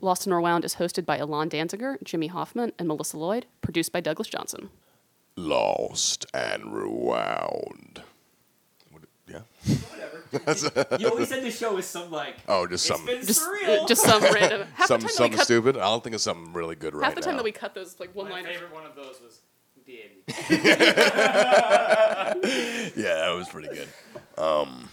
[0.00, 4.00] Lost and Rewound is hosted by Alon Danziger, Jimmy Hoffman, and Melissa Lloyd, produced by
[4.00, 4.70] Douglas Johnson.
[5.36, 8.02] Lost and Rewound.
[8.90, 9.40] What- Yeah.
[10.30, 10.96] Whatever.
[11.00, 12.36] you always end the show with some like.
[12.48, 14.68] Oh, just some Just, uh, just some random.
[14.74, 15.76] Half some the time that we something cut, stupid.
[15.76, 17.38] I don't think it's something really good right Half the time now.
[17.38, 18.56] that we cut those like one liners.
[18.72, 19.40] one of those was
[20.50, 22.34] yeah,
[22.96, 23.88] that was pretty good.
[24.38, 24.88] Um,